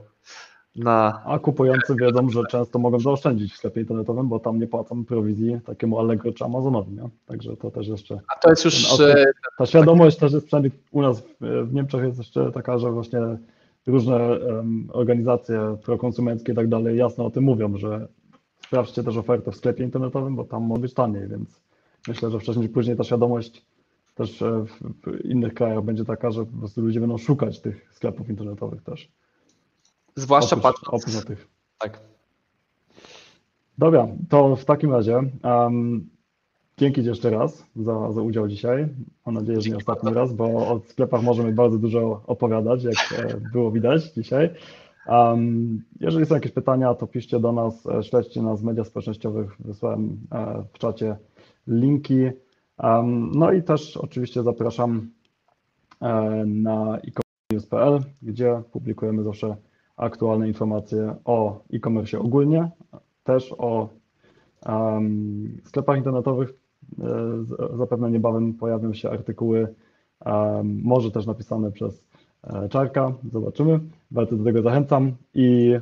na, 0.76 1.22
A 1.24 1.38
kupujący 1.38 1.94
wiedzą, 1.94 2.30
że 2.30 2.42
często 2.50 2.78
mogą 2.78 3.00
zaoszczędzić 3.00 3.52
w 3.52 3.56
sklepie 3.56 3.80
internetowym, 3.80 4.28
bo 4.28 4.38
tam 4.38 4.58
nie 4.58 4.66
płacą 4.66 5.04
prowizji 5.04 5.60
takiemu 5.66 5.98
Allegro 5.98 6.32
czy 6.32 6.44
Amazonowi, 6.44 6.92
nie? 6.92 7.08
Także 7.26 7.56
to 7.56 7.70
też 7.70 7.88
jeszcze 7.88 8.20
a 8.28 8.38
to 8.38 8.50
jest 8.50 8.64
już 8.64 8.96
Ten 8.98 9.16
e, 9.18 9.24
Ta 9.58 9.66
świadomość 9.66 10.16
też 10.16 10.32
jest 10.32 10.46
przynajmniej 10.46 10.72
u 10.90 11.02
nas 11.02 11.22
w, 11.40 11.74
Niemczech 11.74 12.04
jest 12.04 12.18
jeszcze 12.18 12.52
taka, 12.52 12.78
że 12.78 12.90
właśnie 12.90 13.20
różne 13.86 14.16
em, 14.16 14.88
organizacje 14.92 15.76
prokonsumenckie 15.84 16.52
i 16.52 16.54
tak 16.54 16.68
dalej 16.68 16.96
jasno 16.96 17.26
o 17.26 17.30
tym 17.30 17.44
mówią, 17.44 17.76
że 17.76 18.08
sprawdźcie 18.66 19.02
też 19.02 19.16
ofertę 19.16 19.52
w 19.52 19.56
sklepie 19.56 19.84
internetowym, 19.84 20.36
bo 20.36 20.44
tam 20.44 20.62
może 20.62 20.80
być 20.80 20.94
taniej, 20.94 21.28
więc 21.28 21.60
myślę, 22.08 22.30
że 22.30 22.38
wcześniej 22.38 22.68
czy 22.68 22.74
później 22.74 22.96
ta 22.96 23.04
świadomość 23.04 23.66
też 24.14 24.42
e, 24.42 24.64
w, 24.64 24.70
w 24.80 25.24
innych 25.24 25.54
krajach 25.54 25.82
będzie 25.82 26.04
taka, 26.04 26.30
że 26.30 26.46
po 26.46 26.58
prostu 26.58 26.80
ludzie 26.80 27.00
będą 27.00 27.18
szukać 27.18 27.60
tych 27.60 27.94
sklepów 27.94 28.28
internetowych 28.28 28.82
też. 28.82 29.08
Zwłaszcza 30.16 30.56
Oprócz, 30.56 30.74
patrząc, 30.74 31.04
oprócz 31.04 31.26
tych. 31.26 31.48
tak. 31.78 32.00
Dobra, 33.78 34.08
to 34.28 34.56
w 34.56 34.64
takim 34.64 34.92
razie 34.92 35.22
um, 35.44 36.10
dzięki 36.78 37.02
Ci 37.02 37.08
jeszcze 37.08 37.30
raz 37.30 37.66
za, 37.76 38.12
za 38.12 38.22
udział 38.22 38.48
dzisiaj. 38.48 38.88
Mam 39.26 39.34
nadzieję, 39.34 39.60
że 39.60 39.70
nie 39.70 39.76
ostatni 39.76 40.14
raz, 40.14 40.32
bo 40.32 40.44
o 40.44 40.80
sklepach 40.88 41.22
możemy 41.22 41.52
bardzo 41.52 41.78
dużo 41.78 42.22
opowiadać, 42.26 42.84
jak 42.84 43.20
e, 43.20 43.40
było 43.52 43.70
widać 43.70 44.12
dzisiaj. 44.12 44.50
Um, 45.06 45.82
jeżeli 46.00 46.26
są 46.26 46.34
jakieś 46.34 46.52
pytania, 46.52 46.94
to 46.94 47.06
piszcie 47.06 47.40
do 47.40 47.52
nas, 47.52 47.86
e, 47.86 48.02
śledźcie 48.02 48.42
nas 48.42 48.60
w 48.60 48.64
mediach 48.64 48.86
społecznościowych, 48.86 49.56
wysłałem 49.58 50.18
e, 50.32 50.64
w 50.72 50.78
czacie 50.78 51.16
linki. 51.66 52.30
Um, 52.78 53.30
no 53.34 53.52
i 53.52 53.62
też 53.62 53.96
oczywiście 53.96 54.42
zapraszam 54.42 55.10
e, 56.00 56.44
na 56.46 56.98
e-commerce.pl, 56.98 57.98
gdzie 58.22 58.62
publikujemy 58.72 59.22
zawsze 59.22 59.56
aktualne 59.96 60.48
informacje 60.48 61.14
o 61.24 61.64
e-commerce 61.72 62.18
ogólnie, 62.18 62.70
też 63.24 63.54
o 63.58 63.88
um, 64.66 65.60
sklepach 65.64 65.96
internetowych. 65.96 66.52
E, 67.00 67.76
Zapewne 67.76 68.10
niebawem 68.10 68.54
pojawią 68.54 68.94
się 68.94 69.10
artykuły, 69.10 69.74
um, 70.26 70.80
może 70.84 71.10
też 71.10 71.26
napisane 71.26 71.72
przez 71.72 72.04
e, 72.42 72.68
Czarka. 72.68 73.12
Zobaczymy. 73.32 73.80
Bardzo 74.10 74.36
do 74.36 74.44
tego 74.44 74.62
zachęcam 74.62 75.12
i 75.34 75.76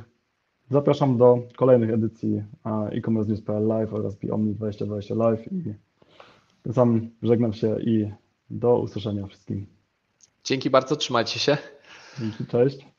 zapraszam 0.69 1.17
do 1.17 1.39
kolejnych 1.57 1.89
edycji 1.89 2.43
e, 2.65 2.69
e-commerce 2.91 3.29
news.pl 3.31 3.67
live 3.67 3.93
oraz 3.93 4.17
Omni 4.31 4.55
2020 4.55 5.15
live 5.15 5.51
i 5.53 5.73
samym 6.73 7.09
żegnam 7.23 7.53
się 7.53 7.81
i 7.81 8.11
do 8.49 8.79
usłyszenia 8.79 9.27
wszystkim. 9.27 9.65
Dzięki 10.43 10.69
bardzo, 10.69 10.95
trzymajcie 10.95 11.39
się. 11.39 11.57
Dzięki, 12.19 12.45
cześć. 12.45 12.90